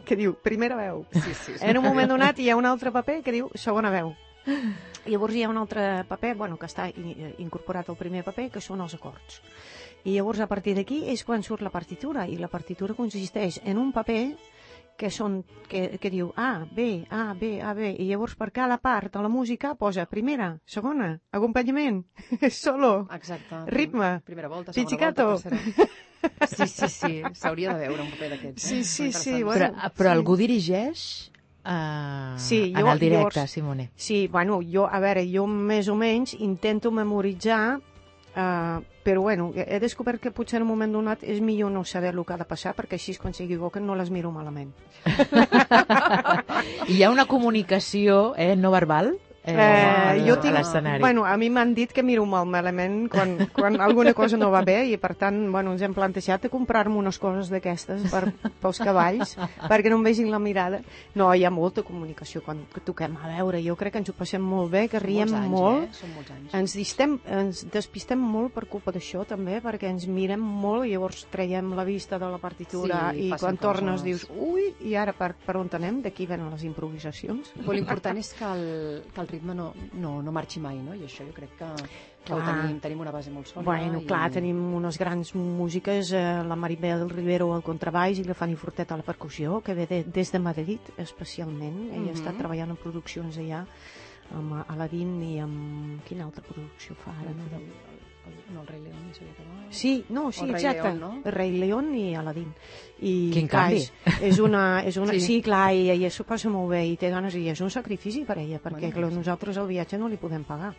que 0.07 0.15
diu 0.17 0.33
primera 0.41 0.77
veu. 0.79 1.03
Sí, 1.11 1.33
sí, 1.43 1.55
En 1.61 1.77
un 1.77 1.83
moment 1.85 2.09
donat 2.09 2.39
hi 2.39 2.47
ha 2.49 2.55
un 2.57 2.65
altre 2.65 2.89
paper 2.95 3.19
que 3.25 3.33
diu 3.35 3.49
segona 3.59 3.91
veu. 3.93 4.13
Llavors 5.05 5.35
hi 5.35 5.43
ha 5.43 5.49
un 5.51 5.57
altre 5.61 6.05
paper, 6.09 6.31
bueno, 6.39 6.57
que 6.57 6.65
està 6.69 6.87
i- 6.89 7.35
incorporat 7.43 7.89
al 7.91 7.97
primer 7.99 8.23
paper, 8.25 8.47
que 8.53 8.61
són 8.63 8.81
els 8.81 8.95
acords. 8.97 9.41
I 10.05 10.15
llavors 10.15 10.39
a 10.39 10.47
partir 10.47 10.73
d'aquí 10.77 11.03
és 11.11 11.23
quan 11.25 11.43
surt 11.43 11.61
la 11.65 11.69
partitura, 11.73 12.25
i 12.29 12.37
la 12.37 12.47
partitura 12.49 12.93
consisteix 12.97 13.59
en 13.65 13.77
un 13.77 13.91
paper 13.93 14.35
que, 14.97 15.09
són, 15.11 15.41
que, 15.67 15.97
que 15.99 16.09
diu 16.09 16.31
A, 16.39 16.65
B, 16.71 17.05
A, 17.09 17.33
B, 17.35 17.59
A, 17.61 17.73
B, 17.75 17.91
i 17.99 18.07
llavors 18.09 18.35
per 18.39 18.51
cada 18.55 18.77
part 18.79 19.11
de 19.13 19.21
la 19.21 19.29
música 19.29 19.73
posa 19.75 20.05
primera, 20.05 20.53
segona, 20.65 21.19
acompanyament, 21.31 22.03
solo, 22.49 23.07
Exacte. 23.13 23.63
Ritme. 23.67 24.21
Primera 24.25 24.47
volta, 24.47 24.71
segona 24.73 24.89
Pizzicato. 24.89 25.27
volta, 25.31 25.49
tercera. 25.49 25.89
Sí, 26.49 26.65
sí, 26.67 26.87
sí. 26.89 27.21
S'hauria 27.37 27.75
de 27.77 27.87
veure 27.87 28.01
un 28.01 28.09
paper 28.09 28.31
d'aquests. 28.31 28.63
Sí, 28.63 28.79
eh? 28.79 28.83
sí, 28.83 29.11
sí, 29.13 29.35
interessant. 29.35 29.43
bueno. 29.43 29.59
Però, 29.75 29.91
però 29.93 30.09
sí. 30.09 30.15
algú 30.17 30.35
dirigeix 30.39 31.01
uh, 31.65 32.37
Sí, 32.41 32.61
en 32.73 32.79
jo- 32.81 32.91
el 32.93 32.99
directe, 32.99 33.39
llavors- 33.41 33.47
Simone. 33.51 33.91
Sí, 33.95 34.27
bueno, 34.27 34.59
jo, 34.63 34.87
a 34.89 34.99
veure, 34.99 35.25
jo 35.29 35.45
més 35.45 35.87
o 35.87 35.95
menys 35.95 36.33
intento 36.39 36.89
memoritzar, 36.91 37.79
uh, 38.35 38.83
però 39.03 39.21
bueno, 39.21 39.51
he 39.55 39.79
descobert 39.79 40.21
que 40.21 40.31
potser 40.31 40.57
en 40.59 40.65
un 40.65 40.71
moment 40.73 40.93
donat 40.93 41.23
és 41.23 41.41
millor 41.41 41.71
no 41.71 41.83
saber 41.85 42.13
el 42.13 42.23
que 42.25 42.33
ha 42.33 42.41
de 42.41 42.47
passar, 42.49 42.75
perquè 42.77 42.99
així 42.99 43.15
quan 43.21 43.33
s'equivoquen 43.33 43.85
no 43.85 43.95
les 43.95 44.11
miro 44.11 44.31
malament. 44.31 44.73
Hi 46.91 47.03
ha 47.03 47.11
una 47.13 47.27
comunicació 47.29 48.33
eh, 48.37 48.55
no 48.55 48.71
verbal 48.73 49.15
eh, 49.45 50.15
Eh, 50.15 50.23
jo 50.27 50.33
a 50.33 50.39
tinc- 50.39 50.53
l'escenari. 50.55 50.99
Bueno, 51.01 51.25
a 51.25 51.35
mi 51.37 51.49
m'han 51.49 51.73
dit 51.75 51.91
que 51.91 52.03
miro 52.03 52.25
molt 52.25 52.47
malament 52.47 53.09
quan, 53.11 53.47
quan 53.53 53.79
alguna 53.81 54.13
cosa 54.13 54.37
no 54.37 54.49
va 54.51 54.61
bé 54.63 54.85
i 54.87 54.97
per 54.97 55.13
tant, 55.15 55.51
bueno, 55.51 55.71
ens 55.73 55.81
hem 55.81 55.93
plantejat 55.93 56.41
de 56.43 56.49
comprar-me 56.49 56.95
unes 56.97 57.19
coses 57.19 57.49
d'aquestes 57.49 58.09
per, 58.11 58.31
pels 58.61 58.79
cavalls 58.79 59.35
perquè 59.69 59.89
no 59.89 59.97
em 59.97 60.03
vegin 60.03 60.31
la 60.31 60.39
mirada. 60.39 60.81
No, 61.15 61.33
hi 61.33 61.43
ha 61.45 61.51
molta 61.51 61.83
comunicació 61.83 62.41
quan 62.45 62.63
toquem 62.85 63.17
a 63.21 63.27
veure. 63.37 63.61
Jo 63.63 63.75
crec 63.75 63.93
que 63.93 63.99
ens 64.03 64.09
ho 64.09 64.13
passem 64.17 64.41
molt 64.41 64.71
bé, 64.71 64.87
que 64.89 64.99
Són 64.99 65.07
riem 65.07 65.29
molts 65.29 65.41
anys, 65.41 65.51
molt. 65.51 65.83
Eh? 65.83 65.93
Són 65.99 66.13
molts 66.15 66.31
anys. 66.31 66.53
Ens, 66.53 66.73
distem, 66.75 67.19
ens 67.25 67.65
despistem 67.71 68.19
molt 68.19 68.53
per 68.53 68.65
culpa 68.71 68.91
d'això 68.91 69.25
també, 69.27 69.61
perquè 69.61 69.89
ens 69.89 70.07
mirem 70.07 70.39
molt 70.41 70.85
i 70.85 70.91
llavors 70.95 71.25
traiem 71.31 71.73
la 71.75 71.83
vista 71.83 72.17
de 72.19 72.29
la 72.31 72.37
partitura 72.39 73.11
Sí, 73.11 73.27
i 73.27 73.31
quan 73.39 73.57
tornes 73.57 74.01
coses. 74.01 74.03
dius 74.03 74.27
ui, 74.35 74.73
i 74.81 74.95
ara 74.95 75.13
per, 75.13 75.33
per 75.45 75.57
on 75.57 75.69
anem? 75.75 76.01
D'aquí 76.05 76.25
venen 76.25 76.49
les 76.51 76.63
improvisacions. 76.63 77.51
Però 77.57 77.73
l'important 77.73 78.17
és 78.17 78.33
que 78.33 78.45
el, 78.45 79.03
que 79.13 79.21
el 79.21 79.27
ritme 79.35 79.53
no, 79.55 79.69
no, 79.93 80.17
no 80.25 80.31
marxi 80.35 80.59
mai, 80.63 80.79
no? 80.81 80.95
I 80.97 81.03
això 81.05 81.25
jo 81.27 81.33
crec 81.35 81.53
que, 81.59 81.67
que 82.25 82.31
Clar. 82.33 82.41
tenim, 82.47 82.79
tenim 82.81 83.03
una 83.05 83.11
base 83.13 83.29
molt 83.31 83.47
sòlida. 83.51 83.67
Bueno, 83.67 83.99
i... 84.01 84.07
clar, 84.09 84.31
tenim 84.33 84.57
unes 84.79 84.97
grans 84.97 85.33
músiques, 85.35 86.11
eh, 86.15 86.23
la 86.47 86.55
Maribel 86.57 87.05
Rivero 87.11 87.51
al 87.53 87.61
contrabaix 87.63 88.19
i 88.19 88.25
la 88.25 88.33
Fanny 88.33 88.55
Fortet 88.57 88.91
a 88.91 88.97
la 88.97 89.05
percussió, 89.05 89.59
que 89.61 89.75
ve 89.77 89.85
de, 89.91 90.03
des 90.09 90.31
de 90.33 90.39
Madrid, 90.39 90.79
especialment. 90.97 91.91
Ella 91.91 92.11
Mhm. 92.11 92.15
està 92.17 92.33
treballant 92.37 92.71
en 92.73 92.77
produccions 92.81 93.37
allà, 93.37 93.65
amb 94.33 94.63
Aladdin 94.67 95.21
i 95.21 95.35
amb... 95.39 96.01
Quina 96.07 96.25
altra 96.25 96.41
producció 96.41 96.95
fa 96.95 97.11
ara? 97.21 97.29
No? 97.29 97.94
No, 98.53 98.61
el 98.61 98.67
rei 98.67 98.81
León, 98.81 99.11
sabia 99.13 99.33
que 99.33 99.43
va. 99.43 99.65
Sí, 99.69 100.05
no, 100.09 100.31
sí, 100.31 100.41
El 100.45 100.53
Rei 100.53 100.55
exacte. 100.65 100.81
León, 100.89 100.99
no? 100.99 101.21
El 101.25 101.31
Rei 101.31 101.51
León 101.57 101.95
i 101.95 102.15
Aladdin. 102.15 102.53
I, 103.01 103.31
Quin 103.33 103.47
clar, 103.47 103.63
canvi. 103.69 103.81
És, 103.81 103.91
és 104.21 104.39
una, 104.39 104.83
és 104.85 104.97
una, 104.97 105.13
Sí. 105.13 105.19
sí. 105.19 105.41
clar, 105.41 105.73
i 105.75 105.89
ella 105.91 106.09
s'ho 106.09 106.23
passa 106.23 106.49
molt 106.49 106.69
bé 106.71 106.85
i 106.87 106.95
té 106.97 107.09
ganes 107.09 107.35
i 107.35 107.47
és 107.49 107.61
un 107.61 107.69
sacrifici 107.69 108.23
per 108.25 108.37
ella, 108.39 108.59
perquè 108.61 108.91
Bueno, 108.93 109.09
sí. 109.09 109.15
nosaltres 109.15 109.57
el 109.57 109.67
viatge 109.67 109.97
no 109.97 110.07
li 110.07 110.17
podem 110.17 110.43
pagar. 110.43 110.73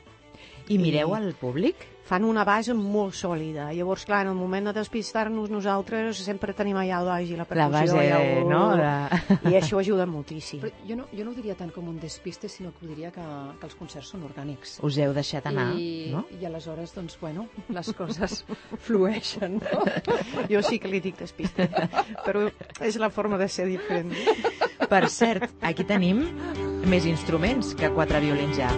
I 0.69 0.79
mireu 0.83 1.15
al 1.15 1.33
públic? 1.39 1.93
fan 2.07 2.23
una 2.23 2.45
base 2.47 2.71
molt 2.71 3.17
sòlida. 3.19 3.73
Llavors, 3.75 4.05
clar, 4.07 4.21
en 4.23 4.29
el 4.31 4.37
moment 4.39 4.69
de 4.69 4.73
despistar-nos 4.77 5.51
nosaltres 5.51 6.21
sempre 6.23 6.53
tenim 6.55 6.77
allà 6.79 7.01
el 7.01 7.09
baix 7.09 7.33
i 7.33 7.35
la 7.35 7.43
La 7.43 7.49
percussió. 7.51 7.97
base, 7.97 8.05
i, 8.07 8.13
el... 8.15 8.47
no? 8.47 8.61
La... 8.79 9.09
I 9.51 9.57
això 9.59 9.81
ajuda 9.81 10.07
moltíssim. 10.07 10.61
Però 10.63 10.71
jo 10.87 10.97
no, 11.01 11.09
jo 11.11 11.25
no 11.27 11.33
ho 11.33 11.35
diria 11.35 11.57
tant 11.59 11.73
com 11.75 11.89
un 11.91 11.99
despiste, 11.99 12.47
sinó 12.49 12.71
que 12.77 12.87
ho 12.87 12.89
diria 12.93 13.11
que, 13.11 13.25
que 13.59 13.67
els 13.67 13.75
concerts 13.75 14.13
són 14.15 14.23
orgànics. 14.23 14.77
Us 14.87 15.01
heu 15.03 15.11
deixat 15.19 15.51
anar, 15.51 15.73
I, 15.75 16.13
no? 16.15 16.23
I 16.39 16.47
aleshores, 16.47 16.95
doncs, 16.95 17.19
bueno, 17.19 17.49
les 17.75 17.91
coses 17.99 18.45
flueixen, 18.87 19.59
no? 19.59 19.83
Jo 20.53 20.63
sí 20.63 20.79
que 20.79 20.87
li 20.87 21.03
dic 21.03 21.19
despiste, 21.19 21.67
però 22.23 22.47
és 22.87 23.01
la 23.03 23.11
forma 23.11 23.35
de 23.37 23.51
ser 23.51 23.67
diferent. 23.67 24.15
Per 24.87 25.03
cert, 25.11 25.51
aquí 25.61 25.83
tenim 25.83 26.23
més 26.87 27.03
instruments 27.11 27.75
que 27.75 27.91
quatre 27.91 28.23
violins 28.23 28.63
ja. 28.63 28.71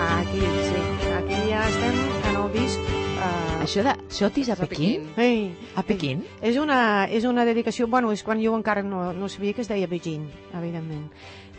Aquí, 0.00 0.40
sí, 0.40 0.80
aquí 1.12 1.36
ja 1.50 1.68
estem 1.68 1.96
en 2.30 2.36
el 2.40 2.52
disc... 2.54 2.80
Uh, 3.20 3.60
Això 3.66 3.82
de 3.84 3.92
Xotis 4.08 4.48
a 4.48 4.54
A 4.56 4.56
Pequín? 4.64 5.08
Pequín. 5.12 5.20
Ei, 5.20 5.40
A 5.76 5.82
Pequín? 5.84 6.22
És 6.40 6.56
una, 6.56 7.04
és 7.12 7.26
una 7.28 7.44
dedicació... 7.44 7.86
Bueno, 7.92 8.12
és 8.16 8.22
quan 8.24 8.40
jo 8.40 8.54
encara 8.56 8.82
no, 8.82 9.10
no 9.12 9.28
sabia 9.28 9.52
que 9.52 9.60
es 9.60 9.68
deia 9.68 9.86
Beijing, 9.90 10.24
evidentment. 10.56 11.10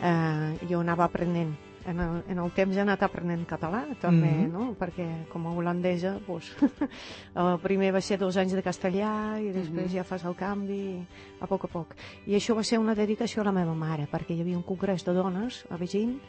Uh, 0.02 0.56
jo 0.68 0.80
anava 0.82 1.06
aprenent. 1.06 1.54
En 1.86 1.98
el, 1.98 2.20
en 2.30 2.38
el 2.38 2.50
temps 2.54 2.76
he 2.78 2.82
anat 2.82 3.00
aprenent 3.02 3.40
català, 3.50 3.80
també, 3.98 4.28
Mhm. 4.30 4.52
no? 4.52 4.68
Perquè 4.78 5.06
com 5.32 5.46
a 5.46 5.54
holandesa, 5.54 6.12
doncs, 6.26 6.52
el 7.42 7.56
primer 7.62 7.90
va 7.94 8.00
ser 8.00 8.18
dos 8.20 8.36
anys 8.38 8.54
de 8.54 8.62
castellà 8.62 9.40
i 9.42 9.50
després 9.50 9.88
Mhm. 9.88 9.96
ja 9.96 10.04
fas 10.06 10.22
el 10.24 10.34
canvi 10.38 11.02
a 11.40 11.46
poc 11.50 11.64
a 11.66 11.68
poc. 11.72 11.94
I 12.26 12.34
això 12.38 12.54
va 12.54 12.62
ser 12.62 12.78
una 12.78 12.94
dedicació 12.94 13.42
a 13.42 13.46
la 13.50 13.52
meva 13.56 13.74
mare, 13.74 14.06
perquè 14.10 14.34
hi 14.34 14.40
havia 14.42 14.56
un 14.58 14.62
congrés 14.66 15.04
de 15.04 15.12
dones 15.14 15.64
a 15.70 15.76
Beijing 15.76 16.20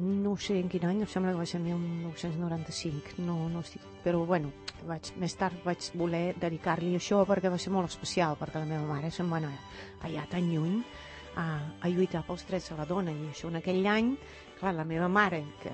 no 0.00 0.36
sé 0.36 0.58
en 0.58 0.68
quin 0.68 0.84
any, 0.88 1.02
em 1.04 1.10
sembla 1.10 1.32
que 1.32 1.38
va 1.38 1.46
ser 1.46 1.60
1995, 1.62 3.18
no, 3.22 3.36
no 3.48 3.62
estic... 3.62 3.82
Però, 4.04 4.24
bueno, 4.26 4.50
vaig, 4.88 5.12
més 5.22 5.36
tard 5.38 5.60
vaig 5.64 5.86
voler 5.94 6.34
dedicar-li 6.40 6.94
això 6.98 7.22
perquè 7.28 7.52
va 7.52 7.60
ser 7.62 7.72
molt 7.72 7.92
especial, 7.92 8.34
perquè 8.40 8.62
la 8.62 8.68
meva 8.68 8.88
mare 8.88 9.12
se'n 9.14 9.30
va 9.30 9.38
anar 9.38 9.54
allà 10.04 10.26
tan 10.30 10.50
lluny 10.50 10.80
a, 11.40 11.46
a 11.80 11.90
lluitar 11.92 12.24
pels 12.26 12.46
drets 12.48 12.72
de 12.72 12.78
la 12.80 12.88
dona, 12.90 13.14
i 13.14 13.30
això 13.30 13.50
en 13.52 13.60
aquell 13.62 13.86
any, 13.86 14.14
clar, 14.58 14.74
la 14.74 14.86
meva 14.88 15.08
mare, 15.08 15.44
que 15.62 15.72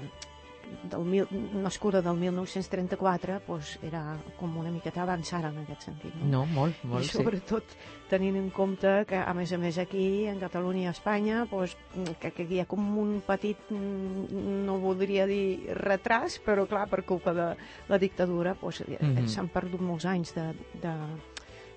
del 0.91 1.05
mil, 1.05 1.27
nascuda 1.63 2.01
del 2.03 2.17
1934, 2.21 3.41
doncs 3.47 3.73
era 3.87 4.03
com 4.39 4.57
una 4.61 4.71
miqueta 4.73 5.03
avançada 5.03 5.51
en 5.53 5.63
aquest 5.65 5.89
sentit. 5.89 6.15
No? 6.21 6.31
No, 6.31 6.43
molt, 6.47 6.85
molt, 6.85 7.05
I 7.05 7.09
sí. 7.09 7.19
sobretot 7.19 7.75
tenint 8.11 8.39
en 8.41 8.51
compte 8.55 8.93
que, 9.09 9.19
a 9.19 9.35
més 9.37 9.53
a 9.53 9.59
més, 9.61 9.79
aquí, 9.83 10.27
en 10.31 10.41
Catalunya 10.43 10.87
i 10.87 10.91
a 10.91 10.95
Espanya, 10.95 11.45
doncs, 11.51 11.77
que, 12.23 12.33
que 12.37 12.47
hi 12.49 12.63
ha 12.63 12.69
com 12.71 12.87
un 13.03 13.19
petit, 13.27 13.71
mm, 13.71 14.41
no 14.67 14.79
voldria 14.83 15.27
dir 15.31 15.75
retras, 15.79 16.41
però 16.45 16.67
clar, 16.71 16.87
per 16.91 17.05
culpa 17.09 17.35
de 17.37 17.51
la 17.91 17.99
dictadura, 18.03 18.57
doncs, 18.61 18.83
mm. 18.87 18.97
-hmm. 18.97 19.29
s'han 19.29 19.49
perdut 19.49 19.81
molts 19.81 20.07
anys 20.07 20.35
de, 20.35 20.51
de 20.83 20.95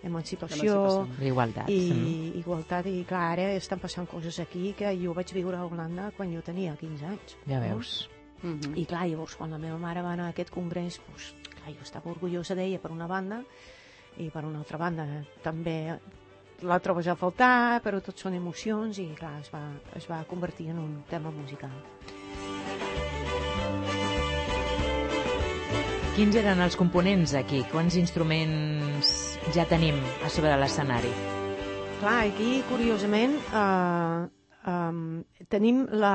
emancipació. 0.03 1.07
Igualtat. 1.21 1.69
i 1.69 1.91
mm. 1.91 2.39
igualtat, 2.41 2.87
i 2.87 3.03
clar, 3.07 3.31
ara 3.37 3.51
estan 3.53 3.79
passant 3.79 4.07
coses 4.09 4.39
aquí 4.39 4.73
que 4.77 4.91
jo 4.99 5.13
vaig 5.13 5.31
viure 5.33 5.57
a 5.57 5.65
Holanda 5.65 6.11
quan 6.17 6.33
jo 6.33 6.41
tenia 6.41 6.75
15 6.79 7.05
anys. 7.05 7.37
Ja 7.47 7.59
no? 7.63 7.81
Mhm. 8.43 8.75
I 8.75 8.85
clar, 8.85 9.07
llavors 9.07 9.35
quan 9.39 9.51
la 9.51 9.57
meva 9.57 9.77
mare 9.79 10.03
va 10.03 10.13
anar 10.13 10.27
a 10.27 10.33
aquest 10.35 10.51
congrés, 10.51 10.99
doncs, 11.07 11.33
clar, 11.55 11.71
jo 11.71 11.81
estava 11.81 12.11
orgullosa 12.11 12.55
d'ella 12.55 12.79
per 12.79 12.91
una 12.91 13.07
banda 13.07 13.43
i 14.17 14.29
per 14.29 14.43
una 14.45 14.59
altra 14.59 14.77
banda 14.77 15.07
també 15.41 15.97
la 16.61 16.79
trobes 16.79 17.07
a 17.07 17.15
faltar, 17.15 17.81
però 17.83 17.99
tot 18.03 18.19
són 18.19 18.35
emocions 18.37 18.99
i 18.99 19.07
clar, 19.17 19.39
es 19.41 19.49
va, 19.51 19.63
es 19.95 20.07
va 20.09 20.23
convertir 20.29 20.69
en 20.69 20.79
un 20.79 21.03
tema 21.09 21.31
musical. 21.31 21.73
Quins 26.13 26.35
eren 26.37 26.59
els 26.61 26.75
components 26.77 27.33
aquí? 27.33 27.63
Quants 27.71 27.95
instruments 27.97 29.13
ja 29.55 29.65
tenim 29.65 29.97
a 30.21 30.29
sobre 30.29 30.51
de 30.51 30.59
l'escenari? 30.61 31.09
Clar, 32.03 32.19
aquí, 32.27 32.59
curiosament, 32.69 33.33
eh, 33.33 34.27
um, 34.69 35.23
tenim 35.49 35.87
la, 35.89 36.13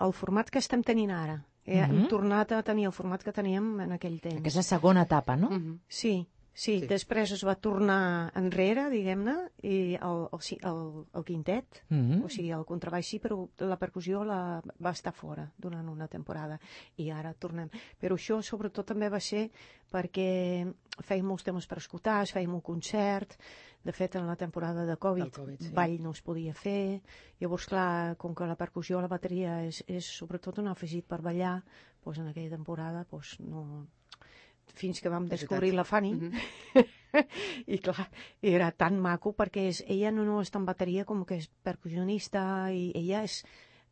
el 0.00 0.14
format 0.16 0.48
que 0.48 0.62
estem 0.62 0.80
tenint 0.86 1.12
ara. 1.12 1.36
Eh, 1.68 1.76
mm 1.76 1.84
-hmm. 1.84 2.00
Hem 2.00 2.08
tornat 2.08 2.52
a 2.52 2.62
tenir 2.62 2.86
el 2.86 2.96
format 2.96 3.22
que 3.22 3.32
teníem 3.32 3.80
en 3.80 3.92
aquell 3.92 4.20
temps. 4.20 4.40
Aquesta 4.40 4.62
segona 4.62 5.02
etapa, 5.02 5.36
no? 5.36 5.50
Mm 5.50 5.62
-hmm. 5.62 5.78
Sí, 5.88 6.26
Sí, 6.58 6.80
sí, 6.80 6.86
després 6.90 7.30
es 7.30 7.44
va 7.46 7.52
tornar 7.54 8.32
enrere, 8.34 8.88
diguem-ne, 8.90 9.34
i 9.62 9.94
el, 9.94 10.24
el, 10.34 10.40
el, 10.70 10.80
el 11.14 11.24
quintet, 11.24 11.84
mm 11.88 12.00
-hmm. 12.00 12.24
o 12.24 12.28
sigui, 12.28 12.50
el 12.50 12.64
contrabaix 12.64 13.06
sí, 13.06 13.20
però 13.20 13.48
la 13.60 13.76
percussió 13.78 14.24
la, 14.24 14.60
va 14.84 14.90
estar 14.90 15.12
fora 15.12 15.52
durant 15.56 15.88
una 15.88 16.08
temporada, 16.08 16.58
i 16.96 17.10
ara 17.10 17.32
tornem. 17.34 17.70
Però 18.00 18.16
això, 18.16 18.42
sobretot, 18.42 18.86
també 18.86 19.08
va 19.08 19.20
ser 19.20 19.52
perquè 19.92 20.66
fèiem 21.00 21.26
molts 21.26 21.44
temes 21.44 21.66
per 21.66 21.78
escoltar, 21.78 22.22
es 22.22 22.34
fèiem 22.34 22.54
un 22.54 22.60
concert, 22.60 23.38
de 23.84 23.92
fet, 23.92 24.16
en 24.18 24.26
la 24.26 24.36
temporada 24.36 24.84
de 24.84 24.96
Covid, 24.96 25.30
COVID 25.32 25.60
sí. 25.68 25.72
ball 25.74 25.98
no 26.02 26.10
es 26.16 26.22
podia 26.22 26.54
fer, 26.54 27.00
llavors, 27.40 27.68
clar, 27.70 28.16
com 28.20 28.34
que 28.34 28.48
la 28.48 28.58
percussió, 28.58 29.00
la 29.00 29.10
bateria 29.10 29.60
és, 29.66 29.82
és 29.86 30.08
sobretot 30.18 30.58
un 30.58 30.68
afegit 30.72 31.06
per 31.08 31.20
ballar, 31.24 31.60
doncs 32.04 32.18
en 32.22 32.28
aquella 32.32 32.56
temporada 32.56 33.04
doncs 33.10 33.36
no, 33.40 33.86
fins 34.74 35.00
que 35.00 35.12
vam 35.12 35.28
descobrir 35.28 35.72
la 35.74 35.84
Fanny. 35.84 36.12
Mm 36.14 36.30
-hmm. 36.30 36.86
I 37.74 37.78
clar, 37.78 38.10
era 38.42 38.70
tan 38.70 38.98
maco 39.00 39.32
perquè 39.32 39.68
és, 39.68 39.84
ella 39.88 40.10
no, 40.10 40.24
no 40.24 40.40
està 40.40 40.58
en 40.58 40.66
bateria 40.66 41.04
com 41.04 41.24
que 41.24 41.36
és 41.36 41.48
percussionista 41.62 42.70
i 42.72 42.92
ella 42.94 43.22
és, 43.24 43.44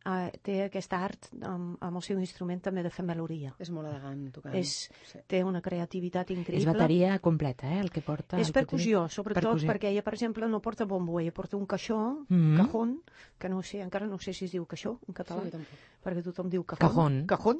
uh, 0.07 0.29
té 0.43 0.57
aquest 0.65 0.93
art 0.95 1.27
amb, 1.41 1.75
amb 1.83 1.99
el 1.99 2.05
seu 2.05 2.21
instrument 2.21 2.61
també 2.63 2.83
de 2.85 2.91
fer 2.93 3.05
melodia. 3.05 3.53
És 3.59 3.71
molt 3.73 3.89
elegant 3.89 4.23
tocant. 4.35 4.55
És, 4.57 4.87
sí. 5.09 5.21
Té 5.27 5.43
una 5.45 5.61
creativitat 5.65 6.31
increïble. 6.35 6.63
És 6.63 6.69
bateria 6.69 7.19
completa, 7.23 7.69
eh, 7.73 7.81
el 7.83 7.91
que 7.93 8.01
porta. 8.05 8.39
És 8.41 8.51
percussió, 8.55 9.05
sobretot 9.11 9.43
percussió. 9.43 9.69
perquè 9.69 9.91
ella, 9.91 10.05
per 10.07 10.15
exemple, 10.17 10.49
no 10.49 10.61
porta 10.63 10.87
bombo, 10.89 11.19
ella 11.19 11.35
porta 11.35 11.57
un 11.57 11.67
caixó, 11.67 12.25
mm 12.27 12.37
-hmm. 12.37 12.57
cajón, 12.57 13.01
que 13.37 13.49
no 13.49 13.61
sé, 13.61 13.81
encara 13.81 14.07
no 14.07 14.17
sé 14.19 14.33
si 14.33 14.45
es 14.45 14.51
diu 14.51 14.65
caixó 14.65 14.99
en 15.07 15.13
català, 15.13 15.43
sí, 15.51 15.57
perquè 16.03 16.23
tothom 16.23 16.49
diu 16.49 16.63
cajón. 16.63 16.87
Cajón. 16.87 17.25
Cajón. 17.27 17.57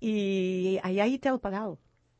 I 0.00 0.78
allà 0.82 1.06
hi 1.08 1.18
té 1.18 1.28
el 1.28 1.40
pedal 1.40 1.78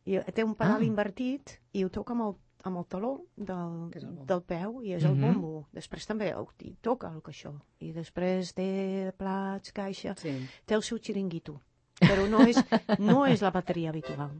i 0.09 0.19
té 0.33 0.45
un 0.45 0.55
pedal 0.55 0.81
ah. 0.81 0.87
invertit 0.87 1.59
i 1.77 1.85
ho 1.85 1.91
toca 1.93 2.15
amb 2.17 2.29
el, 2.29 2.37
amb 2.67 2.81
el 2.81 2.87
taló 2.91 3.13
del, 3.37 3.91
del 4.27 4.43
peu 4.43 4.81
i 4.83 4.95
és 4.95 5.05
el 5.05 5.15
mm 5.15 5.23
-hmm. 5.23 5.33
bombo. 5.35 5.69
Després 5.73 6.07
també 6.07 6.35
ho, 6.35 6.49
hi 6.61 6.75
toca 6.81 7.13
el 7.15 7.23
caixó. 7.23 7.55
I 7.81 7.93
després 7.93 8.53
té 8.53 9.13
plats, 9.17 9.73
caixa... 9.73 10.15
Sí. 10.17 10.35
Té 10.67 10.75
el 10.75 10.83
seu 10.83 10.99
xiringuito. 10.99 11.61
Però 12.01 12.29
no 12.29 12.47
és, 12.47 12.57
no 12.99 13.27
és 13.27 13.43
la 13.43 13.51
bateria 13.51 13.91
habitual. 13.91 14.31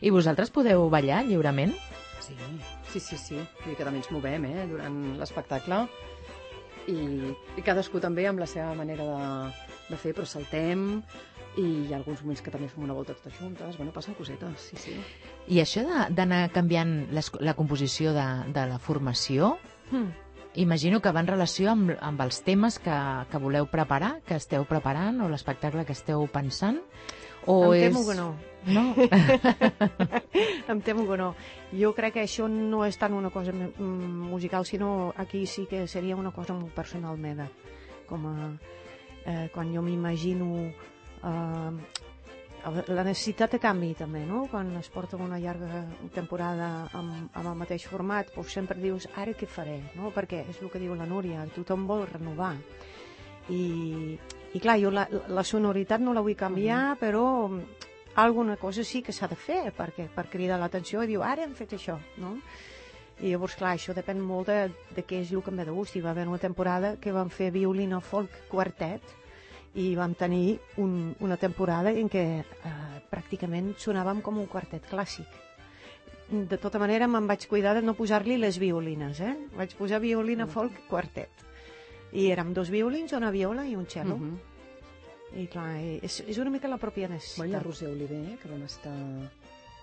I 0.00 0.10
vosaltres 0.10 0.50
podeu 0.50 0.88
ballar 0.90 1.24
lliurement? 1.24 1.72
Sí, 2.20 2.36
sí, 2.92 3.00
sí, 3.00 3.16
sí. 3.16 3.38
I 3.70 3.74
que 3.74 3.84
també 3.84 3.98
ens 3.98 4.10
movem, 4.10 4.44
eh, 4.44 4.66
durant 4.66 5.18
l'espectacle. 5.18 5.88
I, 6.88 7.34
I 7.56 7.62
cadascú 7.62 8.00
també 8.00 8.26
amb 8.26 8.40
la 8.40 8.46
seva 8.46 8.74
manera 8.74 9.04
de, 9.04 9.52
de 9.90 9.96
fer, 9.96 10.14
però 10.14 10.26
saltem, 10.26 11.02
i 11.58 11.66
hi 11.86 11.92
ha 11.92 11.98
alguns 11.98 12.22
moments 12.22 12.42
que 12.44 12.52
també 12.54 12.68
fem 12.70 12.84
una 12.86 12.94
volta 12.94 13.14
totes 13.18 13.36
juntes, 13.40 13.76
bueno, 13.78 13.92
passen 13.92 14.14
cosetes, 14.14 14.68
sí, 14.70 14.78
sí. 14.78 14.96
I 15.50 15.60
això 15.62 15.82
d'anar 16.14 16.44
canviant 16.54 17.08
les, 17.14 17.32
la 17.42 17.56
composició 17.58 18.14
de, 18.14 18.26
de 18.54 18.66
la 18.70 18.78
formació, 18.78 19.56
hmm. 19.90 20.10
imagino 20.62 21.00
que 21.02 21.10
va 21.10 21.24
en 21.24 21.30
relació 21.32 21.72
amb, 21.72 21.96
amb 21.98 22.22
els 22.22 22.42
temes 22.46 22.78
que, 22.78 23.00
que 23.32 23.42
voleu 23.42 23.66
preparar, 23.72 24.20
que 24.26 24.38
esteu 24.38 24.66
preparant, 24.68 25.18
o 25.24 25.30
l'espectacle 25.32 25.84
que 25.88 25.96
esteu 25.96 26.22
pensant, 26.30 26.78
o 27.46 27.74
em 27.74 27.88
temo 27.88 28.04
és... 28.04 28.08
que 28.08 28.14
no. 28.14 28.28
No? 28.66 28.94
em 30.72 30.80
temo 30.84 31.06
que 31.08 31.16
no. 31.16 31.30
Jo 31.72 31.94
crec 31.96 32.18
que 32.18 32.24
això 32.26 32.46
no 32.52 32.84
és 32.84 32.98
tant 33.00 33.16
una 33.16 33.32
cosa 33.32 33.54
musical, 33.56 34.66
sinó 34.68 35.14
aquí 35.16 35.46
sí 35.46 35.66
que 35.66 35.86
seria 35.88 36.16
una 36.20 36.30
cosa 36.30 36.54
molt 36.54 36.74
personal 36.76 37.18
meva. 37.18 37.48
Com 38.06 38.26
a, 38.28 38.36
eh, 39.24 39.48
quan 39.54 39.72
jo 39.72 39.82
m'imagino 39.82 40.70
eh, 41.24 42.00
la 42.68 43.04
necessitat 43.04 43.54
de 43.54 43.60
canvi 43.60 43.94
també, 43.96 44.24
no? 44.28 44.44
Quan 44.50 44.74
es 44.76 44.90
porta 44.92 45.16
una 45.16 45.38
llarga 45.40 45.84
temporada 46.14 46.88
amb, 46.92 47.30
amb 47.32 47.46
el 47.46 47.56
mateix 47.62 47.86
format, 47.88 48.32
doncs 48.34 48.52
sempre 48.52 48.80
dius, 48.80 49.08
ara 49.16 49.32
què 49.32 49.48
faré, 49.48 49.78
no? 49.96 50.12
Perquè 50.14 50.44
és 50.50 50.60
el 50.60 50.70
que 50.72 50.82
diu 50.82 50.94
la 50.94 51.08
Núria, 51.08 51.46
tothom 51.54 51.86
vol 51.88 52.04
renovar. 52.10 52.54
I, 53.50 54.18
i 54.52 54.60
clar, 54.60 54.76
jo 54.82 54.92
la, 54.92 55.06
la 55.28 55.44
sonoritat 55.44 56.02
no 56.04 56.12
la 56.12 56.20
vull 56.20 56.36
canviar, 56.36 56.94
-huh. 56.94 56.98
però 57.00 57.24
alguna 58.14 58.56
cosa 58.56 58.84
sí 58.84 59.02
que 59.02 59.12
s'ha 59.12 59.28
de 59.28 59.36
fer 59.36 59.72
perquè, 59.76 60.08
per 60.08 60.28
cridar 60.28 60.58
l'atenció 60.58 61.02
i 61.02 61.06
diu, 61.06 61.22
ara 61.22 61.44
hem 61.44 61.54
fet 61.54 61.72
això, 61.72 61.98
no? 62.18 62.36
I 63.20 63.30
llavors, 63.30 63.54
clar, 63.54 63.74
això 63.76 63.92
depèn 63.92 64.18
molt 64.18 64.48
de, 64.48 64.70
de 64.96 65.02
què 65.04 65.20
és 65.20 65.32
el 65.32 65.42
que 65.42 65.50
em 65.50 65.56
ve 65.56 65.64
de 65.64 65.70
gust. 65.70 65.96
Hi 65.96 66.00
va 66.00 66.10
haver 66.10 66.26
una 66.26 66.38
temporada 66.38 66.96
que 66.96 67.12
vam 67.12 67.28
fer 67.28 67.50
violina 67.50 68.00
folk 68.00 68.30
quartet, 68.48 69.02
i 69.74 69.94
vam 69.94 70.14
tenir 70.18 70.58
un, 70.82 71.14
una 71.20 71.36
temporada 71.38 71.92
en 71.94 72.08
què 72.10 72.24
eh, 72.42 72.74
pràcticament 73.10 73.74
sonàvem 73.78 74.22
com 74.22 74.40
un 74.42 74.48
quartet 74.50 74.86
clàssic. 74.90 75.28
De 76.30 76.58
tota 76.62 76.78
manera, 76.78 77.08
me'n 77.10 77.26
vaig 77.26 77.46
cuidar 77.50 77.74
de 77.78 77.82
no 77.82 77.96
posar-li 77.98 78.36
les 78.38 78.58
violines, 78.62 79.20
eh? 79.22 79.34
Vaig 79.56 79.74
posar 79.78 79.98
violina 80.02 80.46
mm. 80.46 80.54
folk 80.54 80.84
quartet. 80.90 81.46
I 82.12 82.28
érem 82.30 82.52
dos 82.54 82.70
violins, 82.70 83.14
una 83.14 83.30
viola 83.34 83.66
i 83.66 83.76
un 83.76 83.86
cello. 83.86 84.16
Mm 84.16 84.30
-hmm. 84.30 85.38
I 85.42 85.46
clar, 85.46 85.76
és, 86.02 86.24
és 86.26 86.38
una 86.38 86.50
mica 86.50 86.68
la 86.68 86.78
pròpia 86.78 87.08
necessitat. 87.08 87.38
Bueno, 87.38 87.52
la 87.52 87.62
Roser 87.62 87.88
Oliver, 87.88 88.38
que 88.42 88.48
vam 88.48 88.62
estar 88.62 89.30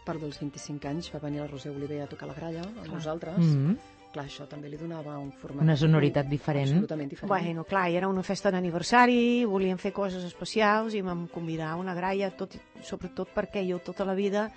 part 0.05 0.19
dels 0.19 0.39
25 0.39 0.87
anys, 0.87 1.13
va 1.13 1.19
venir 1.19 1.39
la 1.39 1.47
Roser 1.47 1.71
Oliver 1.71 2.01
a 2.01 2.07
tocar 2.07 2.27
la 2.27 2.33
gralla 2.33 2.61
amb 2.61 2.83
clar. 2.83 2.93
nosaltres. 2.95 3.37
Mm 3.37 3.67
-hmm 3.67 3.96
clar, 4.13 4.25
això 4.25 4.47
també 4.49 4.69
li 4.71 4.79
donava 4.79 5.17
un 5.19 5.31
format... 5.31 5.63
Una 5.65 5.77
sonoritat 5.79 6.29
diferent. 6.29 6.73
Absolutament 6.73 7.11
diferent. 7.11 7.31
Bueno, 7.31 7.65
clar, 7.67 7.87
era 7.91 8.09
una 8.11 8.23
festa 8.25 8.51
d'aniversari, 8.53 9.45
volíem 9.49 9.79
fer 9.81 9.93
coses 9.95 10.23
especials 10.27 10.95
i 10.97 11.03
vam 11.05 11.27
convidar 11.33 11.75
una 11.79 11.95
graia, 11.97 12.31
tot, 12.35 12.57
sobretot 12.83 13.33
perquè 13.35 13.65
jo 13.67 13.81
tota 13.83 14.07
la 14.07 14.15
vida 14.17 14.47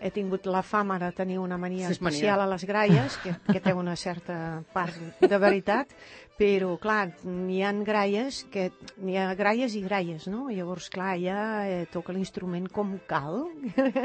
he 0.00 0.10
tingut 0.14 0.46
la 0.50 0.62
fama 0.62 0.98
de 0.98 1.10
tenir 1.12 1.38
una 1.38 1.58
mania 1.58 1.88
sí, 1.88 1.98
especial 1.98 2.38
mania. 2.38 2.44
a 2.44 2.50
les 2.54 2.64
graies, 2.64 3.16
que, 3.22 3.34
que 3.52 3.60
té 3.60 3.74
una 3.76 3.96
certa 3.96 4.62
part 4.72 4.96
de 5.20 5.38
veritat, 5.38 5.92
però, 6.40 6.72
clar, 6.80 7.10
n'hi 7.28 7.60
ha 7.60 7.70
graies 7.84 8.44
que... 8.52 8.70
N'hi 9.04 9.18
ha 9.20 9.26
graies 9.36 9.74
i 9.76 9.82
graies, 9.84 10.24
no? 10.32 10.46
Llavors, 10.48 10.88
clar, 10.92 11.12
ja 11.20 11.40
eh, 11.68 11.84
toca 11.92 12.14
l'instrument 12.16 12.70
com 12.72 12.94
cal. 13.08 13.42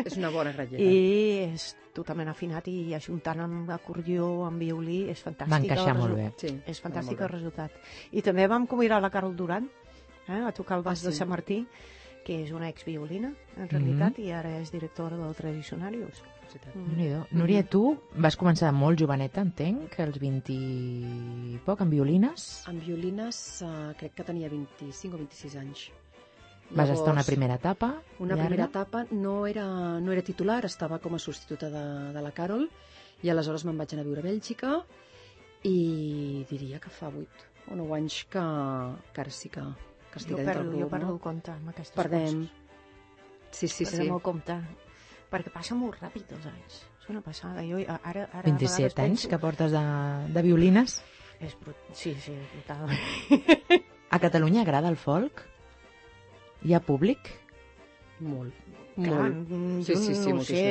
És 0.02 0.18
una 0.20 0.34
bona 0.34 0.52
grallera. 0.52 0.84
I 0.84 1.54
és 1.54 1.70
totalment 1.96 2.34
afinat 2.34 2.68
i 2.68 2.92
ajuntant 2.98 3.46
amb 3.46 3.72
acordió, 3.72 4.28
amb 4.50 4.60
violí, 4.60 5.06
és 5.14 5.24
fantàstic. 5.24 5.54
Va 5.54 5.62
encaixar 5.64 5.96
molt 5.96 6.20
bé. 6.20 6.28
Sí, 6.42 6.52
és 6.68 6.84
fantàstic 6.84 7.24
el 7.24 7.32
resultat. 7.32 7.80
I 8.12 8.26
també 8.26 8.50
vam 8.52 8.68
convidar 8.68 9.00
la 9.00 9.14
Carol 9.14 9.36
Duran 9.40 9.70
eh, 10.28 10.42
a 10.42 10.52
tocar 10.52 10.82
el 10.82 10.84
bas 10.84 11.00
ah, 11.00 11.06
sí. 11.06 11.08
de 11.08 11.16
Sant 11.16 11.32
Martí, 11.32 11.62
que 12.26 12.40
és 12.42 12.52
una 12.52 12.70
exviolina, 12.74 13.30
en 13.56 13.70
realitat, 13.70 14.18
mm 14.18 14.24
-hmm. 14.24 14.28
i 14.28 14.32
ara 14.32 14.58
és 14.60 14.72
directora 14.72 15.18
del 15.18 15.36
Tradicionarius. 15.36 16.24
Mm. 16.74 16.96
-hmm. 16.96 17.26
Núria, 17.32 17.64
tu 17.64 17.98
vas 18.16 18.38
començar 18.38 18.72
molt 18.72 19.00
joveneta, 19.00 19.42
entenc, 19.42 20.00
als 20.00 20.20
20 20.20 20.54
i 20.54 21.60
poc, 21.66 21.82
amb 21.82 21.92
violines? 21.92 22.64
Amb 22.68 22.82
violines 22.82 23.62
uh, 23.62 23.94
crec 23.98 24.14
que 24.14 24.24
tenia 24.24 24.50
25 24.50 25.16
o 25.16 25.18
26 25.18 25.56
anys. 25.56 25.92
Vas 26.70 26.90
Llavors, 26.90 27.00
estar 27.00 27.14
una 27.14 27.24
primera 27.24 27.56
etapa? 27.56 28.02
Una 28.20 28.36
llarga? 28.36 28.46
primera 28.46 28.66
etapa, 28.66 29.06
no 29.12 29.46
era, 29.46 30.00
no 30.00 30.12
era 30.12 30.22
titular, 30.22 30.66
estava 30.66 31.00
com 31.00 31.14
a 31.14 31.20
substituta 31.20 31.70
de, 31.70 32.14
de 32.14 32.22
la 32.22 32.32
Carol, 32.32 32.70
i 33.22 33.30
aleshores 33.30 33.66
me'n 33.66 33.78
vaig 33.78 33.94
anar 33.94 34.02
a 34.02 34.08
viure 34.08 34.22
a 34.22 34.26
Bèlgica, 34.26 34.84
i 35.64 36.46
diria 36.50 36.80
que 36.80 36.90
fa 36.90 37.08
8 37.08 37.72
o 37.72 37.76
9 37.76 37.96
anys 37.96 38.24
que, 38.30 38.46
que 39.14 39.22
ara 39.22 39.32
sí 39.32 39.50
que, 39.50 39.62
que 40.16 40.22
estic 40.24 40.32
jo 40.32 40.40
dintre 40.40 40.54
perdo, 40.54 40.72
grup. 40.72 40.82
Jo 40.82 40.90
perdo 40.90 41.08
no? 41.10 41.14
el 41.14 41.22
compte 41.24 41.52
amb 41.52 41.72
aquestes 41.74 41.96
Perdem. 41.96 42.42
coses. 42.46 43.52
Sí, 43.52 43.68
sí, 43.68 43.86
Perdem 43.86 44.08
sí. 44.08 44.14
el 44.16 44.22
compte. 44.24 44.58
Perquè 45.32 45.52
passa 45.52 45.76
molt 45.76 46.00
ràpid 46.00 46.32
els 46.38 46.48
anys. 46.52 46.80
És 47.02 47.10
una 47.12 47.22
passada. 47.26 47.64
Jo, 47.68 47.82
ara, 47.98 48.30
ara 48.32 48.46
27 48.48 48.88
anys 48.88 48.96
penso... 48.96 49.32
que 49.34 49.42
portes 49.44 49.76
de, 49.76 49.84
de 50.32 50.46
violines? 50.46 51.02
És 51.44 51.58
brut... 51.60 51.90
Sí, 51.94 52.16
sí, 52.24 52.36
brutal. 52.54 52.88
A 54.16 54.22
Catalunya 54.24 54.64
agrada 54.64 54.88
el 54.90 54.96
folk? 54.96 55.44
Hi 56.64 56.74
ha 56.74 56.80
públic? 56.80 57.34
Molt. 58.24 58.56
Clar, 58.96 59.28
Molt. 59.28 59.50
Mm, 59.52 59.82
jo 59.84 59.98
sí, 60.00 60.14
sí, 60.14 60.16
sí, 60.16 60.34
no 60.34 60.44
sé 60.48 60.62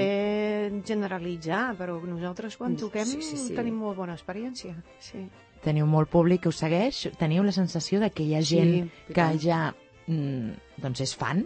generalitzar, 0.88 1.74
però 1.76 1.98
nosaltres 2.08 2.56
quan 2.56 2.76
toquem 2.80 3.04
sí, 3.04 3.20
sí, 3.22 3.36
sí. 3.36 3.56
tenim 3.56 3.76
molt 3.76 3.98
bona 4.00 4.16
experiència. 4.16 4.72
Sí. 5.02 5.26
Teniu 5.64 5.86
molt 5.88 6.10
públic 6.12 6.44
que 6.44 6.52
us 6.52 6.60
segueix? 6.60 7.06
Teniu 7.18 7.44
la 7.46 7.54
sensació 7.56 8.00
de 8.02 8.10
que 8.12 8.24
hi 8.26 8.34
ha 8.36 8.42
gent 8.44 8.74
sí, 8.84 9.12
que 9.16 9.28
ja 9.40 9.60
mm, 10.06 10.80
doncs 10.84 11.00
és 11.06 11.14
fan 11.16 11.44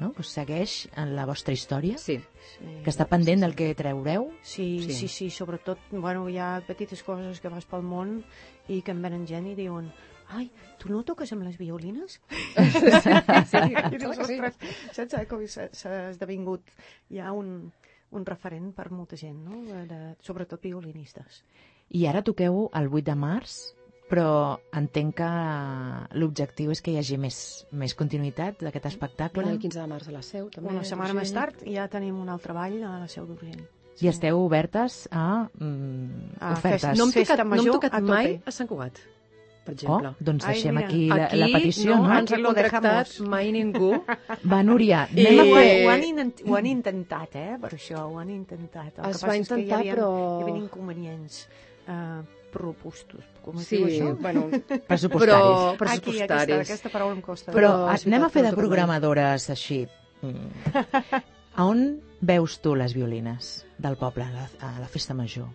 no? 0.00 0.12
Us 0.20 0.28
segueix 0.36 0.74
en 1.00 1.14
la 1.16 1.24
vostra 1.28 1.54
història? 1.56 1.96
Sí. 2.00 2.18
Sí. 2.56 2.72
Que 2.84 2.92
està 2.92 3.06
pendent 3.08 3.42
del 3.42 3.54
que 3.56 3.70
treureu? 3.78 4.28
Sí, 4.42 4.82
Sí. 4.84 4.92
sí, 4.92 5.08
sí, 5.08 5.30
sobretot, 5.30 5.78
bueno, 5.90 6.28
hi 6.28 6.38
ha 6.38 6.60
petites 6.66 7.02
coses 7.02 7.40
que 7.40 7.48
vas 7.48 7.64
pel 7.64 7.82
món 7.82 8.18
i 8.68 8.82
que 8.82 8.92
em 8.92 9.02
venen 9.02 9.26
gent 9.26 9.48
i 9.48 9.54
diuen 9.56 9.90
ai, 10.28 10.50
tu 10.78 10.90
no 10.90 11.04
toques 11.06 11.32
amb 11.32 11.44
les 11.46 11.56
violines? 11.58 12.20
sí, 12.56 13.62
I 13.62 13.98
dius, 13.98 14.16
que 14.18 14.24
sí. 14.26 14.40
ostres, 14.40 14.56
saps 14.92 15.14
eh, 15.14 15.26
com 15.30 15.44
s'ha 15.46 15.68
s'ha 15.72 15.94
esdevingut 16.10 16.66
ja 17.10 17.32
un, 17.32 17.70
un 18.10 18.26
referent 18.26 18.72
per 18.74 18.90
molta 18.90 19.16
gent, 19.16 19.38
no? 19.44 19.62
De, 19.68 19.84
de, 19.86 20.00
sobretot 20.26 20.62
violinistes. 20.62 21.44
I 21.90 22.06
ara 22.06 22.22
toqueu 22.26 22.68
el 22.74 22.88
8 22.90 23.04
de 23.06 23.14
març, 23.14 23.56
però 24.10 24.58
entenc 24.74 25.16
que 25.18 25.28
l'objectiu 26.18 26.70
és 26.74 26.80
que 26.82 26.92
hi 26.94 26.98
hagi 27.00 27.16
més, 27.18 27.38
més 27.72 27.94
continuïtat 27.98 28.60
d'aquest 28.62 28.86
espectacle. 28.92 29.42
Bueno, 29.42 29.54
el 29.56 29.60
15 29.62 29.80
de 29.80 29.86
març 29.90 30.08
a 30.08 30.14
la 30.14 30.22
Seu, 30.22 30.48
també. 30.50 30.70
Una 30.70 30.84
setmana 30.86 31.14
més 31.16 31.32
tard 31.34 31.62
ja 31.66 31.88
tenim 31.90 32.18
un 32.20 32.28
altre 32.30 32.54
ball 32.54 32.78
a 32.86 32.98
la 33.02 33.08
Seu 33.10 33.26
d'Urgell. 33.26 33.64
I 34.02 34.10
esteu 34.10 34.38
obertes 34.44 35.06
a 35.10 35.46
mm, 35.58 36.36
A 36.40 36.52
ofertes. 36.58 36.98
No 36.98 37.06
hem 37.06 37.12
tocat, 37.16 37.38
no 37.38 37.44
hem 37.46 37.52
major 37.54 37.72
tocat 37.78 37.94
a 37.96 38.00
mai 38.04 38.34
a 38.44 38.52
Sant 38.52 38.68
Cugat, 38.68 38.98
per 39.64 39.72
Oh, 39.72 39.74
exemple. 39.74 40.10
doncs 40.20 40.44
Ai, 40.44 40.52
deixem 40.54 40.74
mira, 40.76 40.86
aquí, 40.86 41.06
la, 41.08 41.24
Aquí 41.24 41.38
la 41.40 41.46
petició, 41.54 41.94
no, 41.96 42.02
no? 42.06 42.18
ens 42.18 42.30
ha 42.30 42.34
Aquí 42.36 42.42
lo 42.42 42.50
contractat 42.52 42.82
dejamos. 43.08 43.30
mai 43.32 43.52
ningú. 43.52 43.88
Va, 44.52 44.62
Núria, 44.62 45.06
I- 45.16 45.24
anem 45.26 45.40
a 45.40 45.46
Ho, 45.48 45.54
fer... 45.56 45.86
ho, 45.86 45.90
han, 45.90 46.32
ho 46.46 46.56
han 46.60 46.66
intentat, 46.66 47.34
eh, 47.40 47.56
per 47.62 47.70
això, 47.72 48.04
ho 48.10 48.18
han 48.20 48.30
intentat. 48.30 48.98
El 49.00 49.10
Es 49.10 49.22
que 49.22 49.26
va 49.26 49.32
passa 49.32 49.40
és 49.40 49.48
que 49.48 49.54
hi 49.56 49.62
intentar, 49.64 49.80
havia, 49.80 49.94
però- 49.96 50.12
Hi 50.38 50.42
havia 50.50 50.62
inconvenients 50.62 51.40
uh, 51.88 52.24
propostos, 52.52 53.24
com 53.44 53.58
es 53.60 53.66
Sí, 53.68 53.76
diu 53.76 53.86
això? 53.88 54.14
bueno, 54.20 54.46
pressupostaris. 54.88 55.78
però 55.78 55.90
Aquí, 55.92 56.16
aquesta, 56.16 56.26
pressupostaris. 56.26 56.70
aquesta 56.70 56.90
paraula 56.90 57.14
em 57.16 57.20
costa. 57.22 57.52
Però 57.52 57.72
sí, 57.98 58.08
anem 58.08 58.24
a 58.24 58.30
fer 58.32 58.42
de 58.46 58.52
programadores 58.56 59.50
així. 59.50 59.86
Mm. 60.22 60.50
A 61.56 61.64
on 61.64 62.00
veus 62.20 62.58
tu 62.60 62.74
les 62.76 62.92
violines 62.92 63.64
del 63.80 63.96
poble 63.96 64.24
a 64.24 64.30
la, 64.30 64.42
a 64.60 64.74
la 64.80 64.88
festa 64.92 65.14
major? 65.16 65.46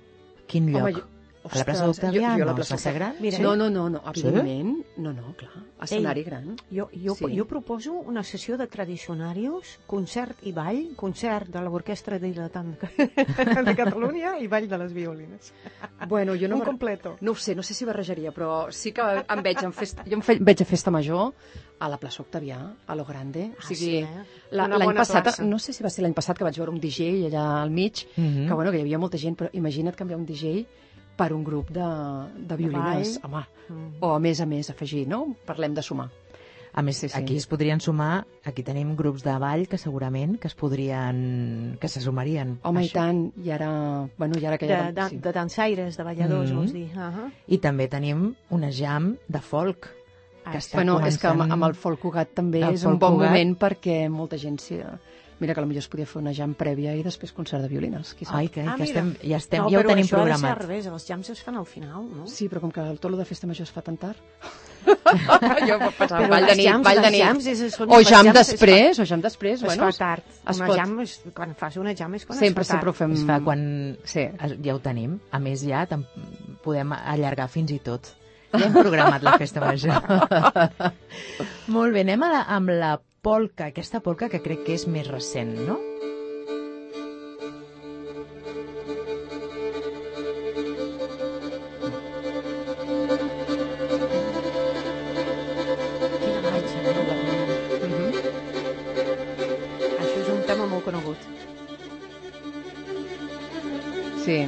Quin 0.49 0.71
lloc? 0.73 0.81
Home, 0.81 0.93
jo, 0.97 1.03
a 1.43 1.57
la 1.57 1.65
plaça 1.65 1.87
ostres, 1.89 2.11
d'Octavià? 2.11 2.31
jo- 2.33 2.37
jo 2.37 2.43
a 2.43 2.45
la 2.45 2.51
No, 2.51 2.55
plaça 2.55 2.73
massa 2.75 2.91
gran? 2.91 3.15
Mira, 3.19 3.39
No, 3.39 3.55
no, 3.55 3.69
no, 3.69 3.89
no, 3.89 4.01
Sí? 4.13 4.21
evidentment, 4.27 4.85
no, 4.97 5.11
no, 5.13 5.33
clar, 5.35 5.51
escenari 5.81 6.23
gran. 6.23 6.55
Jo, 6.69 6.89
jo, 6.93 7.15
Sí. 7.15 7.25
jo 7.35 7.45
proposo 7.47 7.93
una 7.93 8.23
sessió 8.23 8.57
de 8.57 8.67
tradicionarios, 8.67 9.79
concert 9.87 10.37
i 10.43 10.51
ball, 10.51 10.91
concert 10.95 11.47
de 11.49 11.61
l'Orquestra 11.61 12.19
Dilatant 12.19 12.77
de 13.65 13.75
Catalunya 13.75 14.37
i 14.39 14.47
ball 14.47 14.67
de 14.67 14.77
les 14.77 14.93
violines. 14.93 15.53
Bueno, 16.07 16.33
jo 16.39 16.47
no, 16.47 16.57
Un 16.57 16.61
completo. 16.61 17.17
no 17.21 17.31
ho 17.31 17.35
sé, 17.35 17.55
no 17.55 17.63
sé 17.63 17.73
si 17.73 17.85
barrejaria, 17.85 18.31
però 18.31 18.71
sí 18.71 18.91
que 18.91 19.01
em 19.01 19.41
veig 19.43 19.63
en 19.63 19.73
festa, 19.73 20.03
jo 20.05 20.13
em 20.13 20.21
fe, 20.21 20.37
veig 20.39 20.61
a 20.61 20.65
festa 20.65 20.91
major 20.91 21.33
a 21.79 21.89
la 21.89 21.97
plaça 21.97 22.21
Octavià, 22.21 22.59
a 22.85 22.95
lo 22.95 23.03
grande, 23.05 23.51
o 23.55 23.59
Ah, 23.59 23.65
sigui, 23.67 23.75
sí, 23.75 23.97
eh? 23.97 24.23
l'any 24.51 24.93
passat, 24.95 25.23
plaça. 25.23 25.43
no 25.43 25.57
sé 25.57 25.73
si 25.73 25.81
va 25.83 25.89
ser 25.89 26.03
l'any 26.03 26.13
passat 26.13 26.37
que 26.37 26.43
vaig 26.43 26.55
veure 26.55 26.69
un 26.71 26.79
DJ 26.79 27.25
allà 27.25 27.61
al 27.63 27.71
mig, 27.71 28.05
Mhm. 28.15 28.47
que 28.47 28.53
bueno, 28.53 28.69
que 28.71 28.77
hi 28.77 28.81
havia 28.81 28.99
molta 28.99 29.17
gent, 29.17 29.35
però 29.35 29.49
imagina't 29.53 29.95
canviar 29.95 30.19
un 30.19 30.25
DJ 30.25 30.67
per 31.21 31.29
un 31.37 31.43
grup 31.45 31.69
de, 31.69 31.85
de 32.49 32.57
violines, 32.57 33.19
ball. 33.21 33.29
home, 33.35 33.45
Mm. 33.71 34.01
o 34.03 34.15
a 34.15 34.19
més 34.19 34.41
a 34.41 34.45
més 34.49 34.69
afegir, 34.73 35.05
no? 35.07 35.21
Parlem 35.45 35.73
de 35.77 35.81
sumar. 35.85 36.09
A 36.73 36.81
més, 36.81 36.97
Sí, 36.97 37.09
sí. 37.09 37.17
aquí 37.19 37.35
es 37.37 37.45
podrien 37.47 37.79
sumar, 37.83 38.25
aquí 38.47 38.63
tenim 38.63 38.95
grups 38.95 39.23
de 39.23 39.33
ball 39.37 39.65
que 39.67 39.77
segurament 39.77 40.37
que 40.39 40.47
es 40.47 40.55
podrien, 40.55 41.77
que 41.81 41.87
se 41.89 41.99
sumarien. 42.01 42.59
Home, 42.63 42.85
i 42.85 42.89
tant, 42.89 43.31
i 43.43 43.49
ara, 43.51 44.07
bueno, 44.17 44.39
i 44.39 44.45
ara 44.45 44.57
que 44.57 44.67
De, 44.67 44.73
ja... 44.77 44.91
de, 44.91 45.09
sí. 45.09 45.17
de 45.17 45.31
dansaires, 45.35 45.97
de 45.97 46.03
balladors, 46.03 46.49
Mhm. 46.51 46.57
vols 46.57 46.73
dir. 46.73 46.85
Uh 46.95 46.99
-huh. 47.11 47.31
I 47.47 47.57
també 47.59 47.87
tenim 47.87 48.35
una 48.49 48.71
jam 48.71 49.17
de 49.27 49.39
folk. 49.39 49.89
Ah, 50.45 50.51
que 50.53 50.61
sí. 50.61 50.69
està 50.71 50.75
Bueno, 50.77 50.99
és 51.05 51.17
que 51.19 51.27
amb, 51.27 51.41
començant- 51.41 51.51
amb 51.53 51.63
el 51.65 51.75
Folk 51.75 51.99
Cugat 51.99 52.29
també 52.33 52.61
El 52.63 52.73
és 52.73 52.83
un 52.85 52.97
bon 52.97 53.13
Cugat. 53.13 53.29
moment 53.29 53.57
perquè 53.59 54.09
molta 54.09 54.37
gent 54.37 54.57
s'hi... 54.59 54.79
Mira 55.41 55.55
que 55.57 55.61
potser 55.65 55.81
es 55.81 55.87
podia 55.89 56.05
fer 56.05 56.19
una 56.21 56.31
jam 56.37 56.51
prèvia 56.53 56.91
i 56.93 57.01
després 57.01 57.31
concert 57.33 57.63
de 57.65 57.67
violines, 57.71 58.13
qui 58.13 58.25
sap. 58.29 58.35
Ai, 58.37 58.47
que, 58.53 58.61
Ah, 58.61 58.75
que 58.77 58.83
mira. 58.83 58.91
estem, 58.91 59.07
ja, 59.25 59.37
estem, 59.41 59.63
no, 59.63 59.69
ja 59.73 59.79
ho 59.79 59.81
però 59.81 59.89
tenim 59.95 60.05
això 60.05 60.19
ha 60.19 60.25
de 60.25 60.31
ser 60.31 60.37
programat. 60.37 60.51
al 60.51 60.67
revés, 60.67 60.85
els 60.91 61.07
jams 61.07 61.29
es 61.33 61.41
fan 61.41 61.57
al 61.57 61.65
final, 61.65 62.03
no? 62.15 62.27
Sí, 62.29 62.47
però 62.47 62.61
com 62.61 62.71
que 62.71 62.79
el 62.81 62.99
tolo 63.01 63.17
de 63.17 63.25
festa 63.25 63.47
major 63.49 63.63
es 63.65 63.71
fa 63.73 63.81
tan 63.81 63.97
tard... 63.97 64.17
jo 65.67 65.75
pensava, 65.97 66.21
Però 66.23 66.29
ball 66.29 66.45
de 66.47 66.55
nit, 66.57 66.65
jams, 66.65 66.85
ball 66.85 67.01
de 67.01 67.09
nit. 67.11 67.21
jams 67.21 67.45
és, 67.51 67.59
són, 67.73 67.89
O 67.93 67.99
jam 68.01 68.27
es 68.27 68.31
fa- 68.31 68.37
després, 68.39 68.99
o 68.99 69.05
jam 69.05 69.21
després, 69.21 69.59
Es 69.59 69.65
bueno... 69.65 69.89
fa 69.91 69.97
tard. 69.97 70.23
es 70.49 70.57
Una 70.57 70.67
pot- 70.69 70.77
jam 70.79 70.95
és, 71.03 71.17
quan 71.37 71.53
fas 71.55 71.77
una 71.77 71.93
jam 71.97 72.15
és 72.17 72.25
quan 72.25 72.39
Sempre, 72.39 72.61
es 72.61 72.67
fa 72.67 72.73
tard. 72.79 72.81
sempre 72.81 72.89
ho 72.89 72.93
fem... 72.93 73.13
Es 73.13 73.25
fa 73.27 73.39
quan... 73.45 73.97
Sí. 74.03 74.27
Ja 74.63 74.75
ho 74.75 74.79
tenim. 74.79 75.19
A 75.31 75.39
més, 75.39 75.61
ja 75.65 75.85
tam- 75.89 76.05
podem 76.63 76.93
allargar 76.97 77.47
fins 77.49 77.71
i 77.71 77.79
tot. 77.79 78.13
Ja 78.53 78.65
hem 78.65 78.73
programat 78.73 79.23
la 79.23 79.37
festa 79.39 79.61
major. 79.61 80.01
Molt 81.75 81.93
bé, 81.93 82.01
anem 82.05 82.23
a 82.25 82.29
la, 82.33 82.41
amb 82.57 82.69
la 82.73 82.91
polca, 83.21 83.67
aquesta 83.71 84.01
polca 84.05 84.29
que 84.33 84.41
crec 84.45 84.63
que 84.65 84.75
és 84.79 84.87
més 84.87 85.07
recent, 85.07 85.53
no? 85.67 85.79
Mhm. 97.81 98.11
Sí. 104.25 104.39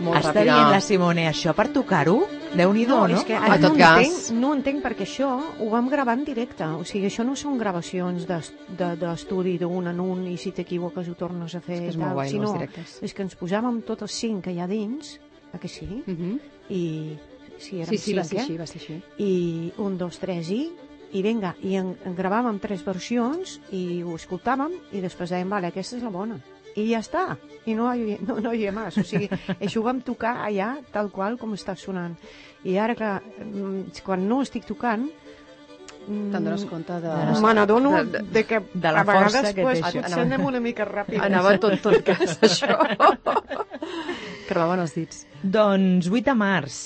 Molt 0.00 0.16
Està 0.22 0.32
ràpida. 0.32 0.54
dient 0.54 0.70
la 0.72 0.80
Simone 0.80 1.26
això 1.28 1.52
per 1.54 1.68
tocar-ho? 1.74 2.20
Déu-n'hi-do, 2.56 2.96
no? 3.06 3.14
és 3.16 3.24
que 3.24 3.34
A 3.36 3.44
ara 3.44 3.58
no 3.62 3.68
entenc, 3.76 4.30
no 4.34 4.52
entenc 4.56 4.82
perquè 4.82 5.04
això 5.06 5.28
ho 5.60 5.68
vam 5.70 5.88
gravar 5.88 6.16
en 6.18 6.24
directe. 6.24 6.64
O 6.64 6.84
sigui, 6.84 7.06
això 7.06 7.24
no 7.24 7.36
són 7.36 7.58
gravacions 7.58 8.26
d'es- 8.26 8.52
de- 8.68 8.96
d'estudi 8.96 9.56
d'un 9.58 9.86
en 9.86 10.00
un 10.00 10.26
i 10.26 10.36
si 10.36 10.50
t'equivoques 10.52 11.08
ho 11.08 11.14
tornes 11.14 11.54
a 11.54 11.60
fer 11.60 11.74
És 11.76 11.80
que 11.80 11.88
és 11.94 11.96
molt 11.96 12.08
tal, 12.08 12.14
guai, 12.14 12.28
sinó 12.30 12.52
directes. 12.54 12.98
és 13.02 13.14
que 13.14 13.22
ens 13.22 13.36
posàvem 13.38 13.82
tots 13.86 14.02
els 14.02 14.12
cinc 14.12 14.44
que 14.44 14.52
hi 14.52 14.60
ha 14.60 14.66
dins, 14.66 15.20
a 15.52 15.58
que 15.58 15.68
sí? 15.68 16.02
Mhm. 16.06 16.40
I 16.70 17.16
sí, 17.58 17.76
érem 17.80 17.88
Sí, 17.90 17.98
sí, 17.98 18.14
va 18.14 18.24
cinc, 18.24 18.30
ser 18.30 18.38
eh? 18.38 18.42
així, 18.42 18.56
va 18.58 18.66
ser 18.66 18.80
així. 18.80 19.02
i 19.18 19.72
un, 19.78 19.96
dos, 19.98 20.18
tres 20.18 20.50
i 20.50 20.70
i 21.12 21.22
vinga, 21.22 21.56
i 21.62 21.74
en, 21.74 21.96
en 22.04 22.14
gravàvem 22.14 22.60
tres 22.60 22.84
versions 22.84 23.60
i 23.72 24.00
ho 24.02 24.14
escoltàvem 24.14 24.70
i 24.92 25.00
després 25.00 25.30
dèiem, 25.30 25.48
vale, 25.50 25.66
aquesta 25.66 25.96
és 25.96 26.02
la 26.04 26.10
bona 26.10 26.36
i 26.76 26.90
ja 26.92 27.00
està, 27.02 27.36
i 27.66 27.74
no 27.74 27.88
hi, 27.94 28.18
no, 28.26 28.36
no 28.40 28.52
hi 28.52 28.60
havia 28.66 28.72
més 28.76 28.98
o 29.00 29.04
sigui, 29.06 29.26
això 29.60 29.80
ho 29.80 29.86
vam 29.88 30.00
tocar 30.06 30.36
allà 30.46 30.76
tal 30.92 31.10
qual 31.10 31.38
com 31.40 31.52
està 31.56 31.74
sonant 31.76 32.14
i 32.64 32.76
ara 32.78 32.94
que 32.94 33.10
mm, 33.44 34.02
quan 34.06 34.26
no 34.28 34.42
estic 34.44 34.66
tocant 34.68 35.08
mm, 35.08 36.30
Te'n 36.32 36.44
dones 36.44 36.64
compte 36.70 37.00
de... 37.02 37.14
me 37.42 37.54
n'adono 37.56 37.90
de- 37.96 38.04
de, 38.04 38.18
de- 38.18 38.24
de 38.38 38.44
que 38.46 38.60
de 38.74 38.92
la 38.92 39.00
a 39.00 39.04
vegades 39.04 39.34
força 39.34 39.42
que 39.50 39.54
té 39.60 39.62
pues, 39.66 39.82
això. 39.82 40.02
potser 40.04 40.20
anem 40.26 40.44
una 40.46 40.60
mica 40.60 40.86
ràpid 40.88 41.20
Anava 41.26 41.56
tot, 41.58 41.78
tot 41.82 42.00
cas, 42.06 42.38
això. 42.48 42.76
Cremaven 44.50 44.80
els 44.82 44.94
dits. 44.96 45.20
Doncs 45.42 46.08
8 46.10 46.24
de 46.26 46.34
març, 46.34 46.76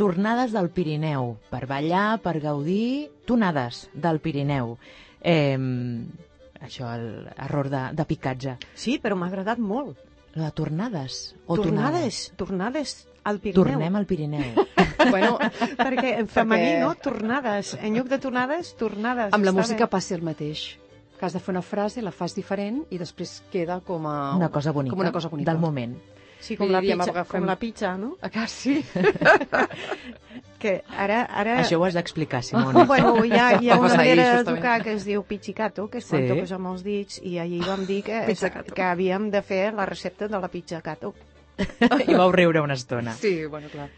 tornades 0.00 0.52
del 0.54 0.70
Pirineu, 0.74 1.36
per 1.52 1.64
ballar, 1.70 2.18
per 2.24 2.38
gaudir, 2.42 3.10
tonades 3.28 3.84
del 3.94 4.18
Pirineu. 4.24 4.76
Eh, 5.22 5.56
això, 6.64 6.88
l'error 6.98 7.68
de, 7.72 7.82
de 7.92 8.04
picatge. 8.08 8.56
sí, 8.74 8.98
però 9.02 9.16
m'ha 9.16 9.26
agradat 9.28 9.58
molt 9.58 9.98
de 10.34 10.50
tornades 10.56 11.34
o 11.46 11.56
tornades, 11.56 12.32
tornades 12.36 13.06
al 13.24 13.38
tonades? 13.38 13.42
Pirineu 13.42 13.62
Tornem 13.64 13.96
al 13.96 14.06
Pirineu. 14.06 14.54
bueno, 15.10 15.36
perquè 15.78 16.18
en 16.18 16.26
femení 16.28 16.70
Perquè- 16.72 16.80
no, 16.80 16.94
tornades 16.94 17.74
en 17.80 17.94
lloc 17.98 18.08
de 18.08 18.18
tornades, 18.18 18.74
tornades 18.76 19.32
amb 19.36 19.44
la 19.44 19.52
música 19.52 19.84
bé. 19.84 19.90
passa 19.90 20.14
el 20.16 20.22
mateix. 20.22 20.78
Que 21.18 21.26
has 21.26 21.36
de 21.36 21.38
fer 21.38 21.52
una 21.52 21.62
frase, 21.62 22.02
la 22.02 22.10
fas 22.10 22.34
diferent 22.34 22.80
i 22.90 22.98
després 22.98 23.42
queda 23.52 23.76
com 23.86 24.08
a... 24.10 24.34
Una 24.34 24.48
cosa 24.50 24.72
bonica, 24.72 24.96
Com 24.96 25.04
una 25.04 25.12
cosa 25.14 25.28
bonica. 25.30 25.52
del 25.52 25.60
moment. 25.62 25.94
Sí, 26.42 26.56
com 26.58 26.70
la, 26.74 26.80
pizza, 26.82 27.04
agafem- 27.06 27.38
com 27.38 27.46
la 27.46 27.54
pizza, 27.56 27.92
no? 27.96 28.16
Ah, 28.20 28.28
que 28.34 28.46
sí? 28.50 28.80
Que 30.62 30.82
ara... 30.94 31.24
ara... 31.26 31.56
Això 31.64 31.78
ho 31.80 31.84
has 31.84 31.94
d'explicar, 31.98 32.40
Simone. 32.46 32.84
Bueno, 32.86 33.16
hi 33.26 33.32
ha, 33.34 33.48
hi 33.60 33.70
ha 33.70 33.78
una 33.80 33.96
manera 33.98 34.28
de 34.38 34.44
tocar 34.46 34.76
que 34.84 34.92
es 34.94 35.04
diu 35.08 35.24
pizzicato, 35.26 35.88
que 35.90 35.98
és 35.98 36.06
quan 36.06 36.22
Sí. 36.22 36.28
toques 36.30 36.52
amb 36.54 36.70
els 36.70 36.84
dits, 36.86 37.18
i 37.26 37.36
ahir 37.42 37.64
vam 37.66 37.82
dir 37.88 38.02
que, 38.06 38.20
Pizzicato. 38.28 38.74
que 38.74 38.84
havíem 38.86 39.26
de 39.32 39.42
fer 39.42 39.72
la 39.74 39.86
recepta 39.90 40.28
de 40.30 40.38
la 40.38 40.48
pizzicato. 40.52 41.14
I 42.06 42.14
vau 42.14 42.30
riure 42.32 42.62
una 42.62 42.74
estona. 42.78 43.12
Sí, 43.18 43.44
bueno, 43.46 43.68
clar. 43.72 43.88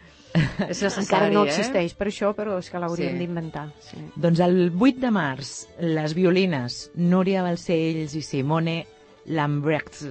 És 0.67 0.81
Encara 0.83 1.29
no 1.31 1.45
eh? 1.45 1.51
existeix 1.53 1.93
per 1.95 2.09
això, 2.09 2.33
però 2.35 2.57
és 2.59 2.67
que 2.69 2.79
l'hauríem 2.81 3.13
Sí. 3.13 3.19
d'inventar. 3.21 3.67
Sí. 3.85 4.01
Doncs 4.19 4.41
el 4.43 4.57
8 4.73 4.99
de 5.05 5.11
març, 5.15 5.51
les 5.79 6.13
violines 6.17 6.89
Núria 6.95 7.43
Balcells 7.45 8.17
i 8.19 8.21
Simone 8.25 8.81
Lambrecht. 9.27 10.01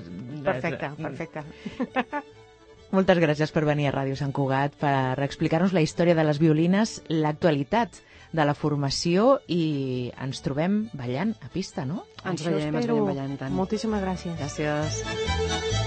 Perfecte, 0.44 0.90
perfecte. 0.98 1.44
Moltes 2.94 3.18
gràcies 3.18 3.50
per 3.50 3.64
venir 3.66 3.88
a 3.90 3.94
Ràdio 3.94 4.14
Sant 4.18 4.30
Cugat 4.36 4.76
per 4.78 5.18
explicar-nos 5.24 5.72
la 5.74 5.82
història 5.82 6.14
de 6.14 6.22
les 6.26 6.38
violines, 6.38 7.00
l'actualitat 7.10 7.98
de 8.34 8.44
la 8.46 8.54
formació 8.58 9.40
i 9.50 10.10
ens 10.22 10.42
trobem 10.42 10.84
ballant 10.94 11.34
a 11.42 11.50
pista, 11.54 11.86
no? 11.86 12.04
Ens 12.24 12.42
Això 12.42 12.54
veiem, 12.54 12.70
ens 12.74 12.84
espero. 12.84 13.00
veiem 13.00 13.10
ballant 13.12 13.34
i 13.34 13.40
tant. 13.42 13.54
Moltíssimes 13.54 14.02
gràcies. 14.02 14.38
Gràcies. 14.38 15.83